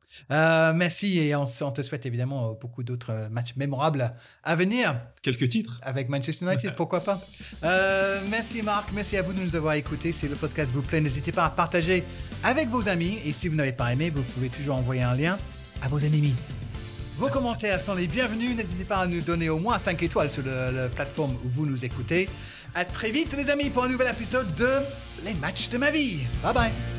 Merci 0.74 1.18
et 1.18 1.34
on, 1.36 1.44
on 1.62 1.70
te 1.72 1.80
souhaite 1.82 2.04
évidemment 2.04 2.52
beaucoup 2.60 2.82
d'autres 2.82 3.28
matchs 3.30 3.54
mémorables 3.56 4.12
à 4.42 4.56
venir 4.56 5.00
Quelques 5.22 5.48
titres. 5.48 5.78
avec 5.82 6.08
Manchester 6.08 6.44
United, 6.44 6.74
pourquoi 6.76 7.00
pas. 7.04 7.20
Merci 8.28 8.60
Marc, 8.62 8.90
merci 8.92 9.16
à 9.16 9.22
vous 9.22 9.32
de 9.32 9.40
nous 9.40 9.54
avoir 9.56 9.74
écoutés. 9.74 10.12
Si 10.12 10.28
le 10.28 10.34
podcast 10.34 10.70
vous 10.72 10.82
plaît, 10.82 11.00
n'hésitez 11.00 11.32
pas 11.32 11.44
à 11.46 11.50
partager 11.50 12.02
avec 12.42 12.68
vos 12.68 12.88
amis 12.88 13.18
et 13.24 13.32
si 13.32 13.48
vous 13.48 13.54
n'avez 13.56 13.72
pas 13.72 13.92
aimé, 13.92 14.10
vous 14.10 14.22
pouvez 14.22 14.48
toujours 14.50 14.76
envoyer 14.76 15.02
un 15.02 15.14
lien 15.14 15.38
à 15.82 15.88
vos 15.88 15.98
ennemis. 15.98 16.34
Vos 17.16 17.28
commentaires 17.28 17.80
sont 17.80 17.94
les 17.94 18.06
bienvenus. 18.06 18.56
N'hésitez 18.56 18.84
pas 18.84 18.98
à 18.98 19.06
nous 19.06 19.20
donner 19.20 19.48
au 19.48 19.58
moins 19.58 19.78
5 19.78 20.02
étoiles 20.02 20.30
sur 20.30 20.44
la 20.44 20.88
plateforme 20.88 21.32
où 21.44 21.48
vous 21.48 21.66
nous 21.66 21.84
écoutez. 21.84 22.28
À 22.74 22.84
très 22.84 23.10
vite 23.10 23.34
les 23.36 23.50
amis 23.50 23.70
pour 23.70 23.84
un 23.84 23.88
nouvel 23.88 24.12
épisode 24.12 24.54
de 24.54 24.68
Les 25.24 25.34
matchs 25.34 25.68
de 25.68 25.78
ma 25.78 25.90
vie. 25.90 26.20
Bye 26.42 26.54
bye. 26.54 26.97